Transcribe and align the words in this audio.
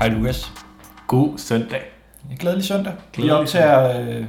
Hej 0.00 0.08
Lukas. 0.08 0.52
God 1.06 1.38
søndag. 1.38 1.80
En 2.30 2.36
glædelig 2.36 2.64
søndag. 2.64 2.92
Vi 2.92 3.22
Glædelig 3.22 3.40
optager 3.40 4.00
øh, 4.00 4.24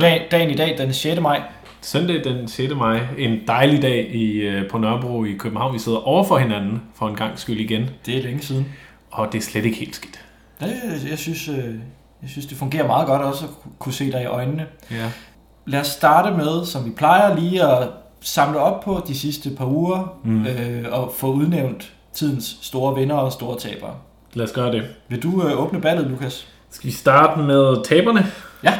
dag, 0.00 0.28
dagen 0.30 0.50
i 0.50 0.54
dag, 0.54 0.78
den 0.78 0.92
6. 0.92 1.20
maj. 1.20 1.42
Søndag 1.80 2.24
den 2.24 2.48
6. 2.48 2.74
maj. 2.74 3.00
En 3.18 3.38
dejlig 3.46 3.82
dag 3.82 4.14
i, 4.14 4.32
øh, 4.32 4.70
på 4.70 4.78
Nørrebro 4.78 5.24
i 5.24 5.32
København. 5.32 5.74
Vi 5.74 5.78
sidder 5.78 5.98
over 5.98 6.24
for 6.24 6.38
hinanden 6.38 6.82
for 6.94 7.08
en 7.08 7.16
gang 7.16 7.38
skyld 7.38 7.60
igen. 7.60 7.90
Det 8.06 8.18
er 8.18 8.22
længe 8.22 8.42
siden. 8.42 8.72
Og 9.10 9.32
det 9.32 9.38
er 9.38 9.42
slet 9.42 9.64
ikke 9.64 9.76
helt 9.78 9.96
skidt. 9.96 10.20
Det, 10.60 10.70
jeg, 11.10 11.18
synes, 11.18 11.48
øh, 11.48 11.74
jeg 12.22 12.30
synes, 12.30 12.46
det 12.46 12.56
fungerer 12.58 12.86
meget 12.86 13.06
godt 13.06 13.22
også 13.22 13.44
at 13.44 13.50
kunne 13.78 13.92
se 13.92 14.12
dig 14.12 14.22
i 14.22 14.26
øjnene. 14.26 14.66
Ja. 14.90 15.10
Lad 15.66 15.80
os 15.80 15.86
starte 15.86 16.36
med, 16.36 16.66
som 16.66 16.84
vi 16.84 16.90
plejer, 16.90 17.36
lige 17.36 17.64
at 17.66 17.88
samle 18.20 18.58
op 18.58 18.80
på 18.80 19.02
de 19.08 19.18
sidste 19.18 19.50
par 19.58 19.66
uger 19.66 20.18
Mm. 20.24 20.46
øh, 20.46 20.84
og 20.92 21.12
få 21.16 21.32
udnævnt 21.32 21.92
tidens 22.12 22.58
store 22.62 22.94
vinder 22.94 23.16
og 23.16 23.32
store 23.32 23.58
tabere. 23.58 23.94
Lad 24.34 24.46
os 24.46 24.52
gøre 24.52 24.72
det. 24.72 24.84
Vil 25.08 25.22
du 25.22 25.42
øh, 25.48 25.60
åbne 25.60 25.80
ballet, 25.80 26.06
Lukas? 26.06 26.48
Skal 26.70 26.86
vi 26.86 26.92
starte 26.92 27.40
med 27.42 27.84
taberne? 27.84 28.26
Ja. 28.64 28.78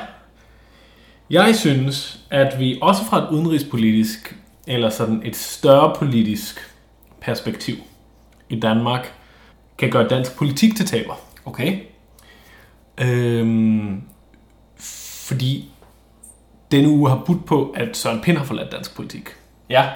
Jeg 1.31 1.57
synes, 1.57 2.21
at 2.31 2.59
vi 2.59 2.79
også 2.83 3.05
fra 3.05 3.19
et 3.19 3.29
udenrigspolitisk, 3.31 4.37
eller 4.67 4.91
sådan 4.91 5.23
et 5.25 5.37
større 5.37 5.95
politisk 5.99 6.75
perspektiv 7.21 7.75
i 8.49 8.61
Danmark, 8.61 9.13
kan 9.79 9.91
gøre 9.91 10.09
dansk 10.09 10.37
politik 10.37 10.77
til 10.77 10.87
taber. 10.87 11.15
Okay. 11.45 11.79
Øhm, 12.99 14.03
fordi 15.27 15.71
denne 16.71 16.89
uge 16.89 17.09
har 17.09 17.23
budt 17.27 17.45
på, 17.47 17.75
at 17.77 17.97
Søren 17.97 18.21
Pind 18.21 18.37
har 18.37 18.45
forladt 18.45 18.73
dansk 18.73 18.97
politik. 18.97 19.29
Ja. 19.71 19.89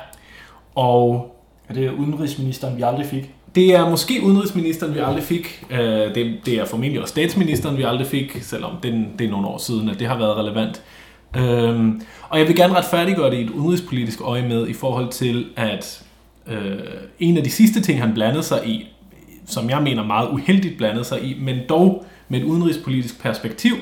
Og 0.74 1.32
Og 1.68 1.74
det 1.74 1.86
er 1.86 1.90
udenrigsministeren, 1.90 2.76
vi 2.76 2.82
aldrig 2.82 3.06
fik. 3.06 3.34
Det 3.56 3.74
er 3.74 3.90
måske 3.90 4.20
udenrigsministeren, 4.22 4.94
vi 4.94 4.98
aldrig 4.98 5.24
fik. 5.24 5.64
Øh, 5.70 5.78
det, 6.14 6.38
det 6.46 6.54
er 6.54 6.64
formentlig 6.64 7.00
også 7.00 7.12
statsministeren, 7.12 7.76
vi 7.76 7.82
aldrig 7.82 8.06
fik, 8.06 8.38
selvom 8.42 8.72
det, 8.82 9.06
det 9.18 9.26
er 9.26 9.30
nogle 9.30 9.46
år 9.46 9.58
siden, 9.58 9.88
at 9.88 9.98
det 9.98 10.06
har 10.06 10.18
været 10.18 10.36
relevant. 10.36 10.82
Øhm, 11.36 12.02
og 12.28 12.38
jeg 12.38 12.48
vil 12.48 12.56
gerne 12.56 12.74
retfærdiggøre 12.74 13.30
det 13.30 13.36
i 13.36 13.42
et 13.42 13.50
udenrigspolitisk 13.50 14.20
øje 14.20 14.48
med, 14.48 14.68
i 14.68 14.72
forhold 14.72 15.08
til, 15.08 15.46
at 15.56 16.02
øh, 16.46 16.78
en 17.18 17.36
af 17.36 17.44
de 17.44 17.50
sidste 17.50 17.80
ting, 17.82 18.00
han 18.00 18.14
blandede 18.14 18.42
sig 18.42 18.60
i, 18.66 18.86
som 19.46 19.70
jeg 19.70 19.82
mener 19.82 20.04
meget 20.04 20.28
uheldigt 20.28 20.78
blandede 20.78 21.04
sig 21.04 21.22
i, 21.22 21.36
men 21.40 21.56
dog 21.68 22.06
med 22.28 22.38
et 22.40 22.44
udenrigspolitisk 22.44 23.22
perspektiv, 23.22 23.74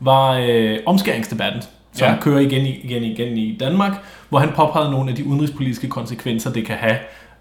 var 0.00 0.38
øh, 0.48 0.78
omskæringsdebatten, 0.86 1.62
som 1.92 2.06
Ja. 2.06 2.12
ja. 2.12 2.20
kører 2.20 2.40
igen, 2.40 2.66
igen, 2.66 3.02
igen 3.02 3.38
i 3.38 3.56
Danmark, 3.60 3.92
hvor 4.28 4.38
han 4.38 4.48
påpegede 4.56 4.90
nogle 4.90 5.10
af 5.10 5.16
de 5.16 5.24
udenrigspolitiske 5.26 5.88
konsekvenser, 5.88 6.52
det 6.52 6.66
kan 6.66 6.76
have, 6.76 6.96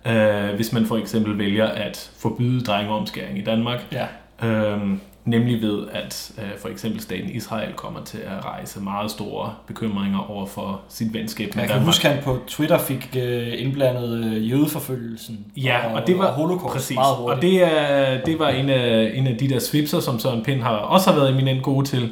øh, 0.08 0.56
hvis 0.56 0.74
man 0.74 0.86
for 0.86 0.98
eksempel 0.98 1.38
vælger 1.38 1.66
at 1.66 2.12
forbyde 2.18 2.62
drengeomskæring 2.64 3.38
i 3.38 3.42
Danmark. 3.42 3.80
Ja. 3.92 4.06
Øhm, 4.48 5.00
nemlig 5.26 5.62
ved, 5.62 5.84
at 5.94 6.32
øh, 6.38 6.60
for 6.62 6.70
eksempel 6.70 7.02
staten 7.02 7.30
Israel 7.30 7.74
kommer 7.74 8.04
til 8.04 8.18
at 8.18 8.46
rejse 8.46 8.80
meget 8.80 9.12
store 9.12 9.54
bekymringer 9.68 10.32
over 10.32 10.46
for 10.46 10.82
sit 10.90 11.14
venskab 11.14 11.56
med 11.56 11.62
Jeg 11.64 11.70
kan 11.70 11.74
Danmark. 11.76 11.86
huske, 11.88 12.08
at 12.08 12.14
han 12.16 12.24
på 12.24 12.38
Twitter 12.48 12.78
fik 12.78 13.18
øh, 13.20 13.48
indblandet 13.58 14.26
øh, 14.26 14.50
jødeforfølgelsen. 14.52 15.40
Ja, 15.58 15.94
og 15.96 16.08
det 16.08 16.18
var 16.18 16.26
og 16.28 16.34
holocaust 16.34 16.74
præcis. 16.74 16.96
meget 16.96 17.16
Og 17.16 17.22
hurtigt. 17.22 17.42
det, 17.42 17.64
er, 17.64 18.22
det 18.26 18.40
var 18.40 18.50
en 18.50 18.70
af, 18.70 19.12
en 19.14 19.28
af 19.28 19.38
de 19.38 19.50
der 19.50 19.60
svipser, 19.60 20.00
som 20.00 20.20
Søren 20.20 20.44
Pind 20.44 20.62
har, 20.62 20.70
også 20.76 21.10
har 21.12 21.20
været 21.20 21.32
eminent 21.32 21.64
gode 21.64 21.86
til. 21.86 22.12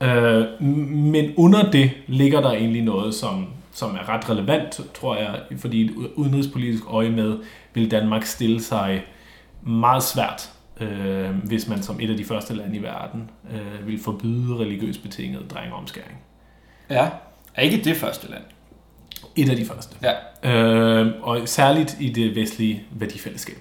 Øh, 0.00 0.62
men 0.90 1.32
under 1.36 1.70
det 1.70 1.90
ligger 2.06 2.40
der 2.40 2.50
egentlig 2.52 2.82
noget, 2.82 3.14
som, 3.14 3.46
som 3.72 3.94
er 3.94 4.08
ret 4.08 4.30
relevant, 4.30 4.80
tror 4.94 5.16
jeg, 5.16 5.40
fordi 5.58 5.84
et 5.84 5.90
udenrigspolitisk 6.14 6.82
øje 6.88 7.10
med, 7.10 7.38
vil 7.74 7.90
Danmark 7.90 8.24
stille 8.24 8.62
sig 8.62 9.04
meget 9.62 10.02
svært, 10.02 10.50
øh, 10.80 11.30
hvis 11.44 11.68
man 11.68 11.82
som 11.82 12.00
et 12.00 12.10
af 12.10 12.16
de 12.16 12.24
første 12.24 12.54
lande 12.54 12.76
i 12.76 12.82
verden 12.82 13.30
øh, 13.52 13.86
vil 13.86 13.98
forbyde 14.02 14.56
religiøst 14.58 15.02
betinget 15.02 15.50
drengeomskæring. 15.50 16.18
Ja. 16.90 17.08
Er 17.54 17.62
ikke 17.62 17.84
det 17.84 17.96
første 17.96 18.30
land? 18.30 18.42
Et 19.36 19.48
af 19.50 19.56
de 19.56 19.64
første. 19.64 19.96
Ja. 20.02 20.50
Øh, 20.52 21.12
og 21.22 21.40
særligt 21.44 21.96
i 22.00 22.08
det 22.08 22.36
vestlige 22.36 22.82
værdifællesskab. 22.90 23.56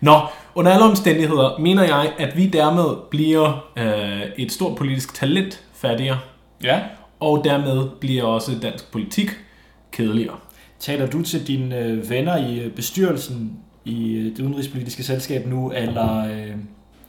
Nå, 0.00 0.20
under 0.54 0.72
alle 0.72 0.84
omstændigheder 0.84 1.58
mener 1.58 1.82
jeg, 1.82 2.12
at 2.18 2.36
vi 2.36 2.46
dermed 2.46 2.96
bliver 3.10 3.70
øh, 3.76 4.22
et 4.36 4.52
stort 4.52 4.76
politisk 4.78 5.14
talent 5.14 5.64
fattigere, 5.74 6.18
Ja. 6.64 6.80
og 7.20 7.44
dermed 7.44 7.88
bliver 8.00 8.24
også 8.24 8.52
dansk 8.62 8.92
politik 8.92 9.30
kedeligere. 9.92 10.36
Taler 10.78 11.06
du 11.06 11.22
til 11.22 11.46
dine 11.46 11.78
øh, 11.78 12.10
venner 12.10 12.36
i 12.36 12.58
øh, 12.60 12.72
bestyrelsen 12.72 13.52
i 13.84 14.12
øh, 14.12 14.24
det 14.24 14.40
udenrigspolitiske 14.40 15.02
selskab 15.02 15.46
nu, 15.46 15.72
eller 15.72 16.26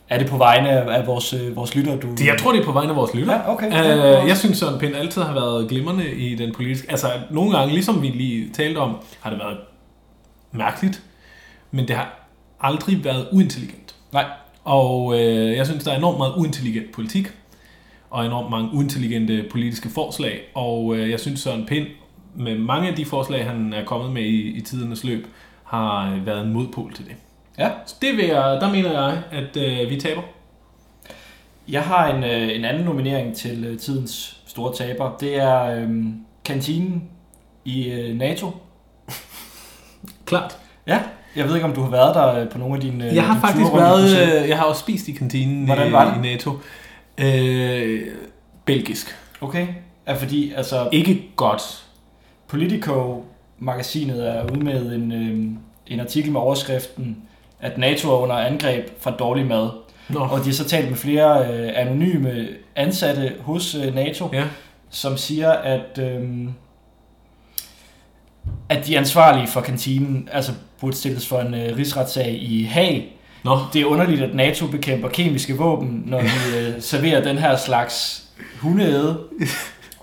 er 0.10 0.18
det 0.18 0.28
på 0.28 0.38
vegne 0.38 0.70
af, 0.70 1.08
vores, 1.08 1.36
vores 1.56 1.76
lytter, 1.76 2.00
du... 2.00 2.08
Det, 2.18 2.26
jeg 2.26 2.38
tror, 2.40 2.52
det 2.52 2.62
er 2.62 2.66
på 2.66 2.72
vegne 2.72 2.90
af 2.90 2.96
vores 2.96 3.14
lytter. 3.14 3.34
Ja, 3.34 3.54
okay. 3.54 3.68
Øh, 3.68 4.28
jeg 4.28 4.38
synes, 4.38 4.58
Søren 4.58 4.80
Pind 4.80 4.96
altid 4.96 5.22
har 5.22 5.34
været 5.34 5.70
glimrende 5.70 6.12
i 6.12 6.36
den 6.36 6.54
politiske... 6.54 6.92
Altså, 6.92 7.08
nogle 7.32 7.58
gange, 7.58 7.74
ligesom 7.74 8.02
vi 8.02 8.08
lige 8.08 8.50
talte 8.54 8.78
om, 8.78 8.98
har 9.20 9.30
det 9.30 9.40
været 9.40 9.58
mærkeligt, 10.52 11.04
men 11.72 11.88
det 11.88 11.96
har 11.96 12.28
aldrig 12.62 13.04
været 13.04 13.28
uintelligent. 13.32 13.96
Nej. 14.14 14.26
Og 14.64 15.20
øh, 15.20 15.58
jeg 15.58 15.66
synes, 15.66 15.84
der 15.84 15.92
er 15.92 15.98
enormt 15.98 16.18
meget 16.18 16.34
uintelligent 16.38 16.92
politik, 16.92 17.32
og 18.10 18.26
enormt 18.26 18.50
mange 18.50 18.70
uintelligente 18.74 19.46
politiske 19.52 19.90
forslag. 19.90 20.42
Og 20.56 20.96
øh, 20.96 21.10
jeg 21.10 21.20
synes, 21.20 21.40
Søren 21.40 21.66
Pind, 21.66 21.88
med 22.36 22.58
mange 22.58 22.90
af 22.90 22.96
de 22.96 23.06
forslag, 23.06 23.46
han 23.46 23.74
er 23.74 23.86
kommet 23.86 24.12
med 24.12 24.22
i, 24.22 24.58
i 24.58 24.62
tidernes 24.62 25.04
løb, 25.04 25.28
har 25.64 26.12
øh, 26.12 26.26
været 26.26 26.46
en 26.46 26.54
modpol 26.54 26.94
til 26.94 27.06
det. 27.06 27.16
Ja. 27.58 27.70
Så 27.86 27.96
det 28.02 28.18
vil 28.18 28.26
jeg, 28.26 28.58
der 28.62 28.72
mener 28.72 28.92
jeg, 28.92 29.22
at 29.32 29.58
øh, 29.58 29.90
vi 29.90 30.00
taber. 30.00 30.22
Jeg 31.68 31.82
har 31.82 32.08
en, 32.08 32.24
øh, 32.24 32.56
en 32.56 32.66
anden 32.66 32.84
nominering 32.84 33.36
til 33.36 33.66
øh, 33.66 33.80
tidens 33.80 34.42
store 34.48 34.74
taber. 34.76 35.18
Det 35.20 35.36
er 35.36 35.62
øh, 35.64 35.90
kantinen 36.46 37.04
i 37.66 37.92
øh, 37.92 38.18
NATO. 38.18 38.52
Klart. 40.26 40.58
Ja. 40.88 41.00
Jeg 41.36 41.48
ved 41.48 41.56
ikke, 41.56 41.68
om 41.68 41.74
du 41.74 41.82
har 41.82 41.90
været 41.90 42.16
der 42.16 42.40
øh, 42.40 42.50
på 42.50 42.58
nogle 42.58 42.76
af 42.76 42.82
dine 42.82 43.10
øh, 43.10 43.16
Jeg 43.16 43.24
har 43.24 43.34
dine 43.34 43.42
faktisk 43.42 43.74
været, 43.74 44.42
øh, 44.44 44.50
jeg 44.50 44.58
har 44.58 44.66
også 44.66 44.82
spist 44.82 45.08
i 45.08 45.12
kantinen 45.12 45.66
Hvordan 45.66 45.90
i, 45.90 45.92
var 45.92 46.06
det? 46.14 46.18
i 46.18 46.34
NATO. 46.34 46.52
Øh, 47.18 48.02
belgisk. 48.66 49.16
Okay. 49.42 49.68
Er 50.06 50.16
fordi, 50.16 50.54
altså, 50.54 50.90
Ikke 50.92 51.24
godt. 51.36 51.86
Politico-magasinet 52.52 54.28
er 54.30 54.44
ude 54.52 54.64
med 54.64 54.92
en, 54.96 55.12
øh, 55.12 55.46
en 55.88 56.00
artikel 56.00 56.32
med 56.32 56.42
overskriften, 56.42 57.18
at 57.60 57.78
NATO 57.78 58.10
er 58.10 58.18
under 58.18 58.36
angreb 58.36 58.88
fra 59.00 59.12
dårlig 59.12 59.46
mad. 59.46 59.70
Nå. 60.10 60.20
Og 60.20 60.40
de 60.40 60.46
har 60.46 60.52
så 60.54 60.68
talt 60.70 60.90
med 60.90 60.98
flere 60.98 61.54
øh, 61.54 61.70
anonyme 61.76 62.48
ansatte 62.76 63.34
hos 63.40 63.76
øh, 63.76 63.96
NATO, 63.96 64.30
Ja. 64.34 64.44
som 64.90 65.18
siger, 65.18 65.52
at, 65.52 66.00
øh, 66.00 66.48
at 68.70 68.88
de 68.88 68.98
ansvarlige 68.98 69.48
for 69.48 69.62
kantinen 69.62 70.30
altså 70.32 70.52
burde 70.80 70.96
stilles 70.96 71.28
for 71.28 71.40
en 71.40 71.54
øh, 71.54 71.78
rigsretssag 71.78 72.38
i 72.42 72.64
Haag. 72.64 73.18
Nå. 73.44 73.58
Det 73.74 73.82
er 73.82 73.86
underligt, 73.86 74.22
at 74.22 74.36
NATO 74.36 74.68
bekæmper 74.68 75.10
kemiske 75.10 75.58
våben, 75.58 76.04
når 76.06 76.20
de 76.52 76.58
øh, 76.58 76.82
serverer 76.82 77.24
den 77.24 77.38
her 77.38 77.56
slags 77.58 78.24
hundeæde. 78.60 79.20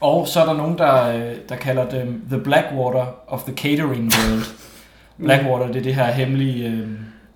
Og 0.00 0.28
så 0.28 0.40
er 0.40 0.44
der 0.46 0.52
nogen, 0.54 0.78
der, 0.78 1.08
øh, 1.16 1.34
der 1.48 1.56
kalder 1.56 1.88
dem 1.90 2.24
The 2.30 2.38
Blackwater 2.40 3.06
of 3.28 3.42
the 3.42 3.54
Catering 3.54 4.12
World. 4.12 4.44
Blackwater, 5.24 5.66
det 5.66 5.76
er 5.76 5.82
det 5.82 5.94
her 5.94 6.12
hemmelige, 6.12 6.66
øh, 6.68 6.88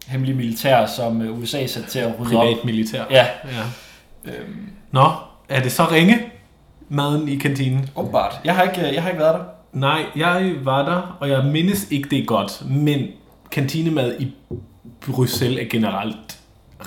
hemmelige 0.06 0.36
militær, 0.36 0.86
som 0.86 1.22
øh, 1.22 1.38
USA 1.40 1.62
er 1.62 1.66
sat 1.66 1.84
til 1.84 1.98
at 1.98 2.14
rydde 2.20 2.36
op. 2.36 2.42
Privat 2.42 2.64
militær. 2.64 3.04
Ja, 3.10 3.26
ja. 3.44 4.32
øhm, 4.32 4.68
Nå, 4.92 5.10
er 5.48 5.62
det 5.62 5.72
så 5.72 5.84
ringe, 5.90 6.18
maden 6.88 7.28
i 7.28 7.36
kantinen? 7.36 7.88
åbenbart. 7.96 8.40
Jeg 8.44 8.56
har, 8.56 8.62
ikke, 8.62 8.94
jeg 8.94 9.02
har 9.02 9.10
ikke 9.10 9.20
været 9.22 9.34
der. 9.34 9.44
Nej, 9.72 10.04
jeg 10.16 10.52
var 10.62 10.84
der, 10.84 11.16
og 11.20 11.28
jeg 11.28 11.44
mindes 11.44 11.86
ikke 11.90 12.08
det 12.10 12.18
er 12.18 12.24
godt, 12.24 12.62
men 12.70 13.06
kantinemad 13.50 14.20
i 14.20 14.34
Bruxelles 15.06 15.60
er 15.60 15.64
generelt 15.70 16.38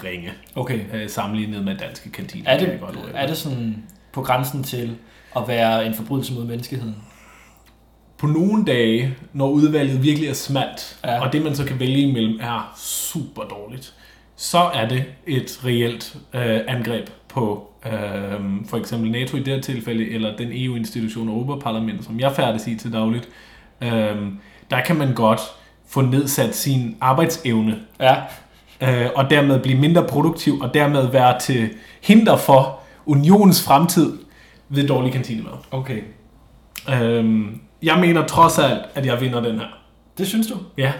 ringe, 0.04 0.32
Okay. 0.56 0.80
øh, 0.94 1.10
sammenlignet 1.10 1.64
med 1.66 1.76
danske 1.78 2.12
kantiner. 2.12 2.50
Er 2.52 2.58
kan 2.58 2.66
det, 2.68 2.72
jeg 2.72 2.80
godt 2.82 2.98
er 3.14 3.28
det 3.28 3.38
sådan 3.38 3.84
på 4.14 4.22
grænsen 4.22 4.64
til 4.64 4.96
at 5.38 5.48
være 5.48 5.86
en 5.86 5.94
forbrydelse 5.94 6.34
mod 6.34 6.44
menneskeheden? 6.44 6.96
På 8.18 8.28
nogle 8.28 8.66
dage, 8.66 9.16
når 9.34 9.50
udvalget 9.50 10.04
virkelig 10.04 10.30
er 10.30 10.34
smalt, 10.34 11.00
Ja. 11.04 11.26
og 11.26 11.34
det 11.34 11.44
man 11.44 11.56
så 11.56 11.66
kan 11.66 11.80
vælge 11.80 12.02
imellem 12.02 12.40
er 12.42 12.74
super 12.78 13.42
dårligt, 13.44 13.94
så 14.36 14.58
er 14.58 14.88
det 14.88 15.04
et 15.28 15.60
reelt 15.66 16.18
øh, 16.34 16.60
angreb 16.68 17.10
på 17.28 17.68
øh, 17.86 17.92
for 18.68 18.78
eksempel 18.78 19.12
NATO 19.12 19.38
i 19.38 19.40
det 19.40 19.54
her 19.54 19.62
tilfælde, 19.62 20.10
eller 20.12 20.38
den 20.38 20.48
EU-institution 20.52 21.28
Europaparlamentet, 21.30 22.06
som 22.06 22.20
jeg 22.20 22.32
færdes 22.32 22.68
i 22.68 22.76
til 22.76 22.94
dagligt. 22.94 23.30
Øh, 23.82 24.16
der 24.72 24.82
kan 24.86 24.96
man 24.96 25.14
godt 25.14 25.40
få 25.88 26.02
nedsat 26.02 26.56
sin 26.56 26.98
arbejdsevne, 27.02 27.80
Ja, 28.00 28.16
øh, 28.82 29.10
og 29.16 29.30
dermed 29.30 29.60
blive 29.60 29.78
mindre 29.80 30.04
produktiv, 30.08 30.60
og 30.62 30.74
dermed 30.74 31.08
være 31.08 31.40
til 31.40 31.70
hinder 32.02 32.38
for 32.38 32.80
unionens 33.06 33.64
fremtid 33.64 34.14
ved 34.70 34.88
dårlig 34.88 35.12
kantinemad. 35.14 35.52
okay. 35.72 36.02
Øhm, 36.94 37.60
jeg 37.84 38.00
mener 38.00 38.26
trods 38.26 38.60
alt, 38.60 38.82
at 38.96 39.06
jeg 39.06 39.22
vinder 39.22 39.42
den 39.42 39.60
her. 39.60 39.66
Det 40.18 40.28
synes 40.28 40.48
du? 40.48 40.56
Ja. 40.78 40.92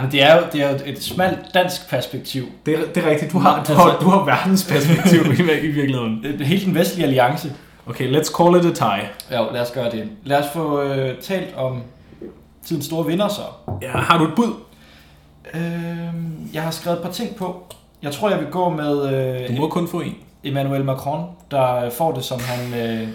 Men 0.00 0.12
det 0.12 0.22
er 0.22 0.36
jo, 0.36 0.42
det 0.52 0.62
er 0.62 0.70
jo 0.70 0.76
et 0.86 1.02
smalt 1.02 1.38
dansk 1.54 1.90
perspektiv. 1.90 2.44
Det 2.66 2.74
er, 2.74 2.78
det 2.94 3.04
er 3.04 3.10
rigtigt. 3.10 3.32
Du 3.32 3.38
har, 3.38 3.52
du 3.54 3.58
Altså- 3.58 3.74
har, 3.74 3.98
du 4.00 4.08
har 4.08 4.24
verdens 4.24 4.68
perspektiv 4.70 5.20
i, 5.26 5.42
i 5.66 5.66
virkeligheden. 5.70 6.24
Hele 6.40 6.64
den 6.64 6.74
vestlige 6.74 7.06
alliance. 7.06 7.52
Okay, 7.86 8.20
let's 8.20 8.36
call 8.36 8.56
it 8.56 8.64
a 8.64 8.74
tie. 8.74 9.08
Ja, 9.30 9.52
lad 9.52 9.60
os 9.60 9.70
gøre 9.70 9.90
det. 9.90 10.08
Lad 10.24 10.38
os 10.38 10.46
få 10.52 10.82
øh, 10.82 11.18
talt 11.18 11.54
om 11.56 11.82
tidens 12.64 12.84
store 12.84 13.06
vinder 13.06 13.28
så. 13.28 13.42
Ja, 13.82 13.88
har 13.90 14.18
du 14.18 14.24
et 14.24 14.34
bud? 14.36 14.52
Øh, 15.54 15.62
jeg 16.54 16.62
har 16.62 16.70
skrevet 16.70 16.96
et 16.98 17.02
par 17.04 17.10
ting 17.12 17.36
på. 17.36 17.64
Jeg 18.02 18.12
tror, 18.12 18.30
jeg 18.30 18.38
vil 18.38 18.46
gå 18.48 18.68
med 18.68 18.96
Du 19.48 19.52
øh, 19.52 19.58
må 19.58 19.68
kun 19.68 19.88
få 19.88 20.00
en. 20.00 20.14
Emmanuel 20.44 20.84
Macron, 20.84 21.26
der 21.50 21.90
får 21.90 22.12
det, 22.12 22.24
som 22.24 22.40
han 22.40 22.74
øh, 22.80 23.08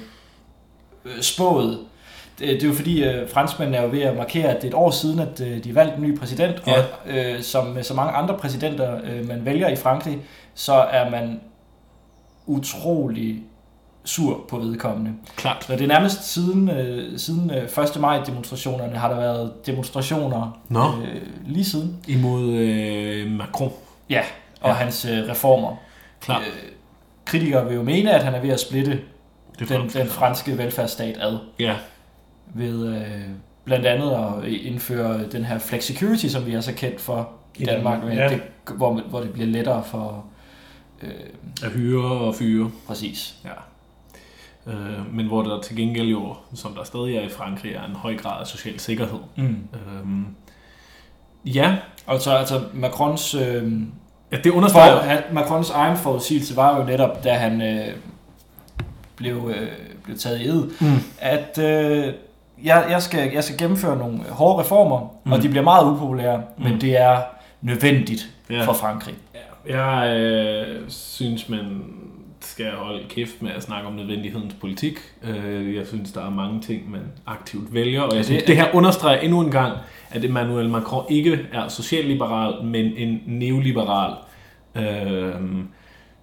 øh, 1.06 1.22
spåede. 1.22 1.80
Det, 2.40 2.48
det 2.48 2.64
er 2.64 2.68
jo 2.68 2.74
fordi, 2.74 3.04
øh, 3.04 3.30
franskmændene 3.30 3.78
er 3.78 3.82
jo 3.84 3.90
ved 3.92 4.02
at 4.02 4.18
markere, 4.18 4.48
at 4.50 4.56
det 4.56 4.64
er 4.64 4.68
et 4.68 4.74
år 4.74 4.92
siden, 4.92 5.20
at 5.20 5.42
øh, 5.42 5.64
de 5.64 5.76
valgte 5.76 5.96
en 5.98 6.04
ny 6.04 6.20
præsident, 6.20 6.56
Ja. 6.68 6.74
og 6.80 6.84
øh, 7.06 7.42
som 7.42 7.66
med 7.68 7.84
så 7.84 7.94
mange 7.94 8.12
andre 8.14 8.38
præsidenter, 8.38 9.00
øh, 9.04 9.28
man 9.28 9.46
vælger 9.46 9.68
i 9.70 9.76
Frankrig, 9.76 10.18
så 10.54 10.74
er 10.74 11.10
man 11.10 11.40
utrolig 12.46 13.44
sur 14.06 14.46
på 14.50 14.58
vedkommende. 14.58 15.12
Klart. 15.36 15.64
Så 15.64 15.74
det 15.74 15.82
er 15.82 15.88
nærmest 15.88 16.34
siden, 16.34 16.70
øh, 16.70 17.20
siden 17.20 17.52
øh, 17.52 17.64
1. 17.96 18.00
maj 18.00 18.24
demonstrationerne 18.24 18.98
har 18.98 19.10
der 19.10 19.16
været 19.20 19.54
demonstrationer 19.66 20.60
Nå. 20.70 20.84
øh, 20.86 21.22
lige 21.46 21.66
siden. 21.66 21.98
Imod 22.08 22.44
øh, 22.54 23.32
Macron. 23.32 23.72
Ja, 24.10 24.22
og 24.62 24.70
ja. 24.70 24.74
hans 24.74 25.06
øh, 25.06 25.30
reformer. 25.30 25.76
Klart. 26.22 26.42
Øh, 26.42 26.72
kritikere 27.28 27.66
vil 27.68 27.76
jo 27.76 27.84
mene, 27.84 28.12
at 28.12 28.24
han 28.24 28.36
er 28.36 28.42
ved 28.42 28.50
at 28.50 28.60
splitte 28.60 29.00
Det 29.60 29.70
den, 29.70 29.90
den 29.90 30.08
franske 30.08 30.58
velfærdsstat 30.58 31.18
ad 31.20 31.38
Ja, 31.60 31.76
ved 32.54 32.96
øh, 32.96 33.22
blandt 33.66 33.86
andet 33.86 34.12
at 34.12 34.50
indføre 34.50 35.28
den 35.28 35.46
her 35.46 35.60
flexicurity, 35.60 36.28
som 36.28 36.46
vi 36.46 36.54
er 36.54 36.62
så 36.62 36.74
kendt 36.74 37.02
for 37.02 37.30
i 37.58 37.62
I 37.62 37.66
Danmark, 37.66 38.02
Danmark, 38.02 38.18
ja. 38.18 38.30
det, 38.30 38.42
hvor, 38.78 38.94
hvor 38.94 39.20
det 39.20 39.34
bliver 39.34 39.48
lettere 39.48 39.84
for... 39.84 40.26
Øh, 41.04 41.10
at 41.64 41.72
hyre 41.72 42.12
og 42.12 42.36
fyre. 42.36 42.72
præcis. 42.88 43.36
Ja. 43.46 43.52
Øh, 44.72 45.16
men 45.16 45.28
hvor 45.28 45.44
der 45.44 45.62
til 45.62 45.76
gengæld 45.76 46.08
jo, 46.08 46.36
som 46.56 46.74
der 46.74 46.84
stadig 46.84 47.16
er 47.16 47.22
i 47.22 47.30
Frankrig, 47.30 47.74
er 47.74 47.86
en 47.86 47.96
høj 47.96 48.18
grad 48.18 48.42
af 48.42 48.48
social 48.48 48.80
sikkerhed. 48.80 49.20
Mm. 49.36 49.68
Øhm, 49.74 50.26
ja, 51.46 51.78
Og 52.06 52.22
så 52.22 52.32
altså 52.32 52.64
Macrons... 52.74 53.36
Øh, 53.36 53.74
ja, 54.32 54.38
det 54.44 54.50
understreger 54.52 54.98
for, 55.00 55.06
han, 55.06 55.18
Macrons 55.32 55.70
egen 55.70 55.98
forudsigelse 55.98 56.56
var 56.56 56.78
jo 56.80 56.84
netop, 56.86 57.24
da 57.24 57.34
han 57.34 57.62
øh, 57.62 57.88
blev, 59.16 59.52
øh, 59.56 59.68
blev 60.04 60.18
taget 60.18 60.40
i 60.42 60.48
ed, 60.48 60.64
Mm. 60.82 60.88
at 61.20 61.58
øh, 61.58 62.14
jeg, 62.64 62.86
jeg, 62.90 63.02
skal, 63.02 63.32
jeg 63.34 63.44
skal 63.44 63.58
gennemføre 63.58 63.98
nogle 63.98 64.20
hårde 64.30 64.62
reformer, 64.64 65.14
Mm. 65.24 65.32
og 65.32 65.42
de 65.42 65.50
bliver 65.50 65.64
meget 65.64 65.86
upopulære, 65.92 66.38
mm. 66.58 66.64
Men 66.64 66.82
det 66.82 67.02
er 67.02 67.22
nødvendigt 67.62 68.30
Ja. 68.50 68.56
ja. 68.56 68.64
for 68.64 68.74
Frankrig. 68.74 69.16
Jeg 69.70 70.18
øh, 70.18 70.82
synes, 70.90 71.50
man 71.50 71.84
skal 72.42 72.72
holde 72.72 73.04
kæft 73.10 73.42
med 73.42 73.52
at 73.52 73.64
snakke 73.64 73.88
om 73.88 73.94
nødvendighedens 73.94 74.54
politik. 74.54 75.00
Øh, 75.24 75.76
jeg 75.76 75.88
synes, 75.88 76.12
der 76.12 76.26
er 76.26 76.30
mange 76.30 76.62
ting, 76.62 76.92
man 76.92 77.02
aktivt 77.26 77.74
vælger, 77.74 78.02
og 78.02 78.16
jeg 78.16 78.26
synes, 78.26 78.44
det 78.44 78.56
her 78.56 78.68
understreger 78.76 79.20
endnu 79.20 79.42
en 79.42 79.52
gang, 79.52 79.78
at 80.12 80.26
Emmanuel 80.26 80.70
Macron 80.70 81.06
ikke 81.10 81.40
er 81.54 81.68
socialliberal, 81.68 82.64
men 82.66 82.86
en 82.98 83.22
neoliberal 83.28 84.14
øh, 84.76 85.32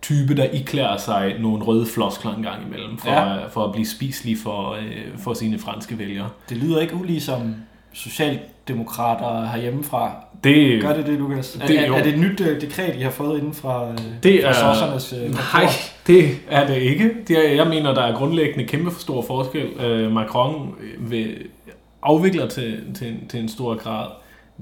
type, 0.03 0.37
der 0.37 0.45
iklærer 0.45 0.97
sig 0.97 1.35
nogle 1.41 1.65
røde 1.65 1.87
floskler 1.87 2.35
en 2.37 2.43
gang 2.43 2.67
imellem, 2.67 2.99
for, 2.99 3.11
Ja. 3.11 3.47
for 3.47 3.65
at 3.65 3.73
blive 3.73 3.87
spiselig 3.87 4.39
for, 4.39 4.73
øh, 4.73 5.19
for 5.19 5.35
sine 5.35 5.59
franske 5.59 5.99
vælgere. 5.99 6.29
Det 6.49 6.57
lyder 6.57 6.81
ikke 6.81 6.95
uligesom 6.95 7.55
socialdemokrater 7.93 9.47
herhjemmefra. 9.47 10.13
Det, 10.45 10.83
Gør 10.83 10.97
det 10.97 11.07
det, 11.07 11.19
Lukas? 11.19 11.57
Er, 11.61 11.67
det- 11.67 11.81
er, 11.81 11.87
jo. 11.87 11.95
er 11.95 12.03
det 12.03 12.13
et 12.15 12.19
nyt 12.21 12.41
øh, 12.41 12.61
dekret, 12.61 12.97
I 12.97 13.01
har 13.01 13.11
fået 13.11 13.39
inden 13.39 13.55
fra, 13.55 13.91
øh, 13.91 13.99
Det 14.23 14.41
fra 14.43 14.49
er- 14.49 14.53
sossernes 14.75 15.13
øh, 15.13 15.19
Nej, 15.21 15.29
kontor? 15.31 15.69
Det 16.07 16.37
er 16.51 16.67
det 16.67 16.77
ikke. 16.77 17.11
Det 17.29 17.49
er, 17.51 17.55
jeg 17.55 17.67
mener, 17.67 17.95
der 17.95 18.03
er 18.03 18.17
grundlæggende 18.17 18.65
kæmpe 18.65 18.91
for 18.91 19.01
stor 19.01 19.23
forskel. 19.23 19.67
Øh, 19.67 20.13
Macron 20.13 20.75
vil 20.99 21.37
afvikler 22.03 22.49
til, 22.49 22.95
til, 22.95 23.09
en- 23.09 23.29
til 23.29 23.41
en 23.41 23.49
stor 23.49 23.75
grad 23.75 24.07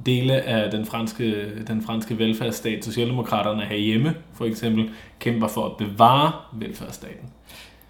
dele 0.07 0.43
af 0.43 0.71
den 0.71 0.87
franske, 0.87 1.47
den 1.67 1.83
franske 1.83 2.19
velfærdsstat. 2.19 2.85
Socialdemokraterne 2.85 3.63
herhjemme, 3.63 4.15
for 4.35 4.45
eksempel, 4.45 4.91
kæmper 5.19 5.49
for 5.49 5.67
at 5.67 5.73
bevare 5.77 6.33
velfærdsstaten. 6.53 7.29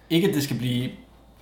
Ikke 0.09 0.27
at 0.27 0.33
det 0.33 0.43
skal 0.43 0.57
blive, 0.57 0.89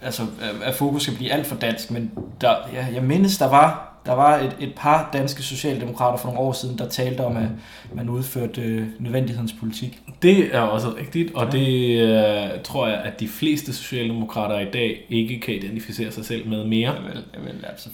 altså 0.02 0.24
at 0.64 0.74
fokus 0.76 1.02
skal 1.04 1.16
blive 1.16 1.32
alt 1.32 1.48
for 1.48 1.56
dansk, 1.56 1.92
men 1.92 2.12
der, 2.42 2.56
jeg, 2.74 2.88
jeg 2.94 3.04
mindes, 3.04 3.38
der 3.38 3.50
var, 3.50 3.91
der 4.06 4.14
var 4.14 4.38
et, 4.38 4.56
et 4.60 4.74
par 4.76 5.10
danske 5.14 5.44
socialdemokrater 5.44 6.18
for 6.18 6.26
nogle 6.28 6.40
år 6.40 6.52
siden, 6.54 6.78
der 6.78 6.88
talte 6.90 7.22
om, 7.22 7.38
at 7.38 7.48
man 7.96 8.10
udførte 8.10 8.62
øh, 8.62 8.84
nødvendighedens 9.00 9.54
politik. 9.60 10.00
Det 10.22 10.56
er 10.56 10.62
også 10.62 10.88
rigtigt, 11.00 11.32
og 11.36 11.46
Ja. 11.46 11.52
det 11.60 12.00
øh, 12.02 12.50
tror 12.64 12.88
jeg, 12.88 13.02
at 13.06 13.20
de 13.20 13.28
fleste 13.28 13.74
socialdemokrater 13.74 14.60
i 14.60 14.66
dag 14.74 15.06
ikke 15.10 15.40
kan 15.40 15.54
identificere 15.54 16.12
sig 16.12 16.26
selv 16.26 16.48
med 16.48 16.66
mere. 16.66 16.94
Vel, 17.04 17.44
vel, 17.46 17.66
altså. 17.70 17.90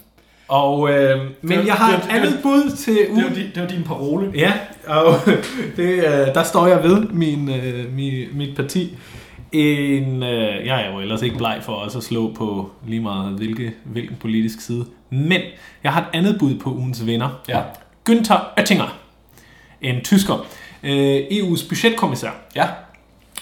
Og, 0.48 0.90
øh, 0.92 1.20
men 1.42 1.58
Det- 1.60 1.66
jeg 1.66 1.74
har 1.74 1.92
det- 1.92 1.98
et 1.98 2.04
det- 2.12 2.18
andet 2.18 2.40
bud 2.44 2.76
til 2.78 2.94
Det, 2.96 3.24
var 3.24 3.34
din, 3.36 3.46
det 3.56 3.62
var 3.62 3.68
din 3.68 3.84
parole. 3.84 4.32
Ja, 4.36 4.54
og 4.88 5.14
det, 5.78 5.90
øh, 5.94 6.04
der 6.34 6.44
står 6.44 6.68
jeg 6.68 6.84
ved 6.84 7.08
min, 7.10 7.50
øh, 7.50 7.94
mi, 7.94 8.26
mit 8.34 8.56
parti. 8.56 8.98
En, 9.52 10.24
øh, 10.24 10.66
jeg 10.66 10.86
er 10.88 10.92
jo 10.94 11.00
ellers 11.00 11.22
ikke 11.22 11.38
bleg 11.38 11.60
for 11.62 11.74
også 11.74 11.98
at 11.98 12.04
slå 12.04 12.34
på 12.34 12.72
lige 12.88 13.02
meget 13.02 13.34
hvilke, 13.38 13.74
hvilken 13.86 14.16
politisk 14.20 14.62
side. 14.62 14.86
Men 15.10 15.42
jeg 15.84 15.94
har 15.94 16.02
et 16.02 16.08
andet 16.14 16.36
bud 16.40 16.60
på 16.60 16.70
ugens 16.74 17.06
vinder. 17.06 17.30
Ja. 17.48 17.62
Günther 18.10 18.40
Oettinger, 18.58 18.98
en 19.82 20.02
tysker, 20.04 20.46
øh, 20.84 21.18
EU's 21.32 21.70
budgetkommissær, 21.70 22.30
Ja. 22.56 22.68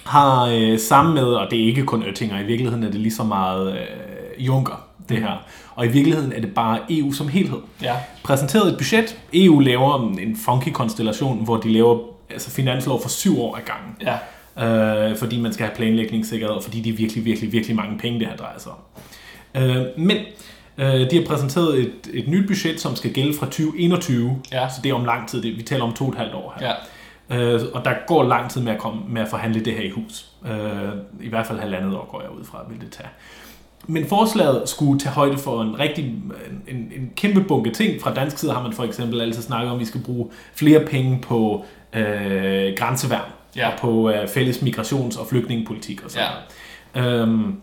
har 0.06 0.46
øh, 0.46 0.80
sammen 0.80 1.14
med, 1.16 1.24
og 1.24 1.48
det 1.52 1.62
er 1.62 1.66
ikke 1.66 1.84
kun 1.86 2.04
Oettinger, 2.04 2.40
i 2.40 2.44
virkeligheden 2.44 2.84
er 2.84 2.92
det 2.92 3.00
lige 3.00 3.14
så 3.14 3.24
meget 3.24 3.72
øh, 3.74 4.46
Juncker, 4.46 4.86
det 5.10 5.18
her. 5.18 5.44
Og 5.76 5.86
i 5.86 5.90
virkeligheden 5.90 6.34
er 6.34 6.42
det 6.42 6.54
bare 6.54 6.80
EU 6.90 7.12
som 7.12 7.28
helhed 7.28 7.58
Ja. 7.82 7.96
præsenteret 8.24 8.72
et 8.72 8.78
budget. 8.78 9.18
EU 9.34 9.60
laver 9.60 10.12
en 10.20 10.38
funky 10.46 10.70
konstellation, 10.70 11.44
hvor 11.44 11.58
de 11.58 11.74
laver 11.74 12.00
altså 12.30 12.52
finanslov 12.52 13.02
for 13.02 13.10
syv 13.10 13.42
år 13.42 13.56
ad 13.58 13.62
gangen. 13.62 13.96
Ja. 14.02 15.10
Øh, 15.10 15.18
fordi 15.18 15.40
man 15.42 15.54
skal 15.54 15.66
have 15.66 15.76
planlægningssikkerhed, 15.76 16.56
og 16.56 16.64
fordi 16.64 16.82
det 16.82 16.94
er 16.94 16.98
virkelig, 16.98 17.26
virkelig, 17.26 17.52
virkelig 17.52 17.76
mange 17.76 17.98
penge, 17.98 18.20
det 18.20 18.28
her 18.28 18.36
drejer 18.36 18.60
sig 18.60 18.72
om. 18.72 19.62
Øh, 19.62 19.86
men 19.98 20.18
øh, 20.78 21.12
de 21.12 21.16
har 21.18 21.24
præsenteret 21.28 21.80
et, 21.80 21.94
et 22.14 22.28
nyt 22.28 22.48
budget, 22.48 22.82
som 22.82 22.96
skal 22.96 23.14
gælde 23.14 23.34
fra 23.38 23.46
2021. 23.46 24.42
Ja. 24.52 24.70
Så 24.70 24.76
det 24.84 24.90
er 24.90 24.94
om 24.94 25.06
lang 25.06 25.30
tid. 25.30 25.42
Det, 25.42 25.58
vi 25.58 25.62
taler 25.64 25.84
om 25.84 25.94
to 25.94 26.06
og 26.06 26.12
et 26.12 26.18
halvt 26.18 26.34
år 26.34 26.54
her. 26.60 26.68
Ja. 26.68 26.74
Øh, 27.30 27.62
og 27.74 27.86
der 27.86 27.94
går 28.08 28.24
lang 28.24 28.50
tid 28.52 28.62
med 28.62 28.72
at, 28.74 28.80
komme, 28.80 29.02
med 29.10 29.22
at 29.22 29.28
forhandle 29.28 29.66
det 29.66 29.74
her 29.74 29.84
i 29.84 29.90
hus. 29.90 30.26
Øh, 30.46 30.90
I 31.22 31.30
hvert 31.30 31.48
fald 31.48 31.60
halvandet 31.60 31.96
år 31.96 32.08
går 32.12 32.22
jeg 32.22 32.32
ud 32.32 32.44
fra, 32.46 32.58
vil 32.70 32.82
det 32.82 32.92
tage. 32.92 33.10
Men 33.88 34.06
forslaget 34.08 34.70
skulle 34.70 35.00
tage 35.00 35.14
højde 35.14 35.38
for 35.38 35.62
en 35.62 35.80
rigtig 35.80 36.06
en, 36.68 36.76
en 36.96 37.12
kæmpe 37.16 37.42
bunke 37.42 37.72
ting. 37.72 38.02
Fra 38.02 38.14
dansk 38.14 38.38
side 38.38 38.52
har 38.52 38.64
man 38.64 38.74
for 38.74 38.84
eksempel 38.84 39.22
altid 39.22 39.42
snakket 39.42 39.70
om, 39.70 39.76
at 39.76 39.80
vi 39.80 39.86
skal 39.86 40.02
bruge 40.02 40.30
flere 40.54 40.80
penge 40.86 41.20
på 41.22 41.66
øh, 41.94 42.74
grænseværn 42.78 43.30
Ja. 43.56 43.68
og 43.70 43.80
på 43.80 44.10
øh, 44.10 44.28
fælles 44.28 44.58
migrations- 44.58 45.20
og 45.20 45.28
flygtningepolitik 45.30 46.04
og 46.04 46.12
sådan 46.12 46.28
noget. 46.94 47.08
Øhm, 47.22 47.56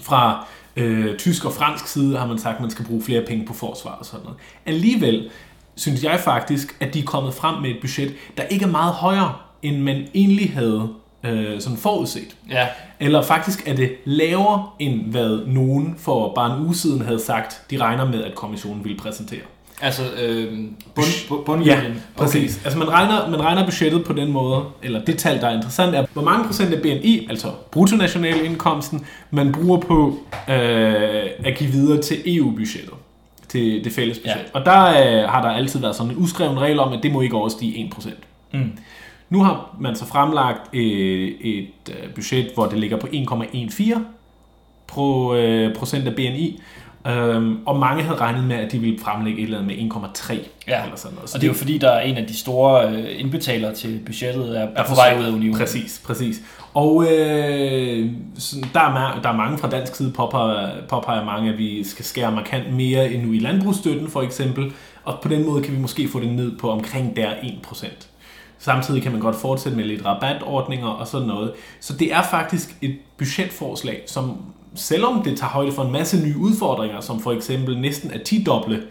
fra 0.00 0.46
øh, 0.76 1.16
tysk 1.16 1.44
og 1.44 1.52
fransk 1.52 1.86
side 1.86 2.18
har 2.18 2.26
man 2.26 2.38
sagt, 2.38 2.54
at 2.54 2.60
man 2.60 2.70
skal 2.70 2.84
bruge 2.84 3.02
flere 3.02 3.22
penge 3.22 3.46
på 3.46 3.52
forsvar 3.52 3.90
og 3.90 4.06
sådan 4.06 4.24
noget. 4.24 4.38
Alligevel 4.66 5.30
synes 5.76 6.04
jeg 6.04 6.20
faktisk, 6.20 6.76
at 6.80 6.94
de 6.94 6.98
er 6.98 7.04
kommet 7.04 7.34
frem 7.34 7.62
med 7.62 7.70
et 7.70 7.76
budget, 7.80 8.14
der 8.36 8.42
ikke 8.42 8.64
er 8.64 8.70
meget 8.70 8.92
højere, 8.92 9.34
end 9.62 9.80
man 9.80 10.06
egentlig 10.14 10.52
havde 10.52 10.88
øh, 11.24 11.60
sådan 11.60 11.78
forudset. 11.78 12.36
Ja. 12.50 12.68
Eller 13.00 13.22
faktisk 13.22 13.68
er 13.68 13.74
det 13.74 13.92
lavere, 14.04 14.68
end 14.78 15.10
hvad 15.10 15.46
nogen 15.46 15.94
for 15.98 16.34
bare 16.34 16.56
en 16.56 16.64
uge 16.64 16.74
siden 16.74 17.02
havde 17.02 17.20
sagt, 17.20 17.62
de 17.70 17.78
regner 17.78 18.04
med, 18.04 18.24
at 18.24 18.34
kommissionen 18.34 18.84
ville 18.84 18.98
præsentere. 18.98 19.40
Altså 19.80 20.02
øh, 20.22 20.52
bund, 20.94 21.28
bund, 21.28 21.44
bundlinjen. 21.44 22.02
Præcis. 22.16 22.56
Okay. 22.56 22.64
Altså 22.64 22.78
man 22.78 22.88
regner, 22.88 23.30
man 23.30 23.40
regner 23.40 23.64
budgettet 23.64 24.04
på 24.04 24.12
den 24.12 24.32
måde, 24.32 24.64
eller 24.82 25.04
det 25.04 25.18
tal, 25.18 25.40
der 25.40 25.48
er 25.48 25.54
interessant, 25.54 25.94
er, 25.94 26.06
hvor 26.12 26.22
mange 26.22 26.46
procent 26.46 26.74
af 26.74 26.82
BNI, 26.82 27.26
altså 27.30 27.48
bruttonationalindkomsten, 27.70 29.06
man 29.30 29.52
bruger 29.52 29.78
på 29.80 30.18
øh, 30.48 30.54
at 31.44 31.56
give 31.58 31.70
videre 31.70 32.02
til 32.02 32.36
EU-budgettet, 32.36 32.94
til 33.48 33.84
det 33.84 33.92
fælles 33.92 34.18
budget. 34.18 34.36
Ja. 34.36 34.60
Og 34.60 34.66
der 34.66 34.84
øh, 34.84 35.28
har 35.28 35.42
der 35.42 35.48
altid 35.48 35.80
været 35.80 35.96
sådan 35.96 36.12
en 36.12 36.18
uskreven 36.18 36.60
regel 36.60 36.78
om, 36.78 36.92
at 36.92 37.02
det 37.02 37.12
må 37.12 37.20
ikke 37.20 37.36
overstige 37.36 37.92
1%. 37.94 38.10
Mm. 38.52 38.72
Nu 39.30 39.42
har 39.42 39.76
man 39.80 39.96
så 39.96 40.06
fremlagt 40.06 40.74
øh, 40.74 41.28
et 41.40 41.68
øh, 41.88 42.14
budget, 42.14 42.50
hvor 42.54 42.66
det 42.66 42.78
ligger 42.78 42.96
på 42.96 43.06
1,14 43.06 43.98
pro, 44.86 45.34
øh, 45.34 45.74
procent 45.74 46.08
af 46.08 46.14
BNI, 46.14 46.60
øhm, 47.06 47.58
og 47.66 47.78
mange 47.78 48.02
havde 48.02 48.18
regnet 48.18 48.44
med, 48.44 48.56
at 48.56 48.72
de 48.72 48.78
ville 48.78 48.98
fremlægge 48.98 49.38
et 49.38 49.44
eller 49.44 49.58
andet 49.58 49.78
med 49.78 49.90
1,3 49.92 50.34
Ja. 50.68 50.82
eller 50.84 50.96
sådan 50.96 51.14
noget. 51.14 51.30
Så 51.30 51.36
Og 51.36 51.40
det 51.40 51.46
er 51.46 51.50
jo 51.52 51.56
fordi, 51.58 51.78
der 51.78 51.90
er 51.90 52.00
en 52.00 52.16
af 52.16 52.26
de 52.26 52.36
store 52.36 52.88
øh, 52.92 53.20
indbetalere 53.20 53.74
til 53.74 54.00
budgettet, 54.06 54.58
er, 54.58 54.68
er 54.76 54.84
på 54.88 54.94
vej 54.94 55.16
ud 55.20 55.24
af 55.24 55.30
unionen. 55.32 55.58
Præcis, 55.58 56.02
præcis. 56.06 56.40
Og 56.74 57.04
øh, 57.12 58.10
sådan, 58.38 58.68
der, 58.74 58.80
er, 58.80 59.20
der 59.22 59.28
er 59.28 59.36
mange 59.36 59.58
fra 59.58 59.68
dansk 59.70 59.94
side, 59.94 60.12
påpeger, 60.12 60.70
påpeger 60.88 61.24
mange, 61.24 61.52
at 61.52 61.58
vi 61.58 61.84
skal 61.84 62.04
skære 62.04 62.32
markant 62.32 62.74
mere 62.74 63.12
endnu 63.12 63.32
i 63.32 63.38
landbrugsstøtten 63.38 64.08
for 64.08 64.22
eksempel, 64.22 64.72
og 65.04 65.18
på 65.22 65.28
den 65.28 65.46
måde 65.46 65.62
kan 65.62 65.74
vi 65.74 65.78
måske 65.80 66.08
få 66.08 66.20
det 66.20 66.28
ned 66.32 66.58
på 66.58 66.70
omkring 66.70 67.16
der 67.16 67.30
1%. 67.32 67.86
Samtidig 68.58 69.02
kan 69.02 69.12
man 69.12 69.20
godt 69.20 69.36
fortsætte 69.36 69.76
med 69.78 69.84
lidt 69.84 70.04
rabatordninger 70.04 70.86
og 70.86 71.06
sådan 71.06 71.28
noget. 71.28 71.52
Så 71.80 71.96
det 71.96 72.12
er 72.12 72.22
faktisk 72.22 72.76
et 72.82 72.96
budgetforslag, 73.18 74.02
som 74.06 74.36
selvom 74.74 75.22
det 75.22 75.38
tager 75.38 75.50
højde 75.50 75.72
for 75.72 75.82
en 75.82 75.92
masse 75.92 76.26
nye 76.26 76.36
udfordringer, 76.38 77.00
som 77.00 77.20
for 77.20 77.32
eksempel 77.32 77.78
næsten 77.80 78.10
er 78.10 78.18
10 78.18 78.44
doble 78.44 78.82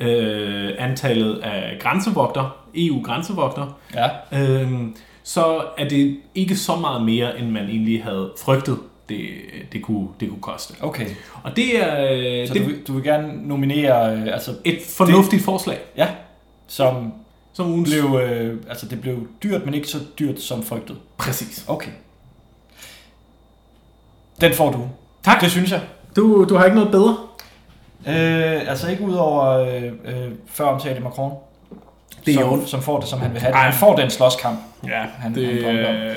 øh, 0.00 0.70
antallet 0.78 1.38
af 1.38 1.78
grænsevogter, 1.80 2.56
EU-grænsevogter, 2.74 3.78
Ja. 3.94 4.08
øh, 4.42 4.72
så 5.22 5.62
er 5.78 5.88
det 5.88 6.16
ikke 6.34 6.56
så 6.56 6.76
meget 6.76 7.02
mere, 7.04 7.38
end 7.38 7.50
man 7.50 7.64
egentlig 7.68 8.02
havde 8.04 8.32
frygtet, 8.44 8.78
det, 9.08 9.26
det, 9.72 9.82
kunne, 9.82 10.08
det 10.20 10.28
kunne 10.28 10.40
koste. 10.40 10.74
Okay. 10.80 11.06
Og 11.42 11.56
det 11.56 11.82
er, 11.82 12.12
øh, 12.42 12.48
Så 12.48 12.54
det 12.54 12.62
du, 12.62 12.66
vil- 12.68 12.82
du 12.86 12.92
vil 12.92 13.02
gerne 13.02 13.48
nominere, 13.48 14.16
øh, 14.16 14.26
altså, 14.32 14.50
et 14.64 14.78
fornuftigt 14.88 15.42
forslag, 15.44 15.78
ja, 15.96 16.08
som 16.66 17.12
som 17.54 17.70
ugens... 17.70 17.90
blev, 17.90 18.20
øh, 18.20 18.56
altså 18.68 18.86
det 18.88 19.00
blev 19.00 19.28
dyrt, 19.42 19.64
men 19.64 19.74
ikke 19.74 19.88
så 19.88 19.98
dyrt 20.18 20.40
som 20.40 20.62
frygtet. 20.62 20.96
Præcis. 21.18 21.64
Okay. 21.68 21.90
Den 24.40 24.52
får 24.52 24.72
du. 24.72 24.88
Tak. 25.24 25.40
Det 25.40 25.50
synes 25.50 25.70
jeg. 25.70 25.80
Du, 26.16 26.44
du 26.48 26.56
har 26.56 26.64
ikke 26.64 26.76
noget 26.76 26.90
bedre? 26.90 27.16
Øh, 28.08 28.68
altså 28.70 28.90
ikke 28.90 29.02
udover 29.02 29.44
øh, 29.58 29.82
øh, 29.84 30.30
før 30.46 30.64
omtalte 30.64 31.00
Macron, 31.00 31.32
Det 32.26 32.34
er 32.34 32.38
som, 32.40 32.66
som 32.66 32.82
får 32.82 33.00
det, 33.00 33.08
som 33.08 33.20
han 33.20 33.32
vil 33.32 33.40
have 33.40 33.52
det. 33.52 33.56
Ej. 33.58 33.64
Han 33.64 33.72
får 33.72 33.96
den 33.96 34.10
slåskamp. 34.10 34.58
Ja, 34.86 35.02
Han- 35.18 35.34
det, 35.34 35.64
han 35.64 35.76
drømte 35.76 35.88
om. 36.10 36.16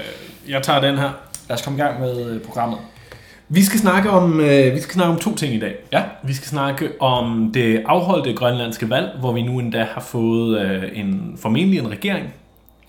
jeg 0.50 0.64
tager 0.64 0.82
den 0.82 0.98
her. 0.98 1.10
Lad 1.50 1.58
os 1.58 1.62
komme 1.62 1.80
i 1.80 1.82
gang 1.82 2.00
med 2.00 2.26
øh, 2.30 2.42
programmet. 2.42 2.80
Vi 3.50 3.64
skal 3.64 3.80
snakke 3.80 4.10
om 4.10 4.40
øh, 4.40 4.74
vi 4.76 4.82
skal 4.82 4.94
snakke 4.94 5.14
om 5.14 5.20
to 5.20 5.36
ting 5.36 5.54
i 5.54 5.60
dag. 5.60 5.76
Ja. 5.92 6.02
Vi 6.24 6.34
skal 6.34 6.48
snakke 6.48 6.90
om 7.00 7.52
det 7.54 7.84
afholdte 7.86 8.34
grønlandske 8.34 8.90
valg, 8.90 9.10
hvor 9.20 9.32
vi 9.32 9.42
nu 9.42 9.60
endda 9.60 9.88
har 9.94 10.02
fået 10.02 10.60
øh, 10.62 10.84
en 10.94 11.38
formentlig 11.42 11.80
en 11.80 11.92
regering. 11.92 12.34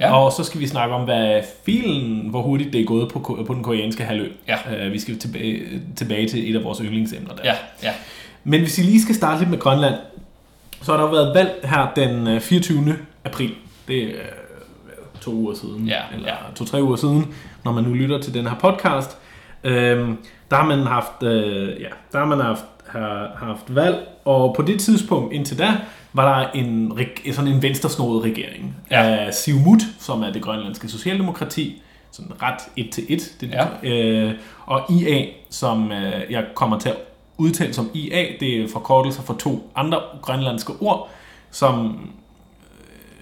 Ja. 0.01 0.17
Og 0.17 0.33
så 0.33 0.45
skal 0.45 0.61
vi 0.61 0.67
snakke 0.67 0.95
om 0.95 1.03
hvad 1.05 1.43
filen, 1.67 2.29
hvor 2.31 2.43
hurtigt 2.43 2.73
det 2.73 2.81
er 2.81 2.85
gået 2.85 3.09
på, 3.09 3.45
på 3.47 3.55
den 3.55 3.63
koreanske 3.63 4.05
halvø. 4.05 4.29
Ja. 4.49 4.87
Øh, 4.87 4.93
vi 4.93 4.99
skal 4.99 5.19
tilbage, 5.19 5.63
tilbage 5.97 6.29
til 6.29 6.51
et 6.51 6.57
af 6.57 6.65
vores 6.65 6.79
yndlingsemner 6.79 7.35
der. 7.35 7.43
Ja, 7.45 7.55
ja. 7.83 7.93
Men 8.45 8.61
hvis 8.61 8.79
vi 8.79 8.83
lige 8.83 9.03
skal 9.03 9.15
starte 9.15 9.39
lidt 9.39 9.51
med 9.51 9.59
Grønland, 9.59 9.95
så 10.83 10.93
har 10.93 10.99
der 10.99 11.05
jo 11.05 11.11
været 11.11 11.35
valg 11.35 11.51
her 11.65 11.93
den 11.97 12.27
øh, 12.27 12.41
24. 12.41 12.97
april. 13.25 13.55
Det 13.89 14.03
er 14.03 14.09
øh, 14.09 15.21
to 15.21 15.33
uger 15.33 15.55
siden, 15.55 15.87
Ja, 15.87 16.01
eller 16.15 16.29
ja. 16.29 16.35
to-tre 16.55 16.83
uger 16.83 16.97
siden, 16.97 17.35
når 17.65 17.73
man 17.73 17.85
nu 17.85 17.93
lytter 17.95 18.21
til 18.21 18.35
den 18.35 18.47
her 18.47 18.55
podcast. 18.55 19.19
Øhm, 19.65 20.19
der 20.51 20.57
har 20.57 20.67
man 20.67 20.79
haft, 20.79 21.23
øh, 21.23 21.81
ja, 21.81 21.89
der 22.13 22.19
har 22.19 22.25
man 22.25 22.41
haft, 22.41 22.65
har, 22.87 23.37
haft 23.47 23.75
valg, 23.75 24.09
og 24.25 24.55
på 24.57 24.63
det 24.63 24.81
tidspunkt 24.81 25.33
indtil 25.33 25.59
da, 25.59 25.77
var 26.17 26.39
der 26.41 26.51
en, 26.51 26.99
sådan 27.33 27.51
en 27.53 27.63
venstresnodet 27.63 28.23
regering 28.25 28.77
Ja. 28.91 29.03
af 29.27 29.35
Siumut, 29.35 29.81
som 30.01 30.23
er 30.23 30.33
det 30.33 30.43
grønlandske 30.43 30.89
socialdemokrati, 30.89 31.83
sådan 32.13 32.33
ret 32.43 32.59
et 32.77 32.91
til 32.93 33.05
et, 33.09 33.35
det, 33.41 33.51
Ja. 33.51 33.67
øh, 33.91 34.33
og 34.67 34.93
IA, 34.93 35.25
som 35.51 35.93
øh, 35.93 36.13
jeg 36.31 36.45
kommer 36.55 36.79
til 36.79 36.89
at 36.89 36.97
udtale 37.39 37.75
som 37.75 37.91
IA, 37.95 38.25
det 38.41 38.61
er 38.63 38.69
forkortelser 38.73 39.23
for 39.23 39.35
to 39.35 39.71
andre 39.77 40.01
grønlandske 40.23 40.73
ord, 40.81 41.11
som 41.51 41.99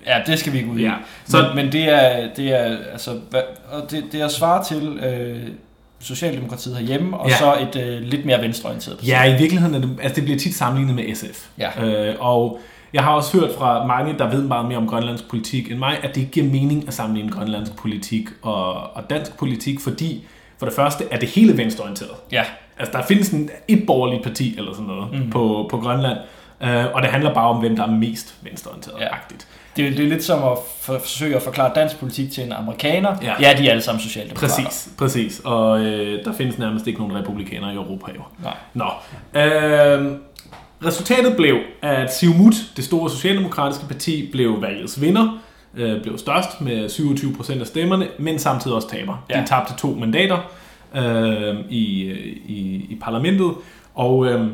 Ja, 0.07 0.23
det 0.27 0.39
skal 0.39 0.53
vi 0.53 0.59
ikke 0.59 0.71
ud 0.71 0.79
i. 0.79 0.83
Ja, 0.83 0.93
Så... 1.25 1.43
Men, 1.55 1.65
men 1.65 1.73
det 1.73 1.89
er, 1.89 2.29
det 2.37 2.49
er, 2.49 2.77
altså, 2.93 3.21
hvad, 3.31 3.41
og 3.73 3.91
det, 3.91 4.05
det 4.13 4.21
er 4.21 4.29
svar 4.29 4.63
til 4.63 4.87
øh, 4.99 5.43
Socialdemokratiet 6.01 6.77
herhjemme, 6.77 7.17
og 7.19 7.29
Ja. 7.31 7.37
så 7.37 7.55
et 7.61 7.77
øh, 7.83 8.03
lidt 8.03 8.27
mere 8.27 8.41
venstreorienteret 8.43 8.97
parti. 8.99 9.11
Ja, 9.11 9.25
i 9.35 9.39
virkeligheden 9.39 9.75
er 9.75 9.79
det, 9.79 9.99
altså 10.03 10.15
det 10.17 10.25
bliver 10.25 10.39
tit 10.39 10.55
sammenlignet 10.55 10.95
med 10.95 11.15
SF. 11.15 11.47
Ja. 11.59 11.85
Øh, 11.85 12.15
og 12.21 12.61
jeg 12.95 13.03
har 13.05 13.13
også 13.13 13.41
hørt 13.41 13.51
fra 13.59 13.87
mange, 13.87 14.19
der 14.19 14.31
ved 14.31 14.43
meget 14.43 14.67
mere 14.69 14.79
om 14.79 14.89
grønlandsk 14.89 15.29
politik 15.31 15.71
end 15.71 15.79
mig, 15.79 15.99
at 16.03 16.15
det 16.15 16.21
ikke 16.21 16.33
giver 16.33 16.47
mening 16.47 16.85
at 16.89 16.95
sammenligne 16.95 17.33
grønlandsk 17.33 17.77
politik 17.77 18.29
og, 18.43 18.73
og 18.97 19.11
dansk 19.11 19.39
politik, 19.39 19.81
fordi 19.81 20.25
for 20.59 20.67
det 20.67 20.75
første 20.75 21.05
er 21.11 21.19
det 21.19 21.29
hele 21.29 21.57
venstreorienteret. 21.57 22.11
ja. 22.33 22.45
Altså 22.79 22.99
der 22.99 23.05
findes 23.05 23.29
en, 23.31 23.51
et 23.69 23.85
borgerligt 23.87 24.23
parti 24.23 24.55
eller 24.59 24.73
sådan 24.73 24.87
noget 24.87 25.13
mm. 25.25 25.31
på, 25.31 25.67
på 25.71 25.79
Grønland, 25.79 26.19
øh, 26.61 26.85
og 26.95 27.03
det 27.03 27.11
handler 27.11 27.35
bare 27.35 27.49
om, 27.49 27.57
hvem 27.57 27.77
der 27.77 27.83
er 27.83 27.91
mest 27.91 28.35
venstreorienteret-agtigt. 28.43 29.47
Det, 29.77 29.87
er- 29.87 29.91
det 29.91 30.05
er 30.05 30.09
lidt 30.09 30.25
som 30.25 30.43
at 30.45 30.59
for, 30.81 30.99
forsøge 30.99 31.37
at 31.37 31.43
forklare 31.43 31.73
dansk 31.75 31.99
politik 31.99 32.33
til 32.33 32.45
en 32.45 32.53
amerikaner. 32.53 33.17
Ja. 33.23 33.35
ja 33.41 33.55
de 33.59 33.67
er 33.67 33.71
alle 33.71 33.83
sammen 33.83 34.01
socialdemokrater. 34.03 34.55
Præcis, 34.65 34.89
præcis. 34.99 35.41
Og 35.45 35.81
øh, 35.81 36.25
der 36.25 36.33
findes 36.33 36.59
nærmest 36.59 36.87
ikke 36.87 37.01
nogen 37.01 37.17
republikanere 37.17 37.73
i 37.73 37.77
Europa 37.77 38.13
jo. 38.17 38.23
Nej. 38.43 38.57
Nå. 38.75 38.87
Øh, 39.41 40.13
resultatet 40.87 41.37
blev, 41.37 41.59
at 41.83 42.15
Siumut, 42.15 42.55
det 42.77 42.85
store 42.85 43.11
socialdemokratiske 43.11 43.87
parti, 43.89 44.29
blev 44.33 44.63
valgets 44.63 45.01
vinder, 45.01 45.39
øh, 45.77 46.03
blev 46.03 46.19
størst 46.19 46.61
med 46.61 46.89
27% 46.89 47.61
af 47.61 47.67
stemmerne, 47.67 48.09
men 48.19 48.39
samtidig 48.39 48.77
også 48.77 48.89
taber. 48.89 49.25
Ja. 49.31 49.41
De 49.41 49.47
tabte 49.47 49.75
to 49.79 49.89
mandater 49.89 50.39
øh, 50.97 51.57
i, 51.71 52.13
i, 52.47 52.87
i 52.91 52.99
parlamentet, 53.01 53.53
og 53.95 54.27
øh, 54.27 54.49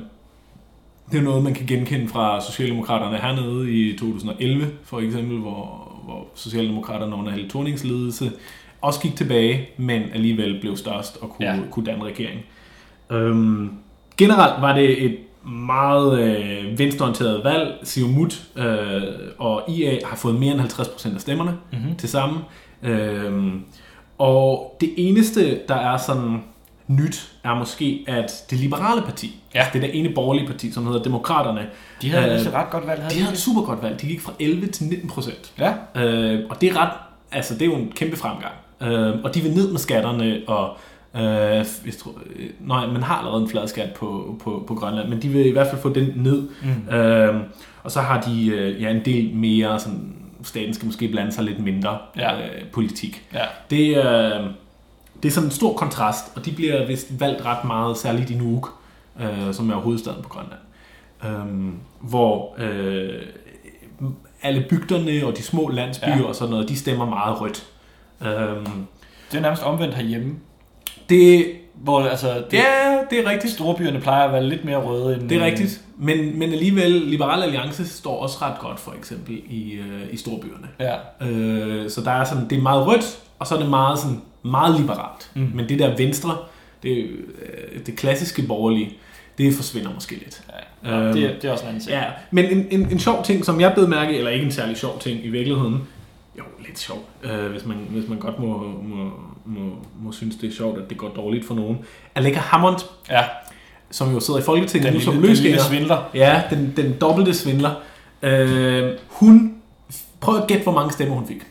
det 1.13 1.19
er 1.19 1.23
noget, 1.23 1.45
man 1.45 1.55
kan 1.55 1.67
genkende 1.67 2.09
fra 2.09 2.41
Socialdemokraterne 2.41 3.17
hernede 3.17 3.73
i 3.73 3.93
2011, 3.99 4.67
for 4.85 5.01
eksempel, 5.01 5.39
hvor, 5.39 5.93
hvor 6.05 6.27
Socialdemokraterne 6.35 7.17
under 7.17 7.33
Helle 7.33 7.49
Thornings 7.49 7.85
ledelse 7.85 8.33
også 8.81 9.01
gik 9.01 9.17
tilbage, 9.17 9.69
men 9.77 10.03
alligevel 10.15 10.61
blev 10.61 10.77
størst 10.77 11.19
og 11.21 11.31
kunne, 11.31 11.47
ja. 11.47 11.57
kunne 11.71 11.87
danne 11.87 12.05
regering. 12.05 12.41
Øhm, 13.11 13.71
generelt 14.17 14.63
var 14.63 14.75
det 14.75 15.05
et 15.05 15.17
meget 15.45 16.21
øh, 16.21 16.79
venstreorienteret 16.79 17.45
valg. 17.45 17.75
Siumut 17.83 18.43
øh, 18.57 19.03
og 19.39 19.63
IA 19.71 19.99
har 20.05 20.17
fået 20.17 20.35
mere 20.35 20.53
end 20.53 20.61
50% 20.61 21.15
af 21.15 21.21
stemmerne 21.21 21.55
Mhm. 21.73 21.97
til 21.99 22.09
sammen. 22.09 22.39
Øhm, 22.83 23.61
og 24.19 24.77
det 24.81 24.95
eneste, 24.97 25.61
der 25.69 25.75
er 25.75 25.97
sådan 25.97 26.43
nyt, 26.87 27.33
er 27.45 27.55
måske, 27.55 28.05
at 28.09 28.33
det 28.51 28.59
liberale 28.59 29.03
parti, 29.03 29.37
Ja. 29.55 29.59
altså 29.59 29.71
det 29.73 29.83
der 29.83 29.89
ene 29.89 30.09
borgerlige 30.15 30.47
parti, 30.47 30.73
som 30.73 30.87
hedder 30.87 31.03
Demokraterne, 31.03 31.67
De 32.03 32.11
havde 32.11 32.25
Øh, 32.27 32.35
øh, 32.35 32.41
et 32.47 32.53
ret 32.55 32.71
godt 32.71 32.87
valg. 32.87 33.01
havde 33.03 33.15
de 33.15 33.21
havde 33.21 33.33
et 33.33 33.39
super 33.39 33.63
godt 33.63 33.83
valg. 33.83 34.01
De 34.01 34.07
gik 34.07 34.21
fra 34.21 34.33
11 34.41 34.67
til 34.67 34.85
19 34.87 35.09
procent. 35.09 35.53
Ja. 35.59 35.73
Øh, 36.05 36.41
og 36.51 36.61
det 36.61 36.69
er 36.71 36.77
ret, 36.83 36.91
altså 37.33 37.55
det 37.55 37.63
er 37.63 37.67
jo 37.67 37.75
en 37.75 37.93
kæmpe 37.97 38.17
fremgang. 38.17 38.53
Øh, 38.83 39.15
og 39.25 39.35
de 39.35 39.41
vil 39.41 39.53
ned 39.53 39.71
med 39.71 39.79
skatterne, 39.79 40.41
og 40.47 40.77
øh, 41.17 41.23
jeg 41.23 41.95
tror, 41.99 42.13
øh, 42.37 42.51
nej, 42.61 42.87
man 42.87 43.03
har 43.03 43.19
allerede 43.19 43.43
en 43.43 43.49
flad 43.49 43.69
skat 43.69 43.93
på, 43.95 44.37
på, 44.45 44.65
på 44.67 44.75
Grønland, 44.75 45.09
men 45.09 45.23
de 45.23 45.29
vil 45.29 45.47
i 45.47 45.51
hvert 45.53 45.67
fald 45.67 45.81
få 45.81 45.93
den 45.93 46.13
ned. 46.17 46.49
Mm. 46.63 46.95
Øh, 46.95 47.41
og 47.83 47.91
så 47.91 48.01
har 48.01 48.21
de 48.21 48.47
øh, 48.47 48.83
ja, 48.83 48.91
en 48.91 49.05
del 49.05 49.35
mere, 49.35 49.79
sådan, 49.81 50.17
staten 50.43 50.75
skal 50.75 50.87
måske 50.87 51.09
blande 51.09 51.33
sig 51.33 51.45
lidt 51.45 51.59
mindre 51.65 51.99
Ja. 52.17 52.39
øh, 52.39 52.65
politik. 52.73 53.29
Ja. 53.35 53.45
Det, 53.71 53.97
øh, 53.97 54.47
det 55.23 55.29
er 55.29 55.33
sådan 55.33 55.47
en 55.47 55.51
stor 55.53 55.73
kontrast, 55.77 56.37
og 56.37 56.45
de 56.45 56.53
bliver 56.53 56.87
vist 56.87 57.21
valgt 57.21 57.45
ret 57.45 57.65
meget, 57.65 57.97
særligt 57.97 58.31
i 58.31 58.35
Nuuk, 58.35 58.69
øh, 59.21 59.55
som 59.55 59.71
er 59.71 59.75
hovedstaden 59.75 60.23
på 60.23 60.29
Grønland. 60.29 60.61
Øh, 61.25 61.73
hvor 62.01 62.55
øh, 62.59 63.23
alle 64.43 64.67
bygderne 64.71 65.27
og 65.27 65.37
de 65.37 65.43
små 65.43 65.69
landsbyer 65.69 66.17
ja. 66.17 66.23
og 66.23 66.35
sådan 66.35 66.51
noget, 66.51 66.69
de 66.69 66.77
stemmer 66.77 67.07
meget 67.07 67.41
rødt. 67.41 67.67
Øh, 68.23 68.67
Det 69.33 69.37
er 69.39 69.41
nærmest 69.41 69.63
omvendt 69.63 69.95
herhjemme. 69.95 70.35
Det, 71.11 71.47
Hvor 71.75 72.01
altså, 72.03 72.29
det, 72.51 72.57
ja, 72.57 72.99
det 73.11 73.19
er 73.27 73.31
rigtigt. 73.31 73.53
storbyerne 73.53 74.01
plejer 74.01 74.25
at 74.27 74.33
være 74.33 74.45
lidt 74.45 74.65
mere 74.65 74.77
røde 74.77 75.15
end... 75.21 75.29
Det 75.29 75.39
er 75.39 75.45
rigtigt. 75.45 75.81
Men, 75.99 76.39
men 76.39 76.53
alligevel, 76.53 76.91
Liberal 76.91 77.43
Alliance 77.43 77.89
står 77.89 78.23
også 78.23 78.39
ret 78.43 78.59
godt, 78.61 78.81
for 78.81 78.95
eksempel, 78.99 79.35
i, 79.51 79.73
øh, 79.73 80.13
i 80.13 80.17
storbyerne. 80.17 80.69
Ja. 80.81 81.27
Øh, 81.29 81.91
så 81.91 82.01
der 82.01 82.11
er 82.11 82.25
sådan, 82.25 82.49
det 82.51 82.59
er 82.59 82.63
meget 82.63 82.87
rødt, 82.87 83.19
og 83.39 83.47
så 83.47 83.55
er 83.55 83.59
det 83.59 83.69
meget, 83.71 83.99
sådan, 83.99 84.23
meget 84.43 84.81
liberalt. 84.81 85.31
Mm. 85.35 85.51
Men 85.55 85.69
det 85.69 85.79
der 85.79 85.97
venstre, 85.97 86.37
det, 86.83 86.97
øh, 86.99 87.81
det 87.87 87.97
klassiske 87.97 88.43
borgerlige, 88.43 88.91
det 89.39 89.55
forsvinder 89.55 89.91
måske 89.95 90.13
lidt. 90.15 90.43
ja. 90.85 90.91
Øhm, 91.01 91.13
det, 91.15 91.25
er- 91.25 91.35
det 91.35 91.45
er 91.45 91.53
også 91.53 91.65
en 91.65 91.69
anden 91.69 91.83
ting. 91.83 91.93
Ja, 91.93 92.05
men 92.31 92.45
en, 92.45 92.67
en, 92.71 92.89
en 92.93 92.99
sjov 92.99 93.25
ting, 93.25 93.45
som 93.45 93.61
jeg 93.61 93.73
blev 93.75 93.89
mærke, 93.89 94.17
eller 94.19 94.31
ikke 94.31 94.47
en 94.47 94.53
særlig 94.53 94.77
sjov 94.77 94.99
ting 95.01 95.25
i 95.25 95.29
virkeligheden, 95.29 95.81
jo, 96.41 96.65
lidt 96.67 96.79
sjov, 96.79 96.99
øh, 97.23 97.47
hvis, 97.51 97.65
man, 97.67 97.77
hvis 97.91 98.09
man 98.09 98.19
godt 98.19 98.39
må, 98.39 98.47
må, 98.83 99.11
må, 99.45 99.61
må 100.03 100.13
synes, 100.13 100.37
det 100.37 100.49
er 100.51 100.55
sjovt, 100.55 100.79
at 100.79 100.91
det 100.91 100.99
går 100.99 101.09
dårligt 101.09 101.47
for 101.47 101.55
nogen. 101.55 101.79
Aleka 102.15 102.39
Hammond, 102.39 102.77
ja. 103.11 103.23
som 103.91 104.13
jo 104.15 104.21
sidder 104.21 104.41
i 104.41 104.43
Folketinget 104.43 104.87
Den, 104.87 104.95
nu 104.95 105.01
som 105.01 105.13
lille, 105.15 105.27
den 105.27 105.31
løsgænger. 105.31 105.61
svindler. 105.63 106.11
Ja, 106.15 106.43
den, 106.51 106.73
den 106.77 106.93
dobbelte 107.01 107.35
svindler. 107.35 107.71
Øh, 108.23 108.93
hun, 109.09 109.55
prøv 110.21 110.37
at 110.37 110.47
gætte, 110.47 110.63
hvor 110.63 110.73
mange 110.73 110.93
stemmer 110.93 111.15
hun 111.15 111.27
fik. 111.27 111.43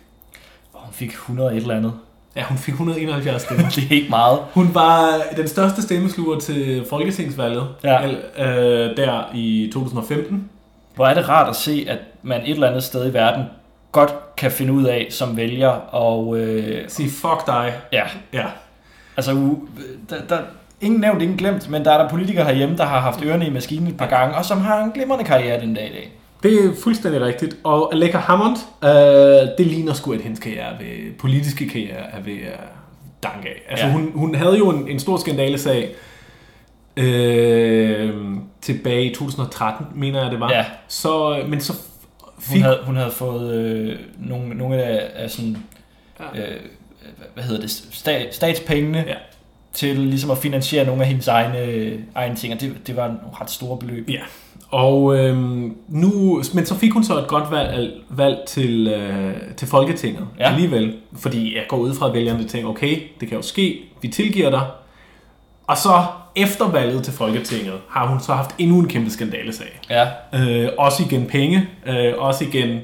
Hun 0.74 0.94
fik 0.94 1.10
100 1.10 1.52
et 1.52 1.58
eller 1.58 1.76
andet. 1.78 1.94
Ja, 2.36 2.44
hun 2.44 2.58
fik 2.58 2.72
171 2.74 3.42
stemmer. 3.42 3.70
Det 3.76 3.84
er 3.92 3.96
ikke 3.96 4.10
meget. 4.10 4.40
Hun 4.54 4.70
var 4.74 5.22
den 5.38 5.48
største 5.48 5.82
stemmesluger 5.82 6.40
til 6.40 6.86
Folketingsvalget 6.90 7.68
Ja. 7.84 8.08
øh, 8.08 8.98
der 8.98 9.24
i 9.36 9.70
2015. 9.74 10.50
Hvor 10.96 11.06
er 11.08 11.14
det 11.14 11.30
rart 11.30 11.50
at 11.50 11.56
se, 11.56 11.86
at 11.90 11.98
man 12.24 12.42
et 12.42 12.50
eller 12.50 12.68
andet 12.68 12.84
sted 12.84 13.10
i 13.12 13.14
verden 13.14 13.44
godt 13.92 14.36
kan 14.38 14.52
finde 14.52 14.74
ud 14.74 14.84
af 14.84 15.08
som 15.10 15.38
vælger 15.38 15.70
og 15.92 16.38
øh, 16.38 16.90
Sig 16.90 17.06
fuck 17.12 17.48
dig. 17.48 17.74
ja, 17.94 18.04
Ja. 18.34 18.46
altså 19.18 19.56
der, 20.10 20.16
der, 20.30 20.38
ingen 20.82 21.02
nævnt, 21.02 21.22
ingen 21.22 21.38
glemt, 21.38 21.70
men 21.70 21.86
der 21.86 21.92
er 21.92 21.98
der 22.04 22.10
politikere 22.10 22.46
herhjemme, 22.46 22.78
der 22.78 22.86
har 22.86 23.00
haft 23.00 23.22
ørerne 23.26 23.48
i 23.48 23.50
maskinen 23.50 23.88
et 23.88 23.98
par 23.98 24.08
gange, 24.10 24.36
og 24.36 24.46
som 24.46 24.62
har 24.62 24.84
en 24.84 24.92
glimrende 24.92 25.24
karriere 25.26 25.62
den 25.62 25.74
dag 25.74 25.86
i 25.90 25.94
dag. 25.94 26.12
Det 26.44 26.66
er 26.66 26.70
fuldstændig 26.84 27.22
rigtigt. 27.22 27.56
Og 27.64 27.94
Aleqa 27.94 28.18
Hammond, 28.18 28.58
øh, 28.84 28.90
det 29.58 29.68
ligner 29.68 29.94
sgu, 29.94 30.14
at 30.14 30.22
hendes 30.22 30.40
karriere 30.40 30.74
ved, 30.80 31.14
politiske 31.20 31.70
karriere 31.70 32.12
er 32.18 32.22
ved 32.26 32.34
at 32.34 32.60
danke 33.24 33.48
af. 33.50 33.62
Altså, 33.70 33.86
Ja. 33.86 33.92
ja. 33.92 33.98
hun, 33.98 34.12
hun 34.16 34.36
havde 34.36 34.58
jo 34.58 34.70
en, 34.70 34.88
en 34.88 35.00
stor 35.00 35.18
skandalesag 35.18 35.90
øh, 36.98 38.14
tilbage 38.62 39.06
i 39.12 39.14
2013, 39.16 39.86
mener 39.96 40.22
jeg 40.22 40.32
det 40.32 40.40
var. 40.40 40.52
Ja. 40.52 40.66
Så, 40.88 41.44
men 41.48 41.62
så 41.62 41.74
Hun 42.52 42.62
havde, 42.62 42.80
hun 42.84 42.96
havde 42.96 43.12
fået 43.12 43.54
øh, 43.54 44.00
nogle, 44.18 44.56
nogle 44.56 44.84
af, 44.84 45.24
af 45.24 45.30
sådan, 45.30 45.58
Ja. 46.36 46.42
øh, 46.42 46.60
hvad 47.34 47.44
hedder 47.44 47.62
det, 47.62 47.72
stat, 47.72 48.36
statspengene 48.36 49.04
Ja. 49.08 49.16
til 49.74 49.98
ligesom 49.98 50.32
at 50.32 50.38
finansiere 50.38 50.86
nogle 50.86 51.02
af 51.02 51.08
hendes 51.08 51.28
egne, 51.28 51.92
egne 52.16 52.36
ting, 52.36 52.54
og 52.54 52.62
det, 52.62 52.88
det 52.88 52.96
var 52.96 53.08
nogle 53.08 53.22
ret 53.42 53.50
store 53.50 53.78
beløb. 53.78 54.10
Ja, 54.10 54.22
og 54.70 55.18
øhm, 55.18 55.76
nu, 55.88 56.44
men 56.54 56.66
så 56.66 56.76
fik 56.76 56.92
hun 56.94 57.04
så 57.04 57.20
et 57.20 57.28
godt 57.28 57.52
valg, 57.52 57.94
valg 58.10 58.38
til, 58.48 58.88
øh, 58.88 59.34
til 59.58 59.68
Folketinget 59.68 60.28
ja. 60.40 60.50
alligevel. 60.52 60.96
Fordi 61.16 61.56
jeg 61.56 61.64
går 61.70 61.78
ud 61.78 61.94
fra, 61.96 62.08
at 62.08 62.14
vælgerne 62.14 62.48
tænker, 62.48 62.70
okay, 62.70 62.98
det 63.20 63.28
kan 63.28 63.38
jo 63.38 63.42
ske, 63.42 63.80
vi 64.02 64.08
tilgiver 64.08 64.50
dig. 64.50 64.66
Og 65.68 65.78
så 65.78 66.04
efter 66.42 66.72
valget 66.72 67.04
til 67.04 67.14
Folketinget 67.14 67.74
har 67.90 68.08
hun 68.08 68.20
så 68.20 68.34
haft 68.34 68.56
endnu 68.58 68.80
en 68.80 68.88
kæmpe 68.88 69.10
skandalesag. 69.12 69.80
Ja, 69.90 70.08
Øh, 70.34 70.70
også 70.78 71.04
igen 71.04 71.26
penge, 71.26 71.68
øh, 71.86 72.14
også 72.18 72.44
igen 72.44 72.80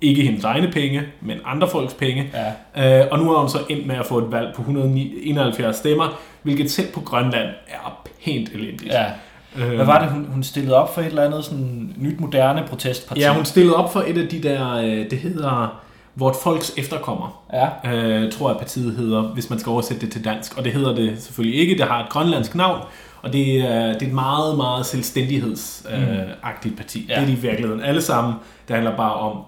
ikke 0.00 0.22
hendes 0.22 0.44
egne 0.44 0.70
penge, 0.72 1.02
men 1.20 1.38
andre 1.44 1.68
folks 1.68 1.94
penge. 1.94 2.30
ja. 2.76 3.00
Øh, 3.02 3.08
og 3.10 3.18
nu 3.18 3.30
har 3.30 3.38
hun 3.38 3.48
så 3.48 3.58
endt 3.70 3.86
med 3.86 3.96
at 3.96 4.06
få 4.06 4.18
et 4.18 4.32
valg 4.32 4.52
på 4.56 4.62
171 4.62 5.76
stemmer, 5.76 6.20
hvilket 6.42 6.70
selv 6.70 6.92
på 6.92 7.00
Grønland 7.00 7.48
er 7.68 8.02
pænt 8.24 8.48
elendigt. 8.48 8.92
ja. 8.92 9.04
Øh, 9.58 9.74
Hvad 9.74 9.84
var 9.86 10.00
det, 10.02 10.08
hun, 10.08 10.26
hun 10.32 10.42
stillede 10.42 10.76
op 10.76 10.94
for 10.94 11.00
et 11.00 11.06
eller 11.06 11.22
andet 11.24 11.44
sådan 11.44 11.94
nyt 11.98 12.20
moderne 12.20 12.62
protestparti? 12.68 13.20
Ja, 13.20 13.32
hun 13.34 13.44
stillede 13.44 13.76
op 13.76 13.92
for 13.92 14.04
et 14.06 14.18
af 14.18 14.28
de 14.28 14.42
der, 14.42 14.76
øh, 14.76 15.10
det 15.10 15.18
hedder 15.18 15.82
Vort 16.16 16.36
Folks 16.42 16.72
Efterkommer, 16.76 17.42
Ja, 17.52 17.94
øh, 17.94 18.32
tror 18.32 18.50
jeg 18.50 18.58
partiet 18.58 18.94
hedder, 18.96 19.22
hvis 19.22 19.50
man 19.50 19.58
skal 19.58 19.70
oversætte 19.70 20.06
det 20.06 20.12
til 20.12 20.24
dansk. 20.24 20.58
Og 20.58 20.64
det 20.64 20.72
hedder 20.72 20.94
det 20.94 21.22
selvfølgelig 21.22 21.60
ikke, 21.60 21.74
det 21.78 21.84
har 21.86 22.02
et 22.04 22.08
grønlandsk 22.08 22.54
navn, 22.54 22.80
og 23.22 23.32
det 23.32 23.56
er, 23.60 23.92
det 23.92 24.02
er 24.02 24.06
et 24.06 24.12
meget, 24.12 24.56
meget 24.56 24.86
selvstændighedsagtigt 24.86 26.76
parti. 26.76 27.00
Mm. 27.00 27.06
Ja. 27.08 27.14
Det 27.14 27.22
er 27.22 27.26
de 27.26 27.32
i 27.32 27.36
virkeligheden 27.36 27.82
alle 27.82 28.02
sammen. 28.02 28.34
Det 28.68 28.76
handler 28.76 28.96
bare 28.96 29.14
om, 29.14 29.38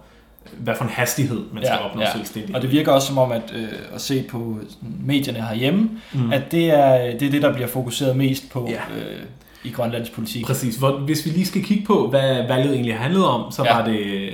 hvad 0.58 0.74
for 0.76 0.84
en 0.84 0.90
hastighed 0.90 1.40
man 1.52 1.62
skal 1.64 1.78
Ja, 1.80 1.88
opnå 1.88 2.02
ja. 2.02 2.12
selvstændighed. 2.12 2.54
og 2.56 2.62
det 2.62 2.70
virker 2.72 2.92
også 2.92 3.08
som 3.08 3.18
om, 3.18 3.32
at, 3.32 3.42
øh, 3.54 3.68
at 3.94 4.00
se 4.00 4.22
på 4.30 4.58
medierne 5.04 5.40
herhjemme, 5.42 5.90
Mm. 6.12 6.32
at 6.32 6.42
det 6.52 6.70
er, 6.70 7.18
det 7.18 7.26
er 7.26 7.30
det, 7.30 7.42
der 7.42 7.52
bliver 7.52 7.68
fokuseret 7.68 8.16
mest 8.16 8.50
på 8.50 8.68
Ja. 8.70 9.00
øh, 9.00 9.22
i 9.64 9.70
Grønlands 9.70 10.10
politik. 10.10 10.44
Præcis. 10.44 10.76
Hvor, 10.76 10.90
hvis 10.92 11.26
vi 11.26 11.30
lige 11.30 11.46
skal 11.46 11.64
kigge 11.64 11.84
på, 11.86 12.08
hvad 12.10 12.46
valget 12.48 12.74
egentlig 12.74 12.96
handlede 12.98 13.28
om, 13.30 13.52
så 13.52 13.64
Ja. 13.64 13.76
var 13.76 13.84
det 13.86 13.98
øh, 13.98 14.32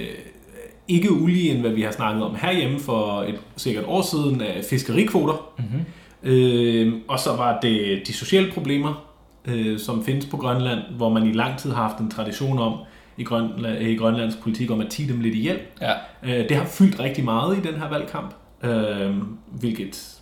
ikke 0.90 1.12
ulige, 1.12 1.50
end 1.50 1.60
hvad 1.60 1.70
vi 1.70 1.82
har 1.82 1.90
snakket 1.90 2.24
om 2.24 2.34
herhjemme 2.34 2.80
for 2.80 3.22
et 3.22 3.40
sikkert 3.56 3.84
år 3.86 4.02
siden 4.02 4.40
af 4.40 4.64
fiskerikvoter. 4.70 5.52
Mm-hmm. 5.58 5.84
Øh, 6.22 6.94
og 7.08 7.18
så 7.18 7.36
var 7.36 7.60
det 7.60 8.02
de 8.06 8.12
sociale 8.12 8.52
problemer, 8.52 9.04
øh, 9.44 9.78
som 9.78 10.04
findes 10.04 10.26
på 10.26 10.36
Grønland, 10.36 10.78
hvor 10.96 11.08
man 11.08 11.26
i 11.26 11.32
lang 11.32 11.58
tid 11.58 11.70
har 11.70 11.88
haft 11.88 11.98
en 11.98 12.10
tradition 12.10 12.58
om 12.58 12.74
i, 13.16 13.24
Grønland, 13.24 13.82
i 13.82 13.96
Grønlands 13.96 14.36
politik 14.36 14.70
om 14.70 14.80
at 14.80 14.88
tige 14.88 15.12
dem 15.12 15.20
lidt 15.20 15.34
ihjel. 15.34 15.58
Ja. 15.80 15.92
Øh, 16.22 16.48
det 16.48 16.56
har 16.56 16.64
fyldt 16.64 17.00
rigtig 17.00 17.24
meget 17.24 17.58
i 17.58 17.60
den 17.60 17.74
her 17.74 17.88
valgkamp, 17.88 18.34
øh, 18.64 19.14
hvilket 19.60 20.20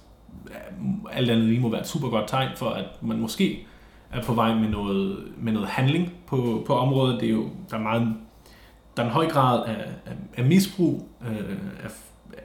alt 1.13 1.31
andet 1.31 1.45
lige 1.49 1.61
må 1.61 1.71
være 1.71 1.81
et 1.81 1.87
super 1.87 2.09
godt 2.09 2.29
tegn 2.29 2.49
for, 2.57 2.69
at 2.71 3.03
man 3.03 3.19
måske 3.19 3.67
er 4.13 4.23
på 4.23 4.33
vej 4.33 4.55
med 4.55 4.69
noget, 4.69 5.19
med 5.39 5.53
noget 5.53 5.69
handling 5.69 6.13
på, 6.27 6.65
på 6.67 6.75
området. 6.75 7.21
Det 7.21 7.29
er 7.29 7.33
jo, 7.33 7.45
der 7.71 7.77
er 7.77 7.83
meget 7.83 8.15
der 8.99 9.05
er 9.05 9.09
en 9.09 9.15
høj 9.15 9.29
grad 9.29 9.65
af, 9.67 9.77
af, 10.07 10.13
af 10.37 10.45
misbrug 10.45 11.09
øh, 11.29 11.37
af, 11.85 11.91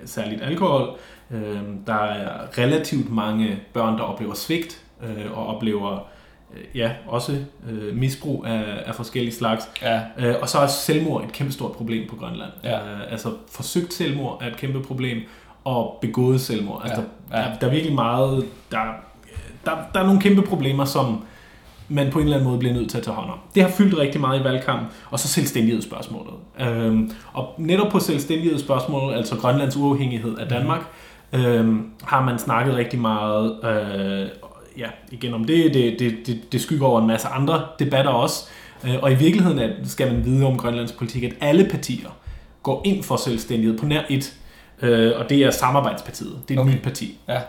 af 0.01 0.07
særligt 0.09 0.41
alkohol. 0.41 0.95
Øh, 1.31 1.61
der 1.87 1.93
er 1.93 2.57
relativt 2.57 3.11
mange 3.11 3.59
børn, 3.73 3.97
der 3.97 4.03
oplever 4.03 4.33
svigt 4.33 4.81
øh, 5.03 5.37
og 5.37 5.47
oplever 5.47 6.07
øh, 6.53 6.77
ja, 6.77 6.91
også 7.07 7.37
øh, 7.69 7.95
misbrug 7.95 8.45
af, 8.45 8.83
af 8.85 8.95
forskellige 8.95 9.33
slags. 9.33 9.69
Ja, 9.81 10.01
Øh, 10.17 10.35
og 10.41 10.49
så 10.49 10.59
er 10.59 10.67
selvmord 10.67 11.23
et 11.23 11.31
kæmpe 11.31 11.53
stort 11.53 11.71
problem 11.71 12.09
på 12.09 12.15
Grønland. 12.15 12.51
Ja. 12.63 12.77
Øh, 12.77 13.11
altså 13.11 13.29
forsøgt 13.51 13.93
selvmord 13.93 14.41
er 14.41 14.47
et 14.47 14.57
kæmpe 14.57 14.81
problem, 14.83 15.17
og 15.63 15.97
begået 16.01 16.41
selvmord. 16.41 16.81
Altså, 16.83 17.01
Ja, 17.31 17.37
der, 17.37 17.43
ja. 17.43 17.49
Der, 17.49 17.59
der 17.59 17.67
er 17.67 17.71
virkelig 17.71 17.95
meget... 17.95 18.45
Der, 18.71 18.79
der, 19.65 19.71
der 19.93 19.99
er 19.99 20.05
nogle 20.05 20.21
kæmpe 20.21 20.41
problemer, 20.41 20.85
som 20.85 21.25
man 21.89 22.11
på 22.11 22.19
en 22.19 22.23
eller 22.25 22.37
anden 22.37 22.49
måde 22.49 22.59
bliver 22.59 22.73
nødt 22.73 22.89
til 22.89 22.97
at 22.97 23.03
tage 23.03 23.15
hånd 23.15 23.29
om. 23.31 23.37
Det 23.55 23.63
har 23.63 23.69
fyldt 23.69 23.97
rigtig 23.97 24.21
meget 24.21 24.39
i 24.39 24.43
valgkampen, 24.43 24.87
og 25.11 25.19
så 25.19 25.27
selvstændighedsspørgsmålet. 25.27 26.33
Øhm, 26.61 27.11
og 27.33 27.53
netop 27.57 27.91
på 27.91 27.99
selvstændighedsspørgsmålet, 27.99 29.15
altså 29.17 29.35
Grønlands 29.35 29.77
uafhængighed 29.77 30.37
af 30.37 30.47
Danmark, 30.47 30.81
øhm, 31.33 31.85
har 32.03 32.21
man 32.25 32.39
snakket 32.39 32.75
rigtig 32.75 32.99
meget 32.99 33.55
øh, 33.63 34.27
ja, 34.77 34.87
igen 35.11 35.33
om 35.33 35.43
det. 35.43 35.73
Det, 35.73 35.95
det, 35.99 36.17
det. 36.27 36.51
det 36.51 36.61
skygger 36.61 36.87
over 36.87 37.01
en 37.01 37.07
masse 37.07 37.27
andre 37.27 37.61
debatter 37.79 38.11
også. 38.11 38.45
Øh, 38.83 38.95
og 39.01 39.11
i 39.11 39.15
virkeligheden 39.15 39.59
er, 39.59 39.69
skal 39.83 40.13
man 40.13 40.25
vide 40.25 40.45
om 40.45 40.57
Grønlands 40.57 40.91
politik, 40.91 41.23
at 41.23 41.33
alle 41.41 41.67
partier 41.71 42.09
går 42.63 42.81
ind 42.85 43.03
for 43.03 43.15
selvstændighed 43.15 43.77
på 43.77 43.85
nær 43.85 44.01
et, 44.09 44.33
øh, 44.81 45.11
og 45.19 45.29
det 45.29 45.37
er 45.37 45.51
Samarbejdspartiet. 45.51 46.39
Det 46.47 46.57
er 46.57 46.59
et 46.59 46.65
Okay. 46.65 46.75
nyt 46.75 46.83
parti. 46.83 47.17
ja. 47.27 47.39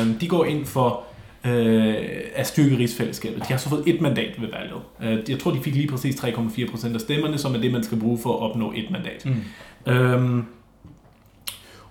Øh, 0.00 0.20
de 0.20 0.28
går 0.28 0.44
ind 0.44 0.66
for 0.66 1.02
øh, 1.44 1.94
at 2.34 2.46
styrke 2.46 2.78
rigsfællesskabet. 2.78 3.38
De 3.38 3.52
har 3.52 3.56
så 3.56 3.68
fået 3.68 3.82
et 3.86 4.00
mandat 4.00 4.40
ved 4.40 4.48
valget. 4.48 4.80
Øh, 5.02 5.30
jeg 5.30 5.38
tror, 5.38 5.50
de 5.50 5.60
fik 5.60 5.74
lige 5.74 5.88
præcis 5.88 6.14
3,4 6.14 6.70
procent 6.70 6.94
af 6.94 7.00
stemmerne, 7.00 7.38
som 7.38 7.54
er 7.54 7.58
det, 7.58 7.72
man 7.72 7.84
skal 7.84 8.00
bruge 8.00 8.18
for 8.22 8.36
at 8.36 8.50
opnå 8.50 8.72
et 8.76 8.90
mandat. 8.90 9.26
Mm. 9.26 9.92
Øhm, 9.92 10.44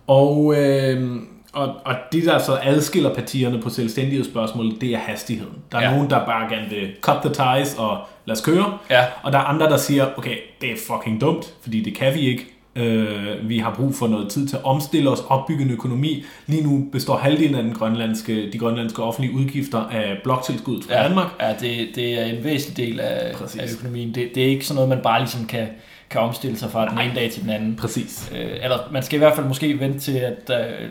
og, 0.07 0.55
øhm, 0.57 1.27
og, 1.53 1.75
og 1.85 1.95
det, 2.12 2.25
der 2.25 2.39
så 2.39 2.59
adskiller 2.63 3.15
partierne 3.15 3.62
på 3.62 3.69
selvstændighedsspørgsmålet, 3.69 4.81
det 4.81 4.93
er 4.93 4.97
hastigheden. 4.97 5.55
Der 5.71 5.77
er 5.77 5.83
ja. 5.83 5.91
nogen, 5.91 6.09
der 6.09 6.25
bare 6.25 6.49
gerne 6.49 6.69
vil 6.69 6.89
cut 7.01 7.17
the 7.23 7.29
ties 7.29 7.75
og 7.77 7.97
lad 8.25 8.35
os 8.35 8.41
køre. 8.41 8.77
Ja. 8.89 9.05
Og 9.23 9.31
der 9.31 9.38
er 9.39 9.43
andre, 9.43 9.69
der 9.69 9.77
siger, 9.77 10.07
okay, 10.17 10.38
det 10.62 10.71
er 10.71 10.75
fucking 10.88 11.21
dumt, 11.21 11.53
fordi 11.62 11.83
det 11.83 11.95
kan 11.95 12.13
vi 12.13 12.19
ikke. 12.19 12.59
Øh, 12.79 13.49
vi 13.49 13.57
har 13.57 13.73
brug 13.75 13.95
for 13.95 14.07
noget 14.07 14.29
tid 14.29 14.47
til 14.47 14.55
at 14.55 14.63
omstille 14.63 15.09
os, 15.09 15.19
opbygge 15.29 15.63
en 15.63 15.71
økonomi. 15.71 16.23
Lige 16.47 16.63
nu 16.63 16.85
består 16.91 17.17
halvdelen 17.17 17.55
af 17.55 17.63
den 17.63 17.73
grønlandske, 17.73 18.51
de 18.51 18.57
grønlandske 18.57 19.03
offentlige 19.03 19.35
udgifter 19.35 19.79
af 19.79 20.17
bloktilskuddet 20.23 20.83
fra 20.85 20.93
Ja, 20.93 21.03
Danmark. 21.07 21.27
ja 21.41 21.53
det, 21.59 21.87
det 21.95 22.19
er 22.19 22.25
en 22.25 22.43
væsentlig 22.43 22.87
del 22.87 22.99
af, 22.99 23.35
Præcis. 23.35 23.61
af 23.61 23.73
økonomien. 23.73 24.15
Det, 24.15 24.29
det 24.35 24.43
er 24.43 24.47
ikke 24.47 24.65
sådan 24.65 24.75
noget, 24.75 24.89
man 24.89 24.99
bare 25.03 25.19
ligesom 25.19 25.45
kan, 25.45 25.67
kan 26.09 26.21
omstille 26.21 26.57
sig 26.57 26.71
fra 26.71 26.89
den 26.89 26.97
ene 26.99 27.15
dag 27.15 27.31
til 27.31 27.41
den 27.41 27.49
anden. 27.49 27.75
Præcis. 27.75 28.31
Øh, 28.35 28.49
eller 28.63 28.77
man 28.91 29.03
skal 29.03 29.15
i 29.15 29.19
hvert 29.19 29.35
fald 29.35 29.45
måske 29.47 29.79
vente 29.79 29.99
til, 29.99 30.17
at 30.17 30.51
øh, 30.59 30.89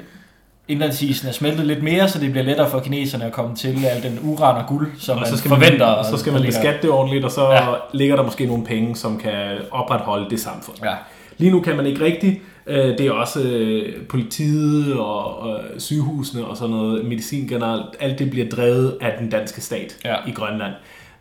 indlandsisen 0.69 1.29
er 1.29 1.33
smeltet 1.33 1.67
lidt 1.67 1.83
mere, 1.83 2.09
så 2.09 2.19
det 2.19 2.31
bliver 2.31 2.45
lettere 2.45 2.71
for 2.71 2.81
kineserne 2.81 3.25
at 3.25 3.33
komme 3.33 3.57
til 3.57 3.85
al 3.85 4.03
den 4.03 4.19
uran 4.23 4.57
og 4.57 4.69
guld, 4.69 4.89
som 4.99 5.15
og 5.17 5.21
man 5.21 5.31
så 5.31 5.37
skal 5.37 5.49
forventer. 5.49 5.97
man, 5.97 6.05
så 6.05 6.17
skal 6.17 6.33
man 6.33 6.43
beskatte 6.43 6.83
det 6.83 6.91
ordentligt, 6.91 7.25
og 7.25 7.31
så 7.31 7.51
ja. 7.53 7.67
ligger 7.93 8.17
der 8.17 8.23
måske 8.23 8.47
nogle 8.47 8.65
penge, 8.65 8.97
som 8.97 9.19
kan 9.19 9.57
opretholde 9.71 10.31
det 10.31 10.41
samfund. 10.41 10.77
Ja. 10.85 10.95
Lige 11.39 11.51
nu 11.51 11.61
kan 11.61 11.77
man 11.77 11.87
ikke 11.87 12.05
rigtigt. 12.05 12.41
Øh, 12.67 12.99
Det 12.99 13.01
er 13.01 13.13
også 13.13 13.43
øh, 13.43 14.07
politiet 14.07 14.95
og 14.95 15.39
og 15.39 15.61
sygehusene 15.79 16.45
og 16.47 16.57
sådan 16.57 16.71
noget, 16.77 17.05
medicin 17.05 17.49
generelt. 17.49 17.87
Alt 18.01 18.19
det 18.19 18.31
bliver 18.31 18.49
drevet 18.49 18.99
af 19.01 19.19
den 19.19 19.31
danske 19.31 19.61
stat 19.61 19.99
Ja. 20.05 20.17
i 20.27 20.31
Grønland. 20.31 20.73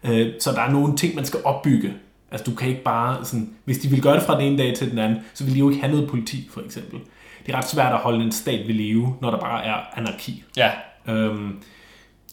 Øh, 0.04 0.28
Så 0.40 0.52
der 0.52 0.62
er 0.62 0.72
nogle 0.72 0.96
ting, 0.96 1.16
man 1.16 1.26
skal 1.26 1.40
opbygge. 1.46 1.94
Altså 2.32 2.52
du 2.52 2.56
kan 2.56 2.70
ikke 2.70 2.84
bare 2.84 3.26
sådan, 3.26 3.50
hvis 3.66 3.78
de 3.78 3.88
vil 3.88 4.02
gøre 4.02 4.16
det 4.16 4.24
fra 4.24 4.40
den 4.40 4.48
ene 4.48 4.58
dag 4.58 4.76
til 4.76 4.92
den 4.92 5.00
anden, 5.00 5.20
så 5.34 5.44
vil 5.44 5.54
de 5.54 5.60
jo 5.60 5.70
ikke 5.70 5.82
have 5.82 5.94
noget 5.94 6.10
politi 6.10 6.48
for 6.54 6.62
eksempel. 6.66 7.00
Det 7.46 7.54
er 7.54 7.58
ret 7.58 7.70
svært 7.70 7.94
at 7.94 8.00
holde 8.00 8.24
en 8.26 8.32
stat 8.32 8.68
ved 8.68 8.74
live, 8.76 9.16
når 9.22 9.32
der 9.32 9.40
bare 9.40 9.66
er 9.66 9.76
anarki. 9.96 10.44
Ja, 10.58 10.70
Øhm, 11.10 11.56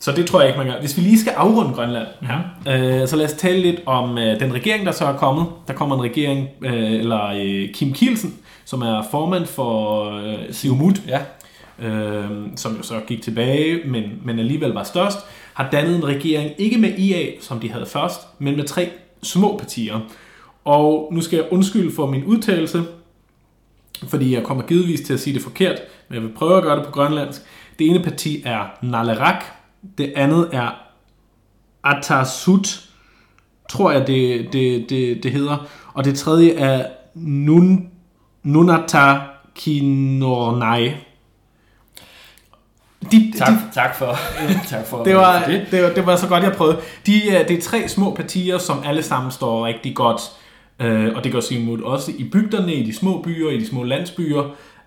så 0.04 0.12
det 0.12 0.26
tror 0.26 0.40
jeg 0.40 0.48
ikke, 0.48 0.58
man 0.58 0.66
gør. 0.66 0.80
Hvis 0.80 0.96
vi 0.96 1.02
lige 1.02 1.20
skal 1.20 1.32
afrunde 1.36 1.74
Grønland 1.74 2.06
her, 2.20 2.38
øh, 3.02 3.08
så 3.08 3.16
lad 3.16 3.24
os 3.24 3.32
tale 3.32 3.60
lidt 3.60 3.80
om 3.86 4.18
øh, 4.18 4.40
den 4.40 4.54
regering, 4.54 4.86
der 4.86 4.92
så 4.92 5.04
er 5.04 5.16
kommet. 5.16 5.46
Der 5.68 5.72
kommer 5.72 5.96
en 5.96 6.02
regering, 6.02 6.48
øh, 6.62 6.92
eller 6.92 7.26
øh, 7.26 7.74
Kim 7.74 7.92
Kielsen, 7.92 8.34
som 8.64 8.82
er 8.82 9.02
formand 9.10 9.46
for 9.46 10.04
øh, 10.16 10.34
Siumut, 10.50 11.02
ja. 11.08 11.20
øh, 11.86 12.24
som 12.56 12.76
jo 12.76 12.82
så 12.82 13.00
gik 13.06 13.22
tilbage, 13.22 13.80
men, 13.88 14.02
men 14.24 14.38
alligevel 14.38 14.70
var 14.70 14.82
størst, 14.82 15.18
har 15.54 15.68
dannet 15.70 15.96
en 15.96 16.04
regering, 16.06 16.50
ikke 16.58 16.78
med 16.78 16.98
IA, 16.98 17.26
som 17.40 17.60
de 17.60 17.70
havde 17.72 17.86
først, 17.86 18.20
men 18.38 18.56
med 18.56 18.64
tre 18.64 18.90
små 19.22 19.56
partier. 19.56 20.00
Og 20.64 21.08
nu 21.12 21.20
skal 21.20 21.36
jeg 21.36 21.46
undskylde 21.50 21.94
for 21.94 22.06
min 22.06 22.24
udtalelse, 22.24 22.82
fordi 24.08 24.34
jeg 24.34 24.42
kommer 24.42 24.64
givetvis 24.64 25.00
til 25.00 25.14
at 25.14 25.20
sige 25.20 25.34
det 25.34 25.42
forkert, 25.42 25.80
men 26.08 26.14
jeg 26.14 26.22
vil 26.22 26.34
prøve 26.36 26.56
at 26.56 26.62
gøre 26.62 26.76
det 26.76 26.84
på 26.84 26.92
grønlandsk. 26.92 27.40
Det 27.78 27.86
ene 27.86 28.02
parti 28.02 28.42
er 28.44 28.64
Nalerak, 28.82 29.44
det 29.98 30.12
andet 30.16 30.48
er 30.52 30.70
Atasut, 31.84 32.80
tror 33.70 33.90
jeg 33.90 34.06
det, 34.06 34.48
det, 34.52 34.90
det, 34.90 35.22
det 35.22 35.32
hedder, 35.32 35.66
og 35.94 36.04
det 36.04 36.18
tredje 36.18 36.52
er 36.54 36.86
Nun, 37.14 37.88
Nunata 38.42 39.18
Kinornai. 39.54 40.92
De, 43.12 43.32
Tak, 43.38 43.48
de, 43.48 43.58
tak 43.74 43.96
for, 43.96 44.16
tak 44.68 44.86
for 44.86 45.04
det, 45.04 45.16
var, 45.16 45.44
det. 45.46 45.66
Det, 45.70 45.82
var, 45.82 45.90
det 45.90 46.06
var 46.06 46.16
så 46.16 46.28
godt, 46.28 46.42
jeg 46.44 46.52
prøvede. 46.52 46.78
De, 47.06 47.30
er- 47.30 47.46
det 47.46 47.58
er 47.58 47.62
tre 47.62 47.88
små 47.88 48.14
partier, 48.14 48.58
som 48.58 48.82
alle 48.84 49.02
sammen 49.02 49.30
står 49.32 49.66
rigtig 49.66 49.94
godt 49.96 50.20
Øh, 50.80 51.12
og 51.16 51.24
det 51.24 51.32
gør 51.32 51.40
Siumut 51.40 51.80
også 51.80 52.12
i 52.18 52.24
bygderne, 52.24 52.74
i 52.74 52.86
de 52.86 52.94
små 52.94 53.22
byer, 53.22 53.50
i 53.50 53.58
de 53.58 53.66
små 53.66 53.82
landsbyer, 53.84 54.42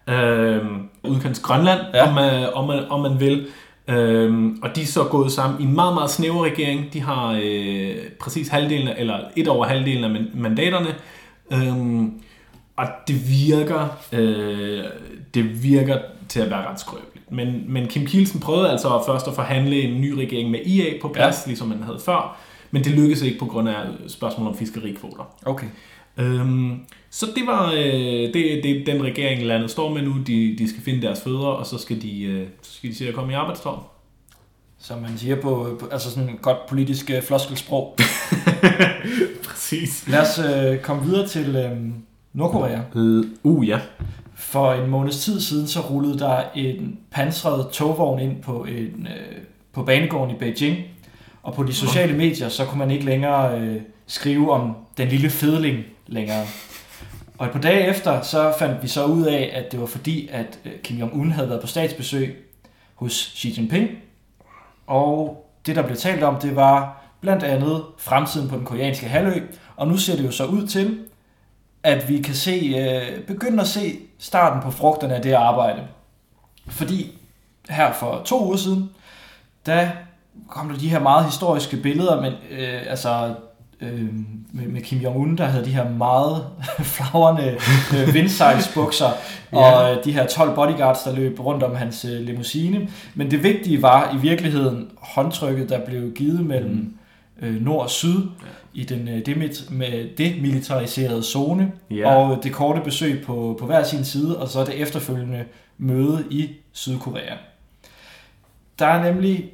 øh, 0.07 0.65
udkants 1.03 1.39
Grønland, 1.39 1.79
ja. 1.93 2.07
om, 2.07 2.13
man, 2.13 2.53
om, 2.53 2.67
man, 2.67 2.83
om 2.89 3.01
man 3.01 3.19
vil. 3.19 3.47
Øhm, 3.89 4.60
og 4.63 4.76
de 4.76 4.82
er 4.82 4.86
så 4.86 5.04
gået 5.04 5.32
sammen 5.32 5.62
i 5.62 5.63
en 5.63 5.76
meget, 5.76 5.93
meget 5.93 6.10
snæver 6.10 6.43
regering. 6.45 6.93
De 6.93 7.02
har 7.02 7.39
øh, 7.43 7.95
præcis 8.19 8.47
halvdelen, 8.47 8.88
eller 8.97 9.19
et 9.36 9.47
over 9.47 9.65
halvdelen 9.65 10.04
af 10.04 10.10
man- 10.10 10.32
mandaterne. 10.34 10.95
Øhm, 11.54 12.12
og 12.76 12.86
det 13.08 13.30
virker, 13.30 13.88
øh, 14.13 14.84
det 15.34 15.63
virker 15.63 15.97
til 16.30 16.39
at 16.39 16.50
være 16.50 16.67
ret 16.71 16.80
skrøbeligt. 16.80 17.32
Men, 17.32 17.63
men 17.67 17.88
Kim 17.88 18.06
Kielsen 18.06 18.39
prøvede 18.39 18.71
altså 18.71 19.04
først 19.06 19.28
at 19.28 19.34
forhandle 19.34 19.82
en 19.82 20.02
ny 20.02 20.12
regering 20.12 20.52
med 20.52 20.60
IA 20.65 20.93
på 21.02 21.08
plads, 21.08 21.36
ja. 21.45 21.50
ligesom 21.50 21.67
man 21.67 21.84
havde 21.84 22.00
før. 22.06 22.38
Men 22.71 22.84
det 22.84 22.91
lykkedes 22.91 23.21
ikke 23.21 23.39
på 23.39 23.45
grund 23.45 23.69
af 23.69 23.76
spørgsmål 24.08 24.47
om 24.47 24.58
fiskerikvoter. 24.58 25.36
Okay. 25.45 25.67
Øhm, 26.17 26.80
så 27.10 27.26
det 27.36 27.48
var 27.48 27.72
øh, 27.72 28.34
det, 28.34 28.63
det, 28.63 28.84
den 28.86 29.04
regering, 29.04 29.43
landet 29.43 29.72
står 29.72 29.93
med 29.93 30.02
nu. 30.02 30.15
De, 30.28 30.56
de 30.58 30.70
skal 30.70 30.84
finde 30.84 31.02
deres 31.02 31.22
fødder, 31.22 31.48
og 31.48 31.65
så 31.65 31.78
skal 31.78 32.02
de, 32.02 32.24
øh, 32.24 32.48
så 32.62 32.74
skal 32.74 32.89
de 32.89 32.96
se 32.96 33.08
at 33.08 33.13
komme 33.13 33.32
i 33.32 33.36
arbejdstår. 33.36 33.93
Som 34.80 35.02
man 35.02 35.17
siger 35.17 35.41
på, 35.41 35.78
på 35.80 35.88
altså 35.91 36.12
sådan 36.12 36.30
et 36.30 36.41
godt 36.41 36.65
politisk 36.70 37.10
øh, 37.10 37.22
floskelsprog. 37.24 37.98
Præcis. 39.50 40.08
Lad 40.08 40.22
os 40.22 40.39
øh, 40.39 40.80
komme 40.80 41.04
videre 41.06 41.28
til 41.28 41.56
øh, 41.56 41.72
Nordkorea. 42.34 42.80
Uh, 43.43 43.67
ja. 43.67 43.80
For 44.36 44.74
en 44.74 44.89
måneds 44.89 45.24
tid 45.24 45.41
siden, 45.41 45.67
så 45.67 45.80
rullede 45.80 46.20
der 46.20 46.43
en 46.56 47.00
pansret 47.12 47.70
togvogn 47.72 48.20
ind 48.20 48.43
på, 48.43 48.63
en, 48.63 49.08
øh, 49.08 49.38
på 49.74 49.84
banegården 49.84 50.36
i 50.36 50.39
Beijing. 50.39 50.78
Og 51.43 51.54
på 51.54 51.63
de 51.63 51.74
sociale 51.74 52.17
medier, 52.17 52.50
så 52.50 52.65
kunne 52.65 52.80
man 52.80 52.91
ikke 52.91 53.06
længere 53.06 53.60
øh, 53.60 53.82
skrive 54.08 54.52
om 54.52 54.76
den 54.98 55.08
lille 55.08 55.30
fedling 55.30 55.84
længere. 56.08 56.46
Og 57.38 57.45
et 57.45 57.52
par 57.52 57.60
dage 57.60 57.88
efter, 57.88 58.21
så 58.21 58.54
fandt 58.60 58.84
vi 58.84 58.88
så 58.88 59.06
ud 59.06 59.26
af, 59.26 59.52
at 59.54 59.71
det 59.71 59.80
var 59.80 59.86
fordi, 59.86 60.30
at 60.32 60.60
øh, 60.65 60.71
Kim 60.84 60.97
Jong-un 60.97 61.32
havde 61.32 61.50
været 61.50 61.62
på 61.62 61.67
statsbesøg 61.67 62.45
hos 62.95 63.34
Xi 63.36 63.54
Jinping. 63.58 63.89
Og 64.88 65.45
det, 65.65 65.76
der 65.76 65.82
blev 65.82 65.97
talt 65.97 66.23
om, 66.23 66.36
det 66.36 66.56
var 66.56 67.04
blandt 67.21 67.43
andet 67.43 67.84
fremtiden 67.97 68.50
på 68.50 68.56
den 68.56 68.65
koreanske 68.65 69.08
halvø. 69.08 69.41
Og 69.76 69.88
nu 69.88 69.97
ser 69.97 70.15
det 70.15 70.26
jo 70.26 70.32
så 70.32 70.45
ud 70.45 70.67
til, 70.67 71.00
at 71.84 72.10
vi 72.10 72.21
kan 72.21 72.36
se, 72.36 72.73
øh, 72.78 73.26
begynde 73.26 73.62
at 73.62 73.67
se 73.67 74.00
starten 74.19 74.62
på 74.62 74.71
frugterne 74.71 75.15
af 75.15 75.21
det 75.21 75.34
arbejde. 75.34 75.88
Fordi 76.67 77.17
her 77.69 77.93
for 77.93 78.21
to 78.26 78.45
uger 78.45 78.58
siden, 78.58 78.89
der 79.65 79.89
kom 80.50 80.69
der 80.69 80.78
de 80.78 80.89
her 80.89 81.00
meget 81.00 81.26
historiske 81.26 81.78
billeder, 81.78 82.21
men 82.21 82.34
øh, 82.52 82.82
altså 82.88 83.36
øh, 83.82 84.08
med, 84.54 84.68
med 84.68 84.82
Kim 84.82 85.00
Jong-un, 85.00 85.36
der 85.38 85.46
havde 85.46 85.66
de 85.66 85.70
her 85.72 85.90
meget 85.90 86.46
flagrende 86.96 87.58
øh, 87.98 88.13
vindsejlsbukser, 88.13 89.10
og 89.52 89.92
øh, 89.92 90.04
de 90.06 90.12
her 90.12 90.28
12 90.28 90.56
bodyguards, 90.56 91.00
der 91.04 91.16
løb 91.16 91.40
rundt 91.40 91.63
om 91.63 91.76
hans 91.76 92.06
øh, 92.06 92.22
limousine. 92.22 92.90
Men 93.16 93.32
det 93.32 93.44
vigtige 93.44 93.82
var 93.82 94.13
i 94.16 94.18
virkeligheden 94.22 94.90
håndtrykket, 95.02 95.70
der 95.70 95.86
blev 95.86 96.12
givet 96.12 96.46
mellem 96.46 96.94
øh, 97.42 97.62
nord 97.62 97.84
og 97.84 97.90
syd 97.90 98.22
i 98.74 98.84
den 98.84 99.08
øh, 99.08 99.22
demit- 99.28 99.74
med 99.74 100.18
demilitariserede 100.18 101.24
zone, 101.24 101.72
Ja. 101.92 102.16
og 102.16 102.44
det 102.44 102.52
korte 102.54 102.82
besøg 102.82 103.24
på, 103.26 103.56
på 103.60 103.66
hver 103.66 103.84
sin 103.84 104.06
side, 104.06 104.38
og 104.40 104.48
så 104.48 104.63
det 104.63 104.82
efterfølgende 104.82 105.44
møde 105.78 106.24
i 106.30 106.50
Sydkorea. 106.72 107.34
Der 108.80 108.86
er 108.86 109.12
nemlig 109.12 109.46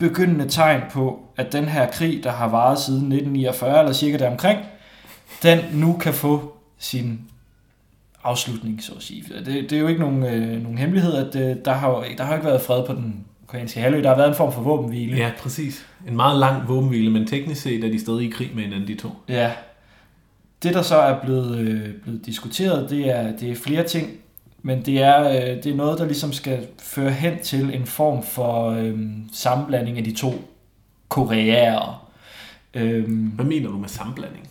begyndende 0.00 0.48
tegn 0.48 0.80
på, 0.92 1.20
at 1.36 1.52
den 1.52 1.64
her 1.64 1.90
krig, 1.90 2.24
der 2.24 2.30
har 2.30 2.48
varet 2.48 2.78
siden 2.78 3.12
1949, 3.12 3.78
eller 3.78 3.92
cirka 3.92 4.16
deromkring, 4.16 4.58
den 5.42 5.58
nu 5.72 5.96
kan 6.00 6.14
få 6.14 6.54
sin 6.78 7.20
afslutning, 8.24 8.82
så 8.82 8.92
at 8.96 9.02
sige. 9.02 9.24
Det, 9.44 9.46
det 9.46 9.72
er 9.72 9.80
jo 9.80 9.88
ikke 9.88 10.00
nogen, 10.00 10.22
øh, 10.22 10.62
nogen 10.62 10.78
hemmelighed, 10.78 11.14
at 11.14 11.36
øh, 11.36 11.56
der, 11.64 11.72
har, 11.72 12.04
der 12.18 12.24
har 12.24 12.34
ikke 12.34 12.46
været 12.46 12.60
fred 12.60 12.86
på 12.86 12.92
den 12.92 13.24
koreanske 13.46 13.80
halvø. 13.80 14.02
Der 14.02 14.08
har 14.08 14.16
været 14.16 14.28
en 14.28 14.34
form 14.34 14.52
for 14.52 14.62
våbenhvile. 14.62 15.16
Ja, 15.16 15.30
præcis. 15.38 15.86
En 16.08 16.16
meget 16.16 16.38
lang 16.38 16.68
våbenhvile, 16.68 17.10
men 17.10 17.26
teknisk 17.26 17.62
set 17.62 17.84
er 17.84 17.88
de 17.88 18.00
stadig 18.00 18.26
i 18.26 18.30
krig 18.30 18.50
med 18.54 18.62
hinanden, 18.62 18.88
de 18.88 18.94
to. 18.94 19.08
Ja. 19.28 19.52
Det, 20.62 20.74
der 20.74 20.82
så 20.82 20.96
er 20.96 21.20
blevet, 21.24 21.58
øh, 21.58 21.94
blevet 22.02 22.26
diskuteret, 22.26 22.90
det 22.90 23.10
er, 23.10 23.36
det 23.36 23.50
er 23.50 23.54
flere 23.54 23.84
ting, 23.84 24.10
men 24.62 24.82
det 24.86 25.02
er, 25.02 25.28
øh, 25.28 25.62
det 25.62 25.66
er 25.66 25.74
noget, 25.74 25.98
der 25.98 26.04
ligesom 26.04 26.32
skal 26.32 26.66
føre 26.78 27.10
hen 27.10 27.38
til 27.42 27.74
en 27.74 27.86
form 27.86 28.22
for 28.22 28.70
øh, 28.70 28.98
sammenblanding 29.32 29.98
af 29.98 30.04
de 30.04 30.14
to 30.14 30.34
koreaer. 31.08 32.06
Øh, 32.74 33.04
Hvad 33.34 33.44
mener 33.44 33.68
du 33.70 33.76
med 33.78 33.88
sammenblanding? 33.88 34.46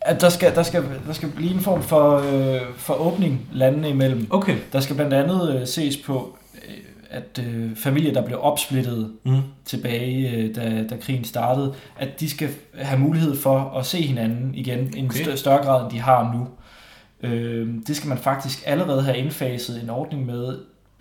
at 0.00 0.20
der 0.20 0.28
skal, 0.28 0.54
der, 0.54 0.62
skal, 0.62 0.84
der 1.06 1.12
skal 1.12 1.28
blive 1.28 1.50
en 1.54 1.60
form 1.60 1.82
for, 1.82 2.16
øh, 2.32 2.60
for 2.76 2.94
åbning 2.94 3.48
landene 3.52 3.88
imellem. 3.90 4.26
Okay. 4.30 4.56
Der 4.72 4.80
skal 4.80 4.96
blandt 4.96 5.14
andet 5.14 5.60
øh, 5.60 5.66
ses 5.66 5.96
på, 5.96 6.36
øh, 6.54 6.74
at 7.10 7.40
øh, 7.46 7.76
familier, 7.76 8.12
der 8.12 8.22
blev 8.26 8.38
opsplittet 8.42 9.12
Mm. 9.24 9.36
tilbage, 9.64 10.30
øh, 10.30 10.54
da, 10.54 10.84
da 10.90 10.96
krigen 11.00 11.24
startede, 11.24 11.74
at 11.98 12.20
de 12.20 12.30
skal 12.30 12.48
have 12.78 13.00
mulighed 13.00 13.36
for 13.36 13.74
at 13.78 13.86
se 13.86 14.02
hinanden 14.02 14.54
igen 14.54 14.94
i 14.94 14.98
en 14.98 15.06
Okay. 15.06 15.20
okay. 15.26 15.36
større 15.36 15.64
grad, 15.64 15.82
end 15.82 15.90
de 15.90 16.00
har 16.00 16.32
nu. 16.34 16.46
Øh, 17.22 17.68
det 17.86 17.96
skal 17.96 18.08
man 18.08 18.18
faktisk 18.18 18.62
allerede 18.66 19.02
have 19.02 19.16
indfaset 19.16 19.82
en 19.82 19.90
ordning 19.90 20.26
med 20.26 20.58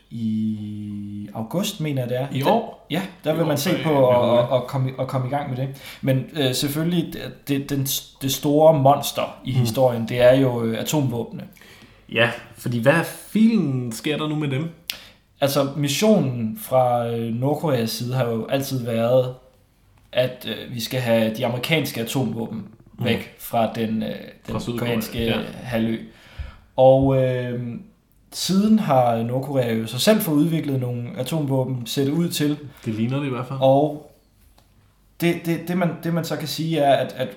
i 0.10 1.30
august, 1.34 1.82
mener 1.82 2.02
jeg 2.02 2.10
det 2.10 2.18
er. 2.20 2.28
I 2.32 2.44
år? 2.44 2.86
Ja, 2.90 3.02
der 3.24 3.34
vil 3.34 3.40
I 3.42 3.44
man 3.44 3.52
år, 3.52 3.56
se 3.56 3.70
øh, 3.72 3.84
på 3.84 4.10
at, 4.10 4.40
at, 4.54 4.68
komme, 4.68 4.92
at 5.00 5.08
komme 5.08 5.28
i 5.28 5.30
gang 5.30 5.50
med 5.50 5.58
det. 5.58 5.98
Men 6.02 6.26
øh, 6.34 6.54
selvfølgelig, 6.54 7.14
det, 7.48 7.70
den, 7.70 7.84
det 8.22 8.32
store 8.34 8.80
monster 8.80 9.40
i 9.46 9.52
Mm. 9.52 9.60
historien, 9.60 10.06
det 10.10 10.22
er 10.22 10.36
jo 10.36 10.64
øh, 10.64 10.80
atomvåbne. 10.80 11.44
Ja, 12.12 12.30
fordi 12.58 12.80
hvad 12.82 13.04
filen 13.04 13.92
sker 13.92 14.18
der 14.18 14.28
nu 14.28 14.36
med 14.36 14.48
dem? 14.48 14.70
Altså, 15.42 15.70
missionen 15.76 16.60
fra 16.62 17.08
øh, 17.08 17.34
Nordkoreas 17.34 17.90
side 17.90 18.14
har 18.16 18.26
jo 18.30 18.46
altid 18.46 18.86
været, 18.86 19.34
at 20.12 20.48
øh, 20.50 20.74
vi 20.76 20.80
skal 20.82 21.00
have 21.00 21.34
de 21.36 21.46
amerikanske 21.46 22.02
atomvåben. 22.02 22.68
Væk 23.00 23.36
fra 23.40 23.74
den, 23.74 24.04
øh, 24.04 24.10
Fra 24.46 24.54
den 24.54 24.62
Sydkorea, 24.62 24.80
koreanske 24.80 25.24
ja. 25.26 25.40
halvø. 25.64 25.98
Og 26.76 27.24
øh, 27.24 27.74
siden 28.32 28.80
har 28.80 29.24
Nordkorea 29.24 29.74
jo 29.74 29.88
så 29.88 30.00
selv 30.00 30.20
fået 30.22 30.36
udviklet 30.36 30.80
nogle 30.80 31.10
atomvåben, 31.18 31.86
set 31.86 32.10
ud 32.10 32.30
til, 32.30 32.58
Det 32.86 32.94
ligner 32.94 33.20
det 33.20 33.26
i 33.28 33.30
hvert 33.30 33.48
fald. 33.48 33.60
og 33.62 34.12
det, 35.22 35.36
det, 35.46 35.60
det, 35.68 35.78
man, 35.78 35.90
det 36.04 36.14
man 36.14 36.26
så 36.26 36.36
kan 36.36 36.48
sige 36.48 36.80
er, 36.80 36.94
at, 36.96 37.14
at 37.14 37.30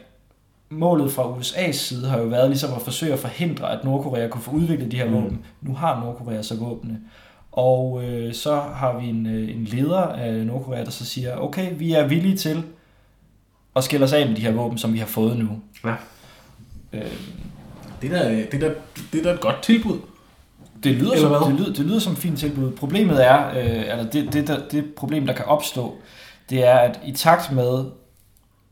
målet 0.70 1.12
fra 1.12 1.22
USA's 1.38 1.72
side 1.72 2.08
har 2.08 2.18
jo 2.18 2.24
været 2.24 2.48
ligesom 2.48 2.74
at 2.76 2.82
forsøge 2.82 3.12
at 3.12 3.18
forhindre, 3.18 3.72
at 3.78 3.84
Nordkorea 3.84 4.28
kunne 4.28 4.42
få 4.42 4.50
udviklet 4.50 4.92
de 4.92 4.96
her 4.96 5.04
Mm. 5.04 5.10
mm. 5.10 5.16
våben. 5.22 5.44
Nu 5.62 5.74
har 5.74 6.00
Nordkorea 6.00 6.42
så 6.42 6.56
våbne. 6.56 7.00
Og 7.52 8.04
øh, 8.04 8.34
så 8.34 8.60
har 8.60 8.98
vi 9.00 9.08
en, 9.08 9.26
øh, 9.26 9.56
en 9.56 9.64
leder 9.64 9.98
af 10.02 10.46
Nordkorea, 10.46 10.84
der 10.84 10.90
så 10.90 11.04
siger, 11.04 11.36
okay, 11.36 11.72
vi 11.78 11.92
er 11.92 12.06
villige 12.06 12.36
til 12.36 12.62
at 13.76 13.84
skille 13.84 14.04
os 14.04 14.12
af 14.12 14.26
med 14.28 14.36
de 14.36 14.40
her 14.42 14.52
våben, 14.52 14.78
som 14.78 14.92
vi 14.94 14.98
har 14.98 15.06
fået 15.06 15.36
nu. 15.36 15.48
Ja. 15.84 15.94
Øh, 16.92 17.02
Det 18.02 18.12
er 18.12 18.22
da, 18.22 18.30
det 18.34 18.54
er 18.54 18.58
da, 18.58 18.74
det 19.12 19.18
er 19.18 19.22
da 19.24 19.30
et 19.30 19.40
godt 19.40 19.62
tilbud. 19.62 19.98
det, 20.84 20.94
lyder 20.94 21.12
Eller 21.12 21.28
som, 21.28 21.42
hvad? 21.42 21.52
det, 21.52 21.60
lyder, 21.60 21.72
det 21.72 21.84
lyder 21.86 21.98
som 21.98 22.12
et 22.12 22.18
fint 22.18 22.38
tilbud. 22.38 22.70
Problemet 22.72 23.26
er, 23.26 23.48
øh, 23.48 23.80
eller 23.80 24.10
det, 24.10 24.32
det, 24.32 24.48
der, 24.48 24.58
det 24.70 24.84
problem, 24.96 25.26
der 25.26 25.32
kan 25.34 25.44
opstå, 25.44 25.96
det 26.50 26.66
er, 26.66 26.74
at 26.78 27.00
i 27.06 27.12
takt 27.12 27.52
med, 27.52 27.84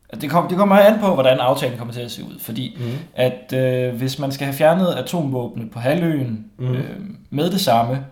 at 0.09 0.21
det, 0.21 0.29
kom, 0.29 0.47
det 0.47 0.57
kommer 0.57 0.75
an 0.75 0.99
på, 0.99 1.13
hvordan 1.13 1.39
aftalen 1.39 1.77
kommer 1.77 1.93
til 1.93 2.01
at 2.01 2.11
se 2.11 2.23
ud. 2.23 2.39
Fordi 2.39 2.77
Mm. 2.79 2.91
at 3.15 3.53
øh, 3.53 3.95
hvis 3.95 4.19
man 4.19 4.31
skal 4.31 4.45
have 4.45 4.55
fjernet 4.55 4.87
atomvåbne 4.93 5.69
på 5.69 5.79
halvøen 5.79 6.45
Mm. 6.57 6.65
mm. 6.67 6.73
øh, 6.75 6.83
med 7.29 7.51
det 7.51 7.61
samme, 7.61 8.05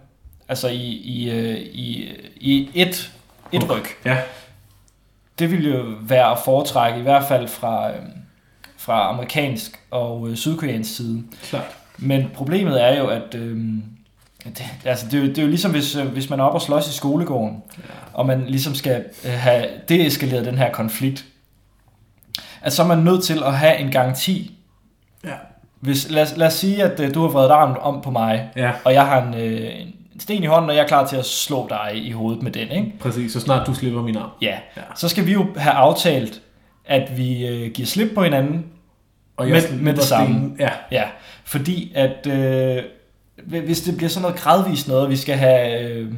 altså 0.49 0.67
i, 0.67 0.83
i, 0.85 1.29
øh, 1.31 1.57
i, 1.59 2.09
i 2.39 2.69
et, 2.75 3.11
et 3.51 3.69
ryg, 3.71 3.83
Ja. 4.05 4.17
Det 5.39 5.51
ville 5.51 5.69
jo 5.77 5.83
være 6.01 6.31
at 6.31 6.37
foretrække, 6.45 6.99
i 6.99 7.03
hvert 7.03 7.23
fald 7.27 7.47
fra, 7.47 7.89
øh, 7.89 7.95
fra 8.77 9.09
amerikansk 9.13 9.79
og 9.91 10.29
øh, 10.29 10.35
sydkoreansk 10.35 10.95
side. 10.95 11.23
Klart. 11.43 11.63
Men 11.97 12.29
problemet 12.33 12.83
er 12.83 12.97
jo, 12.99 13.07
at 13.07 13.35
øh, 13.35 13.57
det, 14.45 14.63
altså 14.85 15.05
det, 15.05 15.13
er 15.13 15.21
jo, 15.23 15.27
det 15.29 15.37
er 15.37 15.41
jo 15.41 15.47
ligesom, 15.47 15.71
hvis, 15.71 15.95
øh, 15.95 16.05
hvis 16.07 16.29
man 16.29 16.39
er 16.39 16.43
oppe 16.43 16.57
og 16.57 16.61
slås 16.61 16.87
i 16.87 16.93
skolegården, 16.97 17.63
Ja. 17.77 17.83
og 18.13 18.25
man 18.25 18.43
ligesom 18.47 18.75
skal 18.75 19.05
øh, 19.25 19.31
have 19.31 19.65
deeskaleret 19.89 20.45
den 20.45 20.57
her 20.57 20.71
konflikt, 20.71 21.25
at 22.61 22.73
så 22.73 22.83
er 22.83 22.87
man 22.87 22.97
nødt 22.97 23.23
til 23.23 23.43
at 23.43 23.53
have 23.57 23.77
en 23.77 23.91
garanti. 23.91 24.57
Ja. 25.23 25.33
Hvis, 25.79 26.09
lad, 26.09 26.35
lad 26.37 26.47
os 26.47 26.53
sige, 26.53 26.83
at 26.83 26.99
øh, 26.99 27.13
du 27.13 27.21
har 27.21 27.27
vredet 27.27 27.49
armen 27.49 27.77
om 27.81 28.01
på 28.01 28.11
mig, 28.11 28.49
Ja, 28.55 28.71
og 28.85 28.93
jeg 28.93 29.05
har 29.05 29.21
en, 29.21 29.33
en 29.33 29.93
sten 30.19 30.43
i 30.43 30.45
hånden, 30.45 30.69
og 30.69 30.75
jeg 30.75 30.83
er 30.83 30.87
klar 30.87 31.07
til 31.07 31.15
at 31.15 31.25
slå 31.25 31.67
dig 31.69 31.91
i 31.95 32.11
hovedet 32.11 32.43
med 32.43 32.51
den, 32.51 32.71
ikke? 32.71 32.93
præcis. 32.99 33.33
Så 33.33 33.39
snart 33.39 33.67
du 33.67 33.73
slipper 33.73 34.01
min 34.01 34.17
arm. 34.17 34.29
Ja. 34.41 34.57
Ja. 34.77 34.81
Så 34.95 35.09
skal 35.09 35.25
vi 35.25 35.33
jo 35.33 35.45
have 35.57 35.73
aftalt, 35.73 36.41
at 36.85 37.17
vi 37.17 37.47
øh, 37.47 37.71
giver 37.71 37.85
slip 37.85 38.11
på 38.15 38.23
hinanden, 38.23 38.65
Og 39.37 39.47
Med- 39.47 39.61
slipper 39.61 39.83
med 39.83 39.93
det 39.93 40.03
samme. 40.03 40.27
stenen. 40.35 40.55
Ja. 40.59 40.69
Ja, 40.91 41.03
fordi 41.45 41.91
at 41.95 42.27
øh, 42.27 42.83
hvis 43.45 43.81
det 43.81 43.97
bliver 43.97 44.09
sådan 44.09 44.21
noget 44.21 44.37
gradvist 44.37 44.87
noget, 44.87 45.09
vi 45.09 45.15
skal 45.15 45.35
have, 45.37 45.81
øh, 45.89 46.11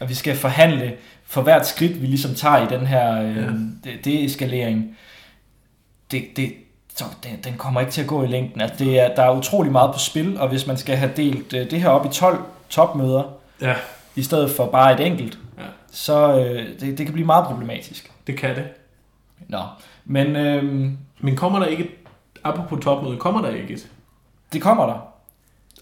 at 0.00 0.08
vi 0.08 0.14
skal 0.14 0.36
forhandle 0.36 0.92
for 1.26 1.42
hvert 1.42 1.66
skridt, 1.66 2.02
vi 2.02 2.06
ligesom 2.06 2.34
tager 2.34 2.66
i 2.70 2.74
den 2.78 2.86
her 2.86 3.22
øh, 3.22 3.36
ja. 3.36 3.90
deeskalering, 4.04 4.96
det, 6.10 6.24
det, 6.36 6.52
så 6.96 7.04
den, 7.24 7.32
den 7.44 7.54
kommer 7.58 7.80
ikke 7.80 7.92
til 7.92 8.00
at 8.00 8.06
gå 8.06 8.24
i 8.24 8.26
længden. 8.26 8.60
Altså, 8.60 8.84
det 8.84 9.00
er, 9.00 9.14
der 9.14 9.22
er 9.22 9.36
utrolig 9.36 9.72
meget 9.72 9.92
på 9.92 9.98
spil, 9.98 10.38
og 10.40 10.48
hvis 10.48 10.66
man 10.66 10.76
skal 10.76 10.96
have 10.96 11.10
delt 11.16 11.52
øh, 11.54 11.70
det 11.70 11.80
her 11.80 11.88
op 11.88 12.06
i 12.06 12.08
12 12.08 12.38
topmøder, 12.70 13.22
Ja, 13.64 13.74
i 14.16 14.22
stedet 14.22 14.50
for 14.50 14.66
bare 14.66 14.92
et 14.94 15.06
enkelt, 15.06 15.38
Ja. 15.58 15.62
så 15.92 16.38
øh, 16.38 16.68
det, 16.80 16.98
det 16.98 17.06
kan 17.06 17.12
blive 17.12 17.26
meget 17.26 17.44
problematisk. 17.46 18.12
det 18.26 18.38
kan 18.38 18.54
det. 18.56 18.64
Nå, 19.48 19.60
men 20.04 20.36
øh, 20.36 20.90
Men 21.20 21.36
kommer 21.36 21.58
der 21.58 21.66
ikke, 21.66 21.90
apropos 22.44 22.84
topmøde, 22.84 23.16
kommer 23.16 23.42
der 23.42 23.48
ikke 23.50 23.74
et? 23.74 23.88
det 24.52 24.62
kommer 24.62 24.86
der. 24.86 25.08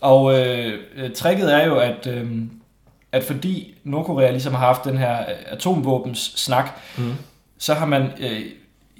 Og 0.00 0.38
øh, 0.38 0.78
øh, 0.96 1.12
tricket 1.14 1.54
er 1.54 1.66
jo, 1.66 1.76
at, 1.78 2.06
øh, 2.06 2.42
at 3.12 3.24
fordi 3.24 3.74
Nordkorea 3.84 4.30
ligesom 4.30 4.54
har 4.54 4.66
haft 4.66 4.84
den 4.84 4.98
her 4.98 5.20
øh, 5.20 5.34
atomvåbens 5.46 6.18
snak, 6.36 6.68
Mm. 6.98 7.12
så 7.58 7.74
har 7.74 7.86
man 7.86 8.02
øh, 8.20 8.40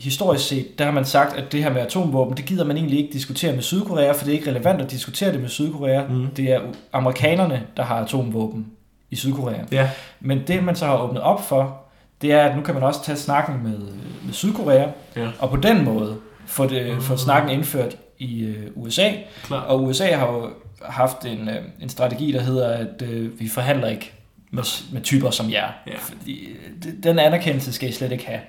historisk 0.02 0.48
set, 0.48 0.78
der 0.78 0.84
har 0.84 0.92
man 0.92 1.04
sagt, 1.04 1.36
at 1.36 1.52
det 1.52 1.62
her 1.62 1.72
med 1.72 1.80
atomvåben, 1.82 2.36
det 2.36 2.44
gider 2.44 2.64
man 2.64 2.76
egentlig 2.76 2.98
ikke 2.98 3.12
diskutere 3.12 3.52
med 3.52 3.62
Sydkorea, 3.62 4.12
for 4.12 4.24
det 4.24 4.34
er 4.34 4.38
ikke 4.38 4.50
relevant 4.50 4.80
at 4.82 4.90
diskutere 4.90 5.32
det 5.32 5.40
med 5.40 5.48
Sydkorea. 5.48 6.02
Mm. 6.08 6.26
Det 6.26 6.52
er 6.52 6.60
amerikanerne, 6.92 7.62
der 7.76 7.82
har 7.82 7.96
atomvåben 7.96 8.66
i 9.10 9.16
Sydkorea. 9.16 9.58
Ja, 9.72 9.90
Men 10.20 10.40
det, 10.46 10.64
man 10.64 10.76
så 10.76 10.86
har 10.86 10.98
åbnet 11.02 11.22
op 11.22 11.44
for, 11.48 11.78
det 12.22 12.32
er, 12.32 12.42
at 12.44 12.56
nu 12.56 12.62
kan 12.62 12.74
man 12.74 12.82
også 12.82 13.04
tage 13.04 13.16
snakken 13.16 13.62
med, 13.62 13.78
med 14.24 14.32
Sydkorea, 14.32 14.86
Ja. 15.16 15.28
og 15.38 15.50
på 15.50 15.56
den 15.56 15.84
måde 15.84 16.16
få, 16.46 16.66
det, 16.66 17.02
få 17.02 17.12
Mhm. 17.12 17.18
snakken 17.18 17.50
indført 17.50 17.96
i 18.18 18.40
øh, 18.44 18.66
USA. 18.74 19.10
klart. 19.44 19.66
Og 19.66 19.82
USA 19.84 20.16
har 20.16 20.26
jo 20.32 20.50
haft 20.82 21.24
en, 21.24 21.48
øh, 21.48 21.54
en 21.82 21.88
strategi, 21.88 22.32
der 22.32 22.40
hedder, 22.40 22.68
at 22.68 23.02
øh, 23.02 23.40
vi 23.40 23.48
forhandler 23.48 23.88
ikke 23.88 24.12
med, 24.50 24.62
med 24.92 25.02
typer 25.02 25.30
som 25.30 25.50
jer. 25.50 25.68
Ja. 25.86 25.92
Fordi, 25.98 26.44
øh, 26.44 26.92
den 27.02 27.18
anerkendelse 27.18 27.72
skal 27.72 27.88
I 27.88 27.92
slet 27.92 28.12
ikke 28.12 28.26
have. 28.26 28.40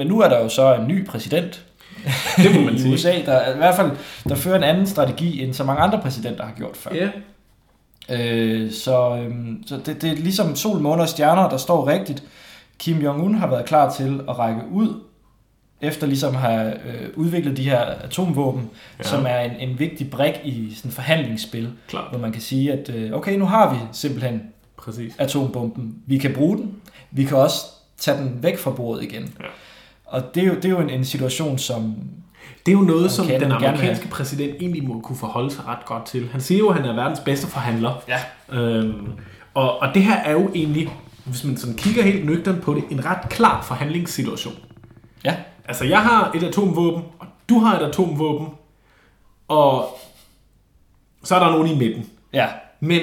Men 0.00 0.08
nu 0.08 0.20
er 0.20 0.28
der 0.28 0.38
jo 0.42 0.48
så 0.48 0.74
en 0.74 0.88
ny 0.88 1.06
præsident 1.06 1.64
Det 2.42 2.54
må 2.54 2.60
man 2.60 2.74
i 2.74 2.78
sige. 2.78 2.92
USA, 2.94 3.12
der 3.26 3.54
i 3.54 3.56
hvert 3.56 3.74
fald 3.76 3.90
der 4.28 4.34
fører 4.34 4.56
en 4.56 4.62
anden 4.62 4.86
strategi, 4.86 5.42
end 5.42 5.54
så 5.54 5.64
mange 5.64 5.82
andre 5.82 5.98
præsidenter 6.02 6.44
har 6.44 6.52
gjort 6.56 6.76
før. 6.76 6.94
Ja, 6.94 7.08
Øh, 8.10 8.72
så 8.72 9.16
øhm, 9.24 9.62
så 9.66 9.76
det, 9.86 10.02
det 10.02 10.10
er 10.10 10.14
ligesom 10.16 10.56
sol, 10.56 10.80
måne 10.80 11.02
og 11.02 11.08
stjerner, 11.08 11.48
der 11.48 11.56
står 11.56 11.86
rigtigt. 11.88 12.22
Kim 12.78 12.98
Jong-un 12.98 13.36
har 13.38 13.46
været 13.46 13.64
klar 13.64 13.92
til 13.92 14.20
at 14.28 14.38
række 14.38 14.60
ud, 14.72 14.94
efter 15.80 16.06
ligesom 16.06 16.34
at 16.34 16.40
have 16.40 16.72
øh, 16.72 17.08
udviklet 17.16 17.56
de 17.56 17.62
her 17.62 17.78
atomvåben, 17.80 18.70
Ja. 18.98 19.04
som 19.04 19.26
er 19.28 19.38
en, 19.40 19.68
en 19.70 19.78
vigtig 19.78 20.10
brik 20.10 20.34
i 20.44 20.74
sådan 20.76 20.90
forhandlingsspil, 20.92 21.68
klart. 21.88 22.10
hvor 22.10 22.18
man 22.18 22.32
kan 22.32 22.42
sige, 22.42 22.72
at 22.72 22.88
øh, 22.94 23.12
okay, 23.12 23.36
nu 23.38 23.44
har 23.44 23.74
vi 23.74 23.78
simpelthen 23.92 24.42
Præcis. 24.76 25.14
atombomben. 25.18 25.94
Vi 26.06 26.18
kan 26.18 26.32
bruge 26.34 26.56
den. 26.56 26.74
Vi 27.10 27.24
kan 27.24 27.36
også 27.36 27.60
tage 27.98 28.18
den 28.18 28.38
væk 28.42 28.58
fra 28.58 28.70
bordet 28.70 29.02
igen. 29.02 29.34
Ja. 29.40 29.44
Og 30.10 30.34
det 30.34 30.42
er 30.42 30.46
jo, 30.46 30.54
det 30.54 30.64
er 30.64 30.68
jo 30.68 30.80
en, 30.80 30.90
en 30.90 31.04
situation, 31.04 31.58
som... 31.58 31.94
Det 32.66 32.72
er 32.72 32.76
jo 32.76 32.84
noget, 32.84 33.10
som 33.10 33.26
den 33.26 33.52
amerikanske 33.52 34.08
præsident 34.08 34.56
egentlig 34.60 34.84
må 34.84 35.00
kunne 35.00 35.18
forholde 35.18 35.50
sig 35.50 35.66
ret 35.66 35.84
godt 35.84 36.06
til. 36.06 36.28
Han 36.32 36.40
siger 36.40 36.58
jo, 36.58 36.68
at 36.68 36.76
han 36.76 36.84
er 36.84 36.94
verdens 36.94 37.20
bedste 37.20 37.46
forhandler. 37.46 38.02
Ja. 38.08 38.20
Øhm, 38.58 39.12
og, 39.54 39.78
og 39.78 39.94
det 39.94 40.02
her 40.02 40.16
er 40.16 40.32
jo 40.32 40.50
egentlig, 40.54 40.92
hvis 41.24 41.44
man 41.44 41.56
sådan 41.56 41.76
kigger 41.76 42.02
helt 42.02 42.26
nøgtern 42.26 42.60
på 42.60 42.74
det, 42.74 42.84
en 42.90 43.04
ret 43.04 43.28
klar 43.28 43.62
forhandlingssituation. 43.62 44.54
Ja, 45.24 45.36
Altså, 45.70 45.84
jeg 45.84 46.02
har 46.02 46.30
et 46.34 46.42
atomvåben, 46.42 47.02
og 47.18 47.26
du 47.48 47.58
har 47.58 47.78
et 47.78 47.86
atomvåben, 47.86 48.48
og 49.48 49.98
så 51.24 51.34
er 51.34 51.38
der 51.38 51.50
nogen 51.50 51.66
i 51.66 51.78
midten. 51.78 52.10
ja, 52.32 52.48
Men 52.80 53.00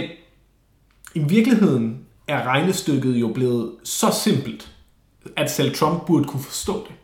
i 1.15 1.19
virkeligheden 1.19 1.99
er 2.27 2.43
regnestykket 2.43 3.15
jo 3.15 3.27
blevet 3.27 3.71
så 3.83 4.11
simpelt, 4.23 4.71
at 5.35 5.51
selv 5.51 5.75
Trump 5.75 6.05
burde 6.05 6.23
kunne 6.23 6.43
forstå 6.43 6.73
det. 6.87 6.95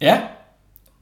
Ja, 0.00 0.20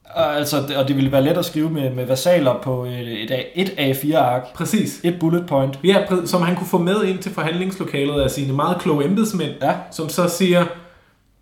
og, 0.05 0.35
altså, 0.35 0.73
og 0.77 0.87
det 0.87 0.95
ville 0.95 1.11
være 1.11 1.21
let 1.23 1.37
at 1.37 1.45
skrive 1.45 1.69
med, 1.69 1.89
med 1.89 2.05
versaler 2.05 2.61
på 2.61 2.85
et, 2.85 3.23
et, 3.23 3.31
A- 3.31 3.43
et 3.55 3.69
A4-ark. 3.69 4.53
Præcis. 4.53 4.99
Et 5.03 5.19
bullet 5.19 5.47
point. 5.47 5.79
Ja, 5.83 6.05
som 6.25 6.41
han 6.41 6.55
kunne 6.55 6.67
få 6.67 6.77
med 6.77 7.03
ind 7.03 7.19
til 7.19 7.33
forhandlingslokalet 7.33 8.21
af 8.21 8.31
sine 8.31 8.53
meget 8.53 8.81
kloge 8.81 9.05
embedsmænd, 9.05 9.51
Ja, 9.61 9.75
som 9.91 10.09
så 10.09 10.27
siger, 10.29 10.65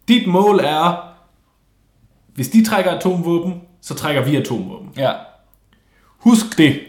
dit 0.08 0.28
mål 0.28 0.60
er, 0.64 1.10
hvis 2.36 2.50
de 2.50 2.66
trækker 2.66 2.92
atomvåben, 2.92 3.62
så 3.82 3.96
trækker 3.96 4.22
vi 4.26 4.36
atomvåben. 4.36 4.90
ja. 4.98 5.12
Husk 6.20 6.58
det. 6.58 6.80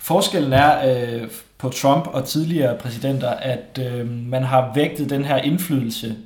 Forskellen 0.00 0.52
er 0.52 0.96
øh, 1.22 1.28
på 1.58 1.68
Trump 1.68 2.06
og 2.06 2.24
tidligere 2.24 2.78
præsidenter, 2.78 3.30
at 3.30 3.78
øh, 3.92 4.08
man 4.10 4.42
har 4.42 4.72
vægtet 4.74 5.10
den 5.10 5.24
her 5.24 5.36
indflydelse 5.36 6.16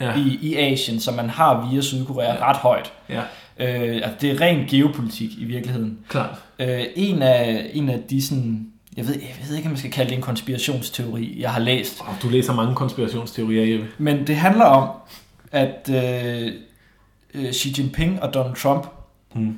Ja, 0.00 0.16
i, 0.18 0.38
i 0.42 0.54
Asien, 0.56 1.00
som 1.00 1.14
man 1.14 1.30
har 1.30 1.68
via 1.70 1.80
Sydkorea, 1.80 2.32
Ja. 2.34 2.48
ret 2.50 2.56
højt. 2.56 2.92
ja 3.08 3.20
Øh, 3.58 3.94
altså, 3.94 4.10
det 4.20 4.30
er 4.30 4.40
ren 4.40 4.66
geopolitik 4.68 5.30
i 5.38 5.44
virkeligheden. 5.44 5.98
klart. 6.08 6.38
Øh, 6.58 6.80
en, 6.96 7.22
af, 7.22 7.70
en 7.74 7.88
af 7.88 8.00
de 8.10 8.22
sådan, 8.22 8.66
jeg 8.96 9.06
ved, 9.06 9.14
jeg 9.14 9.46
ved 9.48 9.56
ikke, 9.56 9.66
om 9.66 9.70
man 9.70 9.78
skal 9.78 9.90
kalde 9.90 10.10
det 10.10 10.16
en 10.16 10.22
konspirationsteori, 10.22 11.36
jeg 11.40 11.50
har 11.50 11.60
læst, 11.60 12.00
Oh, 12.00 12.14
du 12.22 12.28
læser 12.28 12.54
mange 12.54 12.74
konspirationsteorier, 12.74 13.72
Jeppe. 13.74 13.86
Men 13.98 14.26
det 14.26 14.36
handler 14.36 14.64
om, 14.64 14.88
at 15.52 15.90
øh, 15.94 16.52
øh, 17.34 17.52
Xi 17.52 17.74
Jinping 17.78 18.22
og 18.22 18.34
Donald 18.34 18.56
Trump, 18.56 18.86
Hmm. 19.32 19.56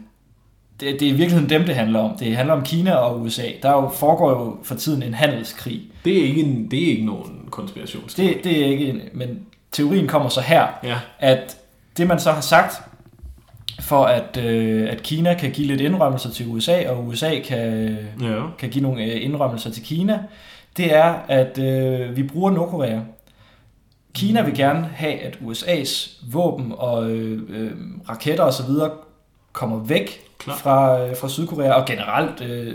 det, 0.81 1.01
det 1.01 1.09
er 1.09 1.13
i 1.13 1.15
virkeligheden 1.17 1.51
dem, 1.51 1.65
det 1.65 1.75
handler 1.75 2.01
om. 2.01 2.17
Det 2.19 2.37
handler 2.37 2.55
om 2.55 2.63
Kina 2.65 2.93
og 2.95 3.21
USA. 3.21 3.43
Der 3.63 3.69
er 3.69 3.83
jo, 3.83 3.89
foregår 3.95 4.31
jo 4.31 4.57
for 4.63 4.75
tiden 4.75 5.03
en 5.03 5.15
handelskrig. 5.15 5.83
Det 6.05 6.19
er 6.21 6.25
ikke, 6.25 6.41
en, 6.43 6.71
det 6.71 6.83
er 6.85 6.87
ikke 6.89 7.05
nogen 7.07 7.49
konspirationsteori. 7.51 8.29
Det, 8.35 8.45
det 8.45 8.63
er 8.63 8.67
ikke 8.67 8.87
en, 8.89 9.01
men 9.15 9.39
teorien 9.77 10.09
kommer 10.09 10.29
så 10.29 10.41
her, 10.41 10.67
Ja, 10.83 10.99
at 11.19 11.57
det 11.97 12.07
man 12.07 12.21
så 12.21 12.33
har 12.33 12.41
sagt, 12.41 12.83
for 13.81 14.05
at, 14.05 14.37
øh, 14.37 14.91
at 14.91 15.03
Kina 15.03 15.35
kan 15.35 15.51
give 15.51 15.67
lidt 15.67 15.81
indrømmelser 15.81 16.31
til 16.31 16.47
USA, 16.49 16.91
og 16.91 17.07
USA 17.07 17.41
kan, 17.45 17.97
ja. 18.23 18.43
kan 18.59 18.69
give 18.69 18.83
nogle 18.83 19.05
øh, 19.05 19.25
indrømmelser 19.25 19.71
til 19.71 19.83
Kina, 19.83 20.19
det 20.77 20.95
er, 20.95 21.15
at 21.29 21.59
øh, 21.59 22.17
vi 22.17 22.23
bruger 22.23 22.51
Nordkorea. 22.51 23.01
Kina 24.15 24.43
vil 24.43 24.55
gerne 24.55 24.91
have, 24.95 25.19
at 25.21 25.35
USA's 25.35 26.25
våben 26.33 26.73
og 26.77 27.11
øh, 27.11 27.43
øh, 27.49 27.73
raketter 28.09 28.45
osv. 28.45 28.71
kommer 29.53 29.79
væk 29.79 30.21
Klart. 30.39 30.59
fra, 30.59 31.01
øh, 31.01 31.17
fra 31.17 31.29
Sydkorea, 31.29 31.73
og 31.73 31.87
generelt 31.87 32.41
øh, 32.41 32.75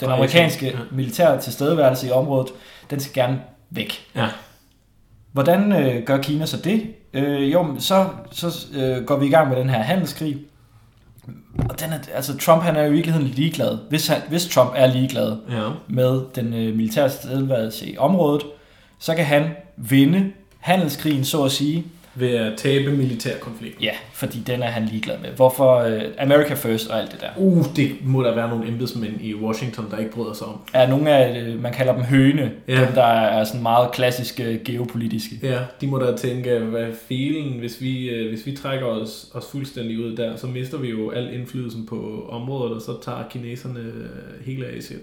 den 0.00 0.10
amerikanske 0.10 0.66
ja. 0.66 0.72
militære 0.90 1.40
tilstedeværelse 1.40 2.08
i 2.08 2.10
området, 2.10 2.52
den 2.90 3.00
skal 3.00 3.14
gerne 3.14 3.40
væk. 3.70 4.06
Ja. 4.16 4.28
Hvordan 5.32 5.72
øh, 5.72 6.02
gør 6.02 6.18
Kina 6.18 6.46
så 6.46 6.56
det? 6.56 6.86
Øh, 7.12 7.52
jo, 7.52 7.74
så, 7.78 8.06
så 8.30 8.66
øh, 8.74 9.04
går 9.04 9.16
vi 9.16 9.26
i 9.26 9.30
gang 9.30 9.48
med 9.48 9.56
den 9.56 9.70
her 9.70 9.82
handelskrig. 9.82 10.38
Og 11.68 11.80
den 11.80 11.92
er, 11.92 11.98
altså, 12.14 12.38
Trump 12.38 12.62
han 12.62 12.76
er 12.76 12.82
jo 12.82 12.90
i 12.90 12.92
virkeligheden 12.92 13.28
ligeglad. 13.28 13.78
Hvis, 13.88 14.06
han, 14.06 14.20
hvis 14.28 14.48
Trump 14.48 14.72
er 14.76 14.86
ligeglad 14.86 15.36
ja. 15.50 15.68
med 15.88 16.20
den 16.34 16.54
øh, 16.54 16.76
militære 16.76 17.08
tilstedeværelse 17.08 17.90
i 17.90 17.98
området, 17.98 18.42
så 18.98 19.14
kan 19.14 19.24
han 19.24 19.50
vinde 19.76 20.32
handelskrigen, 20.58 21.24
så 21.24 21.44
at 21.44 21.52
sige. 21.52 21.84
Ved 22.14 22.34
at 22.34 22.58
tabe 22.58 22.90
militærkonflikten. 22.90 23.82
Ja, 23.84 23.92
fordi 24.12 24.38
den 24.46 24.62
er 24.62 24.66
han 24.66 24.84
ligeglad 24.84 25.18
med. 25.18 25.30
Hvorfor 25.30 25.76
øh, 25.78 26.02
America 26.18 26.54
First 26.54 26.88
og 26.90 26.98
alt 27.00 27.12
det 27.12 27.20
der. 27.20 27.28
Uh, 27.36 27.64
det 27.76 27.90
må 28.04 28.22
der 28.22 28.34
være 28.34 28.48
nogle 28.48 28.68
embedsmænd 28.68 29.20
i 29.20 29.34
Washington, 29.34 29.86
der 29.90 29.98
ikke 29.98 30.10
bryder 30.10 30.32
sig 30.32 30.46
om. 30.46 30.60
Er 30.72 30.86
nogle 30.88 31.10
af, 31.10 31.40
øh, 31.40 31.62
man 31.62 31.72
kalder 31.72 31.94
dem 31.94 32.02
høne, 32.02 32.50
Ja. 32.68 32.74
ja. 32.80 32.86
dem 32.86 32.92
der 32.94 33.04
er 33.04 33.44
sådan 33.44 33.62
meget 33.62 33.92
klassiske 33.92 34.60
geopolitiske. 34.64 35.38
Ja, 35.42 35.58
de 35.80 35.86
må 35.86 35.98
da 35.98 36.16
tænke, 36.16 36.58
hvad 36.58 36.86
filen, 37.08 37.58
hvis 37.58 37.80
vi, 37.80 38.08
øh, 38.10 38.28
hvis 38.34 38.46
vi 38.46 38.56
trækker 38.56 38.86
os, 38.86 39.30
os 39.34 39.44
fuldstændig 39.50 39.98
ud 39.98 40.16
der, 40.16 40.36
så 40.36 40.46
mister 40.46 40.78
vi 40.78 40.90
jo 40.90 41.10
al 41.10 41.34
indflydelsen 41.34 41.86
på 41.86 42.28
området, 42.30 42.72
og 42.76 42.82
så 42.82 43.02
tager 43.04 43.18
kineserne 43.30 43.92
hele 44.46 44.66
Asien. 44.66 45.00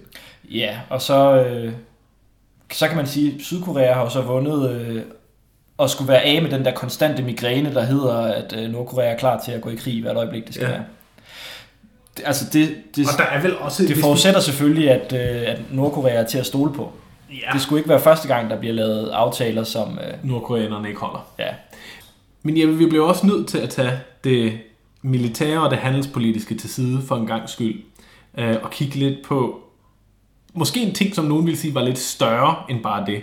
Ja, 0.51 0.79
og 0.89 1.01
så, 1.01 1.45
øh, 1.45 1.71
så 2.71 2.87
kan 2.87 2.97
man 2.97 3.07
sige, 3.07 3.33
at 3.35 3.41
Sydkorea 3.41 3.93
har 3.93 4.01
jo 4.03 4.09
så 4.09 4.21
vundet 4.21 4.71
øh, 4.71 5.01
og 5.79 5.89
skulle 5.89 6.07
være 6.07 6.21
af 6.21 6.41
med 6.41 6.51
den 6.51 6.65
der 6.65 6.71
konstante 6.73 7.23
migræne, 7.23 7.73
der 7.73 7.83
hedder, 7.83 8.17
at 8.21 8.55
øh, 8.57 8.69
Nordkorea 8.71 9.05
er 9.13 9.17
klar 9.17 9.41
til 9.45 9.51
at 9.51 9.61
gå 9.61 9.69
i 9.69 9.75
krig 9.75 10.01
hvert 10.01 10.15
øjeblik, 10.17 10.45
det 10.47 10.53
skal 10.55 10.65
Ja. 10.65 10.71
være. 10.71 10.83
Det, 12.17 12.23
altså 12.25 12.45
det, 12.53 12.75
det, 12.95 13.07
Og 13.07 13.17
der 13.17 13.23
er 13.25 13.41
vel 13.41 13.57
også... 13.57 13.83
det 13.83 13.97
forudsætter 13.97 14.39
selvfølgelig, 14.39 14.91
at, 14.91 15.13
øh, 15.13 15.49
at 15.51 15.59
Nordkorea 15.71 16.13
er 16.13 16.23
til 16.23 16.37
at 16.37 16.45
stole 16.45 16.73
på. 16.73 16.91
vi, 17.29 17.35
Ja. 17.47 17.53
Det 17.53 17.61
skulle 17.61 17.79
ikke 17.79 17.89
være 17.89 17.99
første 17.99 18.27
gang, 18.27 18.49
der 18.49 18.59
bliver 18.59 18.73
lavet 18.73 19.09
aftaler, 19.09 19.63
som... 19.63 19.99
Øh, 20.07 20.29
nordkoreanerne 20.29 20.87
ikke 20.87 20.99
holder. 20.99 21.27
ja, 21.39 21.47
Men 22.43 22.57
ja, 22.57 22.65
vi 22.65 22.85
bliver 22.85 23.05
også 23.05 23.27
nødt 23.27 23.47
til 23.47 23.57
at 23.57 23.69
tage 23.69 23.91
det 24.23 24.59
militære 25.01 25.63
og 25.63 25.69
det 25.69 25.77
handelspolitiske 25.79 26.55
til 26.55 26.69
side 26.69 27.01
for 27.07 27.15
en 27.15 27.27
gang 27.27 27.49
skyld. 27.49 27.83
Øh, 28.37 28.55
og 28.63 28.71
kigge 28.71 28.95
lidt 28.95 29.25
på 29.25 29.59
måske 30.53 30.79
en 30.81 30.93
ting, 30.93 31.15
som 31.15 31.25
nogen 31.25 31.45
vil 31.45 31.57
sige 31.57 31.75
var 31.75 31.81
lidt 31.83 31.97
større 31.99 32.55
end 32.69 32.83
bare 32.83 33.05
det. 33.05 33.21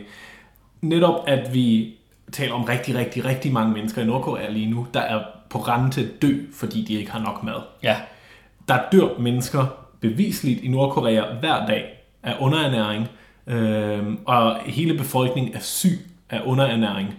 Netop 0.81 1.15
at 1.27 1.55
vi 1.55 1.95
taler 2.33 2.53
om 2.55 2.63
rigtig, 2.65 2.95
rigtig, 2.95 3.25
rigtig 3.25 3.53
mange 3.53 3.73
mennesker 3.73 4.03
i 4.03 4.05
Nordkorea 4.05 4.51
lige 4.51 4.71
nu, 4.71 4.87
der 4.95 5.01
er 5.01 5.23
på 5.51 5.59
randen 5.59 5.91
til 5.91 6.01
at 6.05 6.23
dø, 6.23 6.35
fordi 6.55 6.85
de 6.85 6.95
ikke 6.95 7.11
har 7.11 7.21
nok 7.21 7.43
mad. 7.43 7.61
ja, 7.83 7.97
Der 8.69 8.79
dør 8.93 9.19
mennesker 9.21 9.67
bevisligt 10.01 10.61
i 10.65 10.69
Nordkorea 10.69 11.23
hver 11.41 11.67
dag 11.67 11.85
af 12.23 12.35
underernæring, 12.41 13.09
øh, 13.47 14.03
og 14.25 14.57
hele 14.67 14.99
befolkningen 14.99 15.55
er 15.55 15.61
syg 15.61 15.99
af 16.31 16.41
underernæring. 16.45 17.15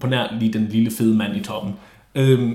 På 0.00 0.06
nær 0.06 0.26
lige 0.40 0.52
den 0.52 0.66
lille 0.68 0.90
fede 0.90 1.14
mand 1.16 1.36
i 1.36 1.40
toppen. 1.40 1.74
Øh, 2.14 2.52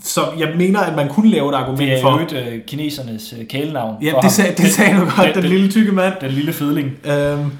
så 0.00 0.20
jeg 0.38 0.54
mener, 0.56 0.80
at 0.80 0.96
man 0.96 1.08
kunne 1.08 1.30
lave 1.30 1.48
et 1.50 1.54
argument 1.54 1.78
Det 1.80 1.92
er 1.98 2.02
for... 2.02 2.20
jo 2.34 2.50
øh, 2.50 2.64
kinesernes 2.66 3.34
øh, 3.40 3.46
kælenavn. 3.46 4.02
Ja, 4.02 4.12
for 4.12 4.20
det 4.20 4.30
sagde, 4.30 4.54
det 4.62 4.72
sagde 4.72 4.94
du 4.96 5.00
godt, 5.00 5.16
den, 5.16 5.34
den, 5.34 5.42
den 5.42 5.50
lille 5.50 5.70
tykke 5.70 5.92
mand. 5.92 6.14
den 6.20 6.30
lille 6.30 6.52
fedling. 6.52 6.92
Øhm, 7.06 7.52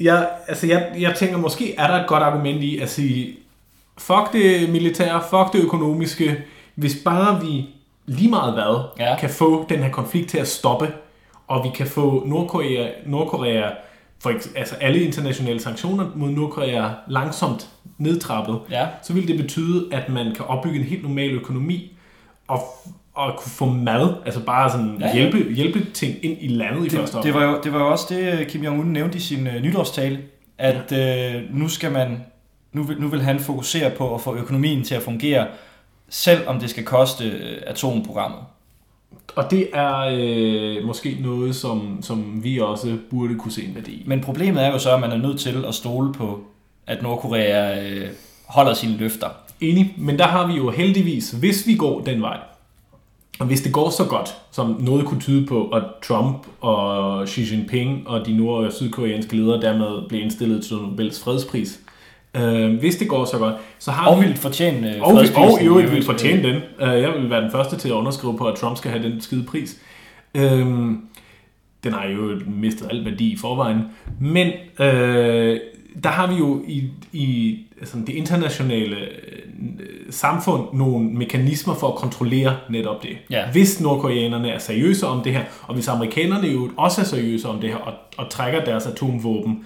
jeg, 0.00 0.28
altså 0.48 0.66
jeg, 0.66 0.92
jeg 1.00 1.14
tænker, 1.14 1.36
måske 1.38 1.74
er 1.74 1.86
der 1.86 1.94
et 1.94 2.06
godt 2.08 2.22
argument 2.22 2.62
i 2.62 2.78
at 2.78 2.90
sige, 2.90 3.36
fuck 3.98 4.32
det 4.32 4.70
militære, 4.70 5.22
fuck 5.30 5.52
det 5.52 5.64
økonomiske, 5.64 6.36
hvis 6.74 6.96
bare 7.04 7.40
vi 7.40 7.66
lige 8.06 8.30
meget 8.30 8.52
hvad, 8.54 8.80
Ja. 8.98 9.16
kan 9.20 9.30
få 9.30 9.66
den 9.68 9.78
her 9.78 9.90
konflikt 9.90 10.30
til 10.30 10.38
at 10.38 10.48
stoppe, 10.48 10.92
og 11.48 11.64
vi 11.64 11.68
kan 11.74 11.86
få 11.86 12.22
Nordkorea, 12.26 12.88
Nordkorea 13.06 13.70
for 14.22 14.30
eks- 14.30 14.58
altså 14.58 14.74
alle 14.74 15.00
internationale 15.00 15.60
sanktioner 15.60 16.06
mod 16.14 16.28
Nordkorea 16.30 16.88
langsomt 17.08 17.68
nedtrappet, 17.98 18.60
Ja. 18.70 18.86
så 19.02 19.12
vil 19.12 19.28
det 19.28 19.36
betyde, 19.40 19.88
at 19.92 20.08
man 20.08 20.34
kan 20.34 20.44
opbygge 20.44 20.78
en 20.78 20.84
helt 20.84 21.02
normal 21.02 21.30
økonomi, 21.30 21.96
og, 22.48 22.58
og 23.16 23.38
kunne 23.38 23.50
få 23.50 23.66
mad, 23.66 24.14
altså 24.24 24.40
bare 24.40 24.70
sådan 24.70 24.96
Ja, 25.00 25.06
ja. 25.06 25.14
hjælpe, 25.14 25.54
hjælpe 25.54 25.86
ting 25.94 26.24
ind 26.24 26.36
i 26.40 26.48
landet 26.48 26.86
i 26.86 26.96
første 26.96 27.16
Det, 27.16 27.24
det, 27.24 27.34
var 27.34 27.44
jo, 27.44 27.60
det 27.64 27.72
var 27.72 27.78
jo 27.78 27.90
også 27.90 28.06
det, 28.14 28.46
Kim 28.48 28.64
Jong-un 28.64 28.84
nævnte 28.84 29.16
i 29.16 29.20
sin 29.20 29.46
øh, 29.46 29.62
nytårstale, 29.62 30.18
at 30.58 30.92
øh, 30.92 31.42
nu 31.50 31.68
skal 31.68 31.92
man, 31.92 32.20
nu 32.72 32.82
vil, 32.82 33.00
nu 33.00 33.08
vil 33.08 33.20
han 33.22 33.40
fokusere 33.40 33.90
på 33.90 34.14
at 34.14 34.20
få 34.20 34.36
økonomien 34.36 34.84
til 34.84 34.94
at 34.94 35.02
fungere, 35.02 35.46
selv 36.08 36.48
om 36.48 36.60
det 36.60 36.70
skal 36.70 36.84
koste 36.84 37.24
øh, 37.24 37.62
atomprogrammet. 37.66 38.40
Og 39.36 39.50
det 39.50 39.68
er 39.72 39.98
øh, 40.12 40.84
måske 40.84 41.16
noget, 41.20 41.56
som, 41.56 41.98
som 42.02 42.44
vi 42.44 42.60
også 42.60 42.96
burde 43.10 43.34
kunne 43.34 43.52
se 43.52 43.64
en 43.64 43.74
værdi 43.74 43.90
i. 43.92 44.04
Men 44.06 44.20
problemet 44.20 44.64
er 44.64 44.72
jo 44.72 44.78
så, 44.78 44.94
at 44.94 45.00
man 45.00 45.12
er 45.12 45.16
nødt 45.16 45.40
til 45.40 45.64
at 45.68 45.74
stole 45.74 46.12
på, 46.12 46.44
at 46.86 47.02
Nordkorea 47.02 47.84
øh, 47.84 48.08
holder 48.46 48.74
sine 48.74 48.96
løfter. 48.96 49.28
Enig, 49.60 49.94
men 49.98 50.18
der 50.18 50.26
har 50.26 50.46
vi 50.46 50.52
jo 50.52 50.70
heldigvis, 50.70 51.30
hvis 51.30 51.66
vi 51.66 51.74
går 51.74 52.00
den 52.00 52.22
vej, 52.22 52.38
og 53.38 53.46
hvis 53.46 53.60
det 53.60 53.72
går 53.72 53.90
så 53.90 54.04
godt, 54.04 54.34
som 54.52 54.76
noget 54.80 55.06
kunne 55.06 55.20
tyde 55.20 55.46
på, 55.46 55.68
at 55.68 55.82
Trump 56.02 56.46
og 56.60 57.28
Xi 57.28 57.54
Jinping 57.54 58.08
og 58.08 58.26
de 58.26 58.36
nord- 58.36 58.64
og 58.64 58.72
sydkoreanske 58.72 59.36
ledere 59.36 59.60
dermed 59.60 60.08
blev 60.08 60.20
indstillet 60.22 60.64
til 60.64 60.76
Nobels 60.76 61.22
fredspris, 61.24 61.80
øh, 62.36 62.78
hvis 62.78 62.96
det 62.96 63.08
går 63.08 63.24
så 63.24 63.38
godt, 63.38 63.54
så 63.78 63.90
har 63.90 64.08
Og 64.10 64.20
vi... 64.22 64.26
vil 64.26 64.36
fortjene 64.36 64.94
øh, 64.96 65.02
Og, 65.02 65.06
og 65.08 65.14
fredsprisen 65.16 65.64
i 65.64 65.66
øvrigt 65.66 65.92
vil 65.92 66.02
fortjene 66.04 66.42
den. 66.42 66.54
Øh, 66.80 67.02
Jeg 67.02 67.12
vil 67.20 67.30
være 67.30 67.42
den 67.42 67.50
første 67.50 67.76
til 67.76 67.88
at 67.88 67.92
underskrive 67.92 68.38
på, 68.38 68.44
at 68.44 68.54
Trump 68.58 68.76
skal 68.76 68.90
have 68.90 69.02
den 69.10 69.20
skide 69.20 69.44
pris. 69.44 69.80
Øhm, 70.34 71.00
Den 71.84 71.92
har 71.92 72.06
jo 72.08 72.40
mistet 72.46 72.88
al 72.90 73.04
værdi 73.04 73.32
i 73.32 73.36
forvejen. 73.36 73.80
Men 74.20 74.46
øh, 74.80 75.60
der 76.04 76.08
har 76.10 76.26
vi 76.26 76.34
jo 76.34 76.62
i, 76.68 76.82
i 77.12 77.58
altså 77.80 77.96
det 78.06 78.08
internationale 78.14 78.96
øh, 78.96 79.45
samfund 80.10 80.62
nogle 80.72 81.08
mekanismer 81.08 81.74
for 81.74 81.88
at 81.88 81.94
kontrollere 81.94 82.56
netop 82.70 83.02
det. 83.02 83.16
Ja. 83.30 83.50
Hvis 83.52 83.80
nordkoreanerne 83.80 84.50
er 84.50 84.58
seriøse 84.58 85.06
om 85.06 85.22
det 85.22 85.32
her, 85.32 85.42
og 85.62 85.74
hvis 85.74 85.88
amerikanerne 85.88 86.46
jo 86.48 86.70
også 86.76 87.00
er 87.00 87.04
seriøse 87.04 87.48
om 87.48 87.60
det 87.60 87.70
her, 87.70 87.76
og, 87.76 87.92
og 88.18 88.30
trækker 88.30 88.64
deres 88.64 88.86
atomvåben 88.86 89.64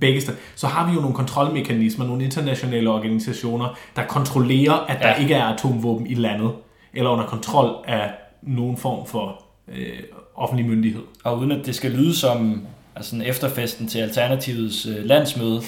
begge 0.00 0.20
steder, 0.20 0.38
så 0.56 0.66
har 0.66 0.86
vi 0.88 0.94
jo 0.94 1.00
nogle 1.00 1.14
kontrolmekanismer, 1.14 2.06
nogle 2.06 2.24
internationale 2.24 2.90
organisationer, 2.90 3.78
der 3.96 4.02
kontrollerer, 4.06 4.72
at 4.72 4.98
der 5.02 5.08
Ja. 5.08 5.14
ikke 5.20 5.34
er 5.34 5.44
atomvåben 5.44 6.06
i 6.06 6.14
landet, 6.14 6.50
eller 6.94 7.10
under 7.10 7.26
kontrol 7.26 7.70
af 7.86 8.10
nogen 8.42 8.76
form 8.76 9.06
for 9.06 9.42
øh, 9.68 9.88
offentlig 10.36 10.66
myndighed. 10.66 11.02
Og 11.24 11.38
uden 11.38 11.52
at 11.52 11.66
det 11.66 11.74
skal 11.74 11.90
lyde 11.90 12.16
som 12.16 12.62
altså 12.96 13.16
en 13.16 13.22
efterfesten 13.22 13.88
til 13.88 13.98
Alternativets 13.98 14.86
øh, 14.86 15.04
landsmøde, 15.04 15.60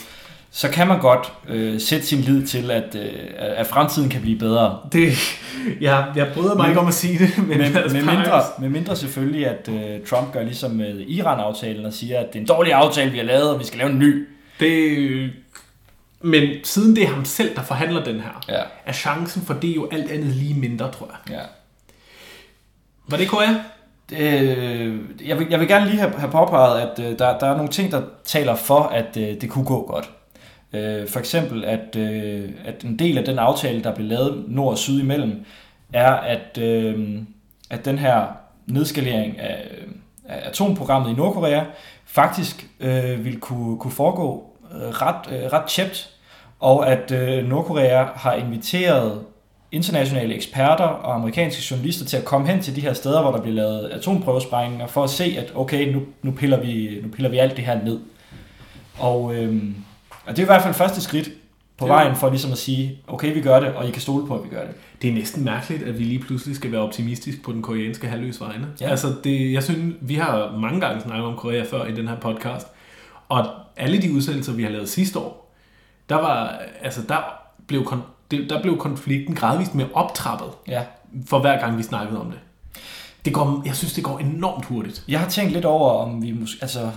så 0.58 0.68
kan 0.68 0.88
man 0.88 1.00
godt 1.00 1.32
øh, 1.48 1.80
sætte 1.80 2.06
sin 2.06 2.18
lid 2.20 2.46
til, 2.46 2.70
at, 2.70 2.94
øh, 2.94 3.12
at 3.38 3.66
fremtiden 3.66 4.08
kan 4.10 4.20
blive 4.20 4.38
bedre. 4.38 4.78
Det, 4.92 5.12
jeg, 5.80 6.12
jeg 6.16 6.30
bryder 6.34 6.54
mig 6.54 6.62
Men- 6.62 6.70
ikke 6.70 6.80
om 6.80 6.88
at 6.88 6.94
sige 6.94 7.18
det, 7.18 7.38
men, 7.38 7.58
med, 7.58 7.72
bare- 7.72 7.88
mindre, 8.16 8.42
med 8.58 8.68
mindre 8.68 8.96
selvfølgelig, 8.96 9.46
at 9.46 9.68
øh, 9.68 10.06
Trump 10.06 10.32
gør 10.32 10.42
ligesom 10.42 10.70
med 10.70 11.00
Iran-aftalen 11.00 11.86
og 11.86 11.92
siger, 11.92 12.18
at 12.20 12.26
det 12.32 12.36
er 12.36 12.40
en 12.40 12.46
dårlig 12.46 12.72
aftale, 12.72 13.10
vi 13.10 13.18
har 13.18 13.24
lavet, 13.24 13.50
og 13.54 13.58
vi 13.60 13.64
skal 13.64 13.78
lave 13.78 13.90
en 13.90 13.98
ny. 13.98 14.28
Det, 14.60 15.30
men 16.20 16.48
siden 16.64 16.96
det 16.96 17.04
er 17.04 17.08
ham 17.08 17.24
selv, 17.24 17.56
der 17.56 17.62
forhandler 17.62 18.04
den 18.04 18.14
her, 18.20 18.44
Ja, 18.48 18.60
er 18.86 18.92
chancen 18.92 19.42
for 19.42 19.54
det 19.54 19.76
jo 19.76 19.88
alt 19.92 20.10
andet 20.10 20.26
lige 20.28 20.54
mindre, 20.54 20.90
tror 20.92 21.06
jeg. 21.28 21.34
ja. 21.36 21.42
Var 23.08 23.16
det 23.16 23.28
Korea? 23.28 23.54
Øh, 24.12 24.98
jeg, 25.26 25.38
vil, 25.38 25.46
jeg 25.50 25.60
vil 25.60 25.68
gerne 25.68 25.86
lige 25.90 25.98
have, 26.00 26.12
have 26.18 26.30
påpeget, 26.30 26.80
at 26.80 26.98
øh, 26.98 27.18
der, 27.18 27.38
der 27.38 27.46
er 27.46 27.56
nogle 27.56 27.70
ting, 27.70 27.92
der 27.92 28.02
taler 28.24 28.54
for, 28.54 28.80
at 28.82 29.16
øh, 29.16 29.40
det 29.40 29.50
kunne 29.50 29.64
gå 29.64 29.86
godt. 29.90 30.10
Øh, 30.72 31.08
for 31.08 31.18
eksempel, 31.18 31.64
at, 31.64 31.96
øh, 31.96 32.50
at 32.64 32.84
en 32.84 32.98
del 32.98 33.18
af 33.18 33.24
den 33.24 33.38
aftale, 33.38 33.84
der 33.84 33.94
blev 33.94 34.06
lavet 34.06 34.44
nord 34.48 34.70
og 34.70 34.78
syd 34.78 35.00
imellem, 35.00 35.44
er, 35.92 36.12
at, 36.12 36.58
øh, 36.58 37.18
at 37.70 37.84
den 37.84 37.98
her 37.98 38.26
nedskalering 38.66 39.40
af, 39.40 39.68
af 40.28 40.48
atomprogrammet 40.48 41.10
i 41.10 41.14
Nordkorea 41.14 41.62
faktisk 42.06 42.66
øh, 42.80 43.24
vil 43.24 43.40
kunne, 43.40 43.78
kunne 43.78 43.90
foregå 43.90 44.52
øh, 44.74 44.88
ret, 44.88 45.32
øh, 45.32 45.52
ret 45.52 45.64
tæt, 45.64 46.10
og 46.60 46.92
at 46.92 47.10
øh, 47.10 47.48
Nordkorea 47.48 48.04
har 48.14 48.34
inviteret 48.34 49.22
internationale 49.72 50.34
eksperter 50.34 50.84
og 50.84 51.14
amerikanske 51.14 51.62
journalister 51.70 52.04
til 52.04 52.16
at 52.16 52.24
komme 52.24 52.48
hen 52.48 52.60
til 52.60 52.76
de 52.76 52.80
her 52.80 52.92
steder, 52.92 53.22
hvor 53.22 53.30
der 53.30 53.40
bliver 53.40 53.54
lavet 53.54 53.88
atomprøvesprængninger, 53.88 54.86
for 54.86 55.04
at 55.04 55.10
se, 55.10 55.36
at 55.38 55.52
okay, 55.54 55.92
nu, 55.92 56.02
nu, 56.22 56.30
piller, 56.30 56.60
vi, 56.60 57.00
nu 57.02 57.08
piller 57.08 57.30
vi 57.30 57.38
alt 57.38 57.56
det 57.56 57.64
her 57.64 57.84
ned. 57.84 58.00
Og, 58.98 59.34
øhm, 59.34 59.74
og 60.28 60.36
det 60.36 60.38
er 60.38 60.44
i 60.44 60.46
hvert 60.46 60.62
fald 60.62 60.74
første 60.74 61.00
skridt 61.00 61.30
på 61.78 61.84
Det 61.84 61.88
vejen 61.92 62.16
for 62.16 62.30
ligesom 62.30 62.52
at 62.52 62.58
sige, 62.58 62.98
okay, 63.08 63.34
vi 63.34 63.40
gør 63.40 63.60
det, 63.60 63.68
og 63.68 63.88
I 63.88 63.90
kan 63.90 64.02
stole 64.02 64.26
på, 64.26 64.34
at 64.38 64.44
vi 64.44 64.48
gør 64.48 64.60
det. 64.66 64.74
Det 65.02 65.10
er 65.10 65.14
næsten 65.14 65.44
mærkeligt, 65.44 65.82
at 65.82 65.98
vi 65.98 66.04
lige 66.04 66.18
pludselig 66.18 66.56
skal 66.56 66.72
være 66.72 66.80
optimistisk 66.80 67.42
på 67.42 67.52
den 67.52 67.62
koreanske 67.62 68.08
halvøs 68.08 68.40
vegne. 68.40 68.66
Ja. 68.80 68.88
Altså, 68.90 69.14
det, 69.24 69.52
jeg 69.52 69.62
synes, 69.62 69.94
vi 70.00 70.14
har 70.14 70.56
mange 70.60 70.80
gange 70.80 71.00
snakket 71.02 71.24
om 71.26 71.36
Korea 71.36 71.64
før 71.70 71.84
i 71.86 71.92
den 71.94 72.08
her 72.08 72.16
podcast, 72.16 72.66
og 73.28 73.46
alle 73.76 74.02
de 74.02 74.12
udsendelser, 74.12 74.52
vi 74.52 74.62
har 74.62 74.70
lavet 74.70 74.88
sidste 74.88 75.18
år, 75.18 75.54
der 76.08 76.14
var, 76.14 76.58
altså, 76.82 77.00
der 77.08 77.16
blev, 77.66 77.92
det, 78.30 78.50
der 78.50 78.62
blev 78.62 78.78
konflikten 78.78 79.34
gradvist 79.34 79.74
mere 79.74 79.88
optrappet, 79.94 80.48
Ja. 80.68 80.82
for 81.26 81.38
hver 81.38 81.60
gang 81.60 81.78
vi 81.78 81.82
snakkede 81.82 82.20
om 82.20 82.26
det. 82.30 82.38
det 83.24 83.32
går, 83.34 83.62
jeg 83.66 83.76
synes, 83.76 83.92
det 83.92 84.04
går 84.04 84.18
enormt 84.18 84.64
hurtigt. 84.64 85.04
Jeg 85.08 85.20
har 85.20 85.28
tænkt 85.28 85.52
lidt 85.52 85.64
over, 85.64 85.90
om 85.90 86.22
vi, 86.22 86.32
måske, 86.32 86.58
altså, 86.62 86.90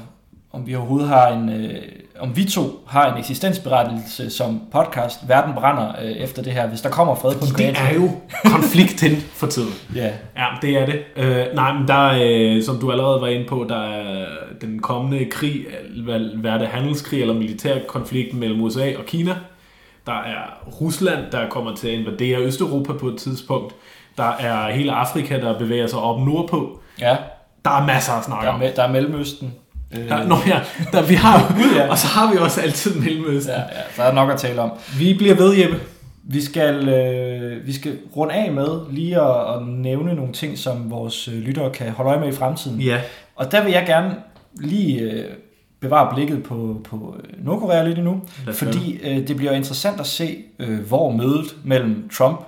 om 0.51 0.67
vi 0.67 0.75
overhovedet 0.75 1.09
har 1.09 1.27
en, 1.27 1.49
øh, 1.49 1.81
om 2.21 2.35
vi 2.35 2.45
to 2.45 2.79
har 2.87 3.11
en 3.13 3.19
eksistensberettigelse 3.19 4.29
som 4.29 4.61
podcast. 4.71 5.19
Verden 5.27 5.53
brænder 5.53 5.87
øh, 6.01 6.11
efter 6.11 6.43
det 6.43 6.53
her, 6.53 6.67
hvis 6.67 6.81
der 6.81 6.89
kommer 6.89 7.15
fred 7.15 7.35
på 7.35 7.45
Det 7.57 7.69
er 7.79 7.93
jo 7.95 8.09
konflikten 8.45 9.11
for 9.33 9.47
tiden. 9.47 9.73
Ja, 9.95 10.09
Ja, 10.37 10.45
det 10.61 10.77
er 10.77 10.85
det. 10.85 10.99
Øh, 11.15 11.45
nej, 11.55 11.73
men 11.73 11.87
der, 11.87 12.11
øh, 12.23 12.63
som 12.63 12.77
du 12.79 12.91
allerede 12.91 13.21
var 13.21 13.27
inde 13.27 13.45
på, 13.47 13.65
der 13.69 13.83
er 13.83 14.25
den 14.61 14.79
kommende 14.79 15.25
krig, 15.25 15.65
hvad, 16.03 16.51
er 16.53 16.57
det, 16.57 16.67
handelskrig 16.67 17.21
eller 17.21 17.33
militær 17.33 17.75
konflikt 17.87 18.33
mellem 18.33 18.61
USA 18.61 18.91
og 18.97 19.05
Kina. 19.05 19.35
Der 20.05 20.13
er 20.13 20.67
Rusland, 20.81 21.19
der 21.31 21.49
kommer 21.49 21.75
til 21.75 21.87
at 21.87 21.93
invadere 21.93 22.37
Østeuropa 22.39 22.93
på 22.93 23.07
et 23.07 23.17
tidspunkt. 23.17 23.73
Der 24.17 24.31
er 24.39 24.71
hele 24.71 24.91
Afrika, 24.91 25.39
der 25.39 25.57
bevæger 25.59 25.87
sig 25.87 25.99
op 25.99 26.19
nordpå. 26.21 26.79
ja. 27.01 27.17
Der 27.65 27.71
er 27.71 27.85
masser 27.85 28.13
at 28.13 28.23
snakke 28.23 28.45
Der 28.45 28.51
er, 28.51 28.55
om. 28.55 28.61
der 28.75 28.83
er 28.83 28.91
Mellemøsten. 28.91 29.53
Øh, 29.97 30.09
Der, 30.09 30.27
nå 30.27 30.35
ja, 30.47 30.59
der, 30.91 31.01
vi 31.01 31.13
har, 31.13 31.55
ja. 31.75 31.89
og 31.89 31.97
så 31.97 32.07
har 32.07 32.31
vi 32.31 32.37
også 32.37 32.61
altid 32.61 32.95
Mellemøsten. 32.99 33.53
ja, 33.53 33.59
ja, 33.59 33.81
der 33.97 34.03
er 34.03 34.13
nok 34.13 34.31
at 34.31 34.39
tale 34.39 34.61
om. 34.61 34.71
Vi 34.99 35.13
bliver 35.13 35.35
ved, 35.35 35.53
Jeppe. 35.53 35.79
Vi 36.23 36.41
skal, 36.41 36.89
øh, 36.89 37.67
vi 37.67 37.73
skal 37.73 37.97
runde 38.17 38.33
af 38.33 38.51
med 38.51 38.79
lige 38.89 39.21
at, 39.21 39.55
at 39.55 39.67
nævne 39.67 40.13
nogle 40.13 40.33
ting, 40.33 40.57
som 40.57 40.91
vores 40.91 41.27
øh, 41.27 41.33
lyttere 41.33 41.69
kan 41.69 41.91
holde 41.91 42.11
øje 42.11 42.19
med 42.19 42.27
i 42.27 42.31
fremtiden. 42.35 42.79
Ja. 42.81 43.01
Og 43.35 43.51
der 43.51 43.63
vil 43.63 43.71
jeg 43.71 43.83
gerne 43.87 44.15
lige 44.55 44.99
øh, 44.99 45.25
bevare 45.79 46.15
blikket 46.15 46.43
på, 46.43 46.81
på 46.89 47.15
øh, 47.23 47.45
Nordkorea 47.45 47.83
lidt 47.83 47.97
endnu, 47.97 48.21
Lad 48.45 48.53
fordi 48.53 48.99
øh, 49.03 49.27
det 49.27 49.35
bliver 49.37 49.51
interessant 49.51 49.99
at 49.99 50.05
se, 50.07 50.37
øh, 50.59 50.79
hvor 50.79 51.11
mødet 51.11 51.55
mellem 51.63 52.09
Trump 52.17 52.39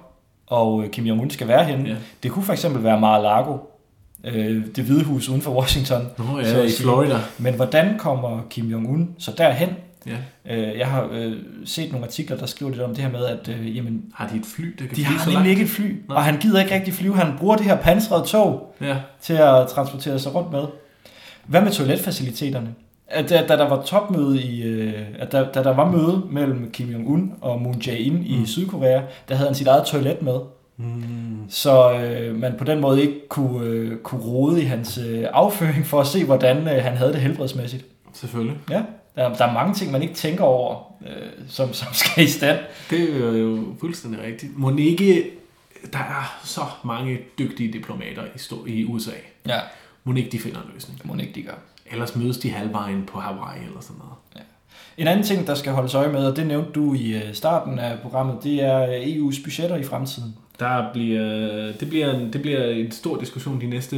og 0.47 0.83
øh, 0.83 0.89
Kim 0.89 1.05
Jong-un 1.05 1.29
skal 1.29 1.47
være 1.47 1.63
henne. 1.63 1.89
Ja. 1.89 1.95
Det 2.23 2.31
kunne 2.31 2.45
for 2.45 2.53
eksempel 2.53 2.83
være 2.83 2.99
Mar-a-Lago, 2.99 3.57
øh, 4.23 4.65
det 4.75 4.83
hvide 4.83 5.03
hus 5.03 5.29
uden 5.29 5.41
for 5.41 5.51
Washington. 5.59 6.01
Nå 6.17 6.23
Så 6.43 6.49
ja, 6.57 6.63
at 6.63 6.69
i. 6.69 6.81
Florida. 6.81 7.17
Men 7.37 7.53
hvordan 7.53 7.97
kommer 7.97 8.41
Kim 8.49 8.65
Jong-un 8.73 9.07
så 9.19 9.31
derhen? 9.37 9.69
Ja. 10.07 10.55
Øh, 10.55 10.79
jeg 10.79 10.87
har 10.87 11.09
øh, 11.11 11.33
set 11.65 11.91
nogle 11.91 12.05
artikler, 12.07 12.37
der 12.37 12.45
skriver 12.45 12.71
lidt 12.71 12.81
om 12.81 12.89
det 12.95 13.03
her 13.03 13.11
med, 13.11 13.25
at 13.25 13.49
øh, 13.59 13.77
jamen, 13.77 14.01
Har 14.13 14.27
de 14.27 14.35
et 14.35 14.45
fly, 14.55 14.65
der 14.79 14.85
kan 14.85 14.89
de 14.89 14.95
flyve 14.95 15.05
har 15.05 15.25
så 15.25 15.31
nemlig 15.31 15.49
ikke 15.49 15.63
et 15.63 15.69
fly, 15.69 15.85
Nej. 16.07 16.17
og 16.17 16.23
han 16.23 16.37
gider 16.39 16.61
ikke 16.61 16.75
rigtig 16.75 16.93
flyve. 16.93 17.15
Han 17.15 17.33
bruger 17.37 17.55
det 17.55 17.65
her 17.65 17.77
pansrede 17.77 18.25
tog 18.27 18.75
Ja. 18.81 18.95
til 19.21 19.33
at 19.33 19.67
transportere 19.67 20.19
sig 20.19 20.35
rundt 20.35 20.51
med. 20.51 20.63
Hvad 21.45 21.61
med 21.61 21.71
toiletfaciliteterne? 21.71 22.69
At 23.07 23.29
da, 23.29 23.45
da 23.47 23.57
der 23.57 23.69
var 23.69 23.81
topmøde 23.81 24.41
i, 24.41 24.63
øh, 24.63 24.93
at 25.19 25.31
da, 25.31 25.45
da 25.53 25.63
der 25.63 25.73
var 25.75 25.91
møde 25.91 26.21
mellem 26.31 26.71
Kim 26.71 26.87
Jong-un 26.89 27.37
og 27.41 27.61
Moon 27.61 27.79
Jae-in 27.87 28.23
i 28.23 28.37
Mm. 28.39 28.45
Sydkorea, 28.45 29.01
der 29.29 29.35
havde 29.35 29.47
han 29.47 29.55
sit 29.55 29.67
eget 29.67 29.85
toilet 29.85 30.21
med, 30.21 30.35
Mm. 30.83 31.49
så 31.49 31.93
øh, 31.93 32.35
man 32.35 32.53
på 32.57 32.63
den 32.63 32.79
måde 32.79 33.01
ikke 33.01 33.27
kunne, 33.29 33.67
øh, 33.67 33.97
kunne 33.97 34.21
rode 34.21 34.61
i 34.61 34.65
hans 34.65 34.97
øh, 34.97 35.25
afføring 35.33 35.85
for 35.85 36.01
at 36.01 36.07
se, 36.07 36.25
hvordan 36.25 36.57
øh, 36.57 36.83
han 36.83 36.97
havde 36.97 37.13
det 37.13 37.21
helbredsmæssigt. 37.21 37.85
Selvfølgelig. 38.13 38.57
Ja, 38.69 38.81
der, 39.15 39.33
der 39.33 39.45
er 39.45 39.53
mange 39.53 39.73
ting, 39.73 39.91
man 39.91 40.01
ikke 40.01 40.13
tænker 40.13 40.43
over, 40.43 40.93
øh, 41.01 41.47
som, 41.49 41.73
som 41.73 41.87
skal 41.93 42.23
i 42.23 42.27
stand. 42.27 42.59
Det 42.89 43.15
er 43.15 43.37
jo 43.37 43.63
fuldstændig 43.79 44.21
rigtigt. 44.21 44.57
Må 44.57 44.75
ikke 44.77 45.31
der 45.93 45.99
er 45.99 46.39
så 46.43 46.61
mange 46.83 47.19
dygtige 47.39 47.73
diplomater 47.73 48.23
i, 48.35 48.37
stå, 48.37 48.65
i 48.65 48.85
USA. 48.85 49.11
Ja, 49.47 49.59
ikke 50.17 50.29
de 50.29 50.39
finder 50.39 50.61
en 50.61 50.69
løsning. 50.73 51.21
ikke 51.21 51.33
de 51.35 51.41
gør. 51.41 51.55
Ellers 51.91 52.15
mødes 52.15 52.37
de 52.37 52.49
halvvejen 52.49 53.05
på 53.05 53.19
Hawaii 53.19 53.65
eller 53.65 53.81
sådan 53.81 53.97
noget. 53.97 54.13
En 54.97 55.07
anden 55.07 55.25
ting, 55.25 55.47
der 55.47 55.55
skal 55.55 55.71
holdes 55.71 55.93
øje 55.93 56.11
med, 56.11 56.25
og 56.25 56.35
det 56.35 56.47
nævnte 56.47 56.71
du 56.71 56.93
i 56.93 57.13
øh, 57.13 57.33
starten 57.33 57.79
af 57.79 57.99
programmet, 57.99 58.43
det 58.43 58.63
er 58.63 58.81
øh, 58.83 59.01
EU's 59.01 59.43
budgetter 59.43 59.75
i 59.75 59.83
fremtiden. 59.83 60.35
Der 60.59 60.93
bliver, 60.93 61.23
det, 61.79 61.89
bliver 61.89 62.13
en, 62.13 62.33
det 62.33 62.41
bliver 62.41 62.65
en 62.65 62.91
stor 62.91 63.19
diskussion 63.19 63.61
de 63.61 63.67
næste, 63.67 63.97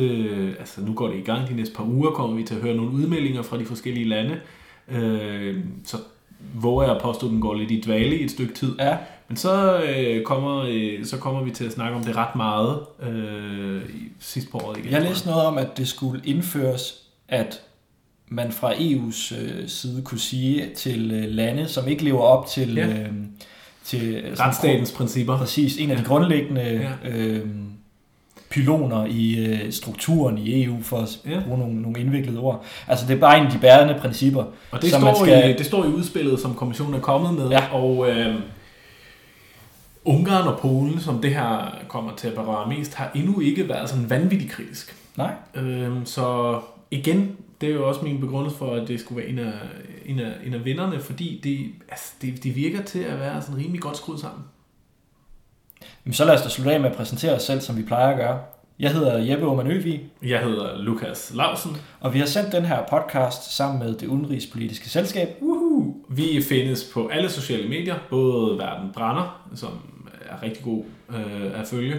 altså 0.60 0.82
nu 0.82 0.94
går 0.94 1.08
det 1.08 1.18
i 1.18 1.22
gang, 1.22 1.50
de 1.50 1.54
næste 1.56 1.76
par 1.76 1.84
uger 1.84 2.12
kommer 2.12 2.36
vi 2.36 2.44
til 2.44 2.56
at 2.56 2.62
høre 2.62 2.76
nogle 2.76 2.92
udmeldinger 2.92 3.42
fra 3.42 3.58
de 3.58 3.66
forskellige 3.66 4.08
lande. 4.08 4.38
Øh, 4.92 5.58
så 5.86 5.98
våger 6.54 6.84
jeg 6.84 6.96
at 6.96 7.02
påstå, 7.02 7.26
at 7.28 7.32
den 7.32 7.42
går 7.42 7.54
lidt 7.54 7.72
i 7.72 7.82
dvale 7.82 8.20
i 8.20 8.24
et 8.24 8.32
stykke 8.32 8.54
tid. 8.54 8.76
Ja, 8.80 8.98
Men 9.28 9.38
så, 9.38 9.82
øh, 9.84 10.24
kommer, 10.24 10.66
øh, 10.70 11.06
så 11.06 11.18
kommer 11.18 11.44
vi 11.44 11.52
til 11.52 11.66
at 11.66 11.72
snakke 11.72 11.98
om 11.98 12.04
det 12.04 12.16
ret 12.16 12.36
meget 12.36 12.80
øh, 13.04 13.82
sidst 14.20 14.52
på 14.52 14.58
året 14.58 14.78
igen. 14.78 14.92
jeg 14.92 15.02
læste 15.02 15.28
noget 15.28 15.46
om, 15.46 15.58
at 15.58 15.78
det 15.78 15.88
skulle 15.88 16.22
indføres, 16.26 17.02
at 17.28 17.62
man 18.28 18.52
fra 18.52 18.74
EU's 18.74 19.36
øh, 19.42 19.68
side 19.68 20.02
kunne 20.02 20.20
sige 20.20 20.70
til 20.76 21.12
øh, 21.12 21.24
lande, 21.32 21.68
som 21.68 21.88
ikke 21.88 22.04
lever 22.04 22.22
op 22.22 22.48
til, 22.48 22.74
Ja. 22.74 22.88
øh, 22.88 23.08
til 23.86 24.24
Retsstatens 24.40 24.92
principper. 24.92 25.38
Præcis, 25.38 25.78
en 25.78 25.92
af 25.92 25.98
de 25.98 26.04
grundlæggende 26.04 26.62
Ja. 27.04 27.10
øh, 27.10 27.46
pyloner 28.50 29.06
i 29.06 29.46
øh, 29.46 29.72
strukturen 29.72 30.38
i 30.38 30.64
EU, 30.64 30.78
for 30.82 30.98
at 30.98 31.20
Ja. 31.30 31.40
bruge 31.46 31.60
nogle, 31.60 31.82
nogle 31.82 32.00
indviklede 32.00 32.40
ord. 32.40 32.64
Altså 32.88 33.08
det 33.08 33.16
er 33.16 33.20
bare 33.20 33.38
en 33.40 33.46
af 33.46 33.52
de 33.52 33.58
bærende 33.60 33.96
principper. 34.00 34.44
Og 34.72 34.82
det 34.82 34.92
som 34.92 35.02
står, 35.02 35.08
man 35.08 35.16
skal- 35.16 35.50
i, 35.50 35.54
det 35.58 35.66
står 35.66 35.84
i 35.86 35.88
udspillet, 35.88 36.40
som 36.40 36.54
kommissionen 36.54 36.94
er 36.94 37.00
kommet 37.00 37.34
med, 37.34 37.50
Ja. 37.50 37.74
og 37.74 38.10
øh, 38.10 38.36
Ungarn 40.06 40.48
og 40.48 40.60
Polen, 40.60 41.00
som 41.00 41.22
det 41.22 41.34
her 41.34 41.78
kommer 41.88 42.12
til 42.16 42.28
at 42.28 42.34
berøre 42.34 42.70
mest, 42.70 42.94
har 42.94 43.12
endnu 43.16 43.40
ikke 43.40 43.70
været 43.70 43.90
sådan 43.90 44.10
vanvittigt 44.10 44.52
kritisk. 44.52 44.96
Nej, 45.18 45.32
Øh, 45.56 45.92
så 46.06 46.60
igen, 46.92 47.32
det 47.62 47.70
er 47.70 47.74
jo 47.74 47.88
også 47.88 48.02
min 48.04 48.20
begrundelse 48.20 48.58
for, 48.58 48.76
at 48.76 48.88
det 48.88 49.00
skulle 49.00 49.22
være 49.22 49.30
en 49.30 49.40
af, 49.40 49.54
en 50.06 50.20
af, 50.20 50.32
en 50.46 50.54
af 50.54 50.66
vinderne, 50.66 51.00
fordi 51.00 51.42
det, 51.44 51.72
altså, 51.90 52.14
det, 52.22 52.44
det 52.44 52.56
virker 52.56 52.82
til 52.82 53.00
at 53.00 53.20
være 53.20 53.42
sådan 53.42 53.58
rimelig 53.62 53.82
godt 53.82 53.98
skruet 53.98 54.20
sammen. 54.20 54.44
Men 56.04 56.14
så 56.14 56.26
lad 56.26 56.34
os 56.34 56.42
da 56.42 56.50
slutte 56.50 56.74
af 56.74 56.80
med 56.80 56.90
at 56.90 56.96
præsentere 56.96 57.36
os 57.36 57.44
selv, 57.44 57.62
som 57.62 57.78
vi 57.78 57.84
plejer 57.84 58.08
at 58.08 58.18
gøre. 58.18 58.40
Jeg 58.80 58.92
hedder 58.94 59.18
Jeppe 59.18 59.48
Oman 59.48 59.68
Øvig, 59.68 60.02
Jeg 60.24 60.40
hedder 60.40 60.78
Lukas 60.78 61.32
Lausen. 61.36 61.78
og 62.00 62.14
vi 62.14 62.20
har 62.20 62.26
sendt 62.26 62.52
den 62.52 62.66
her 62.66 62.84
podcast 62.90 63.56
sammen 63.56 63.80
med 63.80 63.94
det 63.98 64.08
udenrigspolitiske 64.08 64.90
selskab. 64.90 65.28
Woohoo! 65.42 65.96
Vi 66.10 66.42
findes 66.50 66.90
på 66.94 67.08
alle 67.08 67.30
sociale 67.30 67.70
medier, 67.70 67.96
både 68.10 68.58
Verden 68.58 68.90
Brænder, 68.94 69.48
som 69.56 69.70
er 70.30 70.44
rigtig 70.44 70.64
god 70.64 70.84
øh, 71.10 71.60
at 71.60 71.68
følge, 71.68 71.96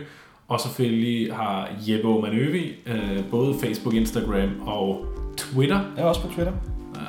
og 0.49 0.61
selvfølgelig 0.61 1.35
har 1.35 1.69
Jeppe 1.89 2.21
Manøvi 2.21 2.75
øh, 2.87 3.31
både 3.31 3.55
Facebook, 3.63 3.95
Instagram 3.95 4.61
og 4.67 5.05
Twitter. 5.53 5.81
Jeg 5.97 6.03
er 6.03 6.07
også 6.09 6.21
på 6.21 6.29
Twitter. 6.35 6.53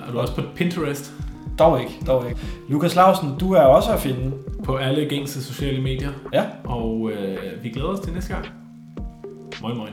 Er 0.08 0.12
du 0.12 0.20
også 0.20 0.36
på 0.36 0.42
Pinterest? 0.56 1.14
Dog 1.60 1.80
ikke, 1.82 1.92
dog 2.08 2.30
ikke. 2.30 2.42
Lukas 2.70 2.96
Lausen, 2.96 3.30
du 3.40 3.54
er 3.54 3.62
også 3.62 3.92
at 3.92 4.00
finde. 4.00 4.32
På 4.64 4.76
alle 4.76 5.06
gængse 5.06 5.44
sociale 5.44 5.82
medier. 5.82 6.10
Ja, 6.34 6.44
Og 6.64 7.12
øh, 7.12 7.64
vi 7.64 7.70
glæder 7.70 7.88
os 7.88 8.00
til 8.00 8.14
næste 8.14 8.34
gang. 8.34 8.46
Moin 9.62 9.78
moin. 9.78 9.90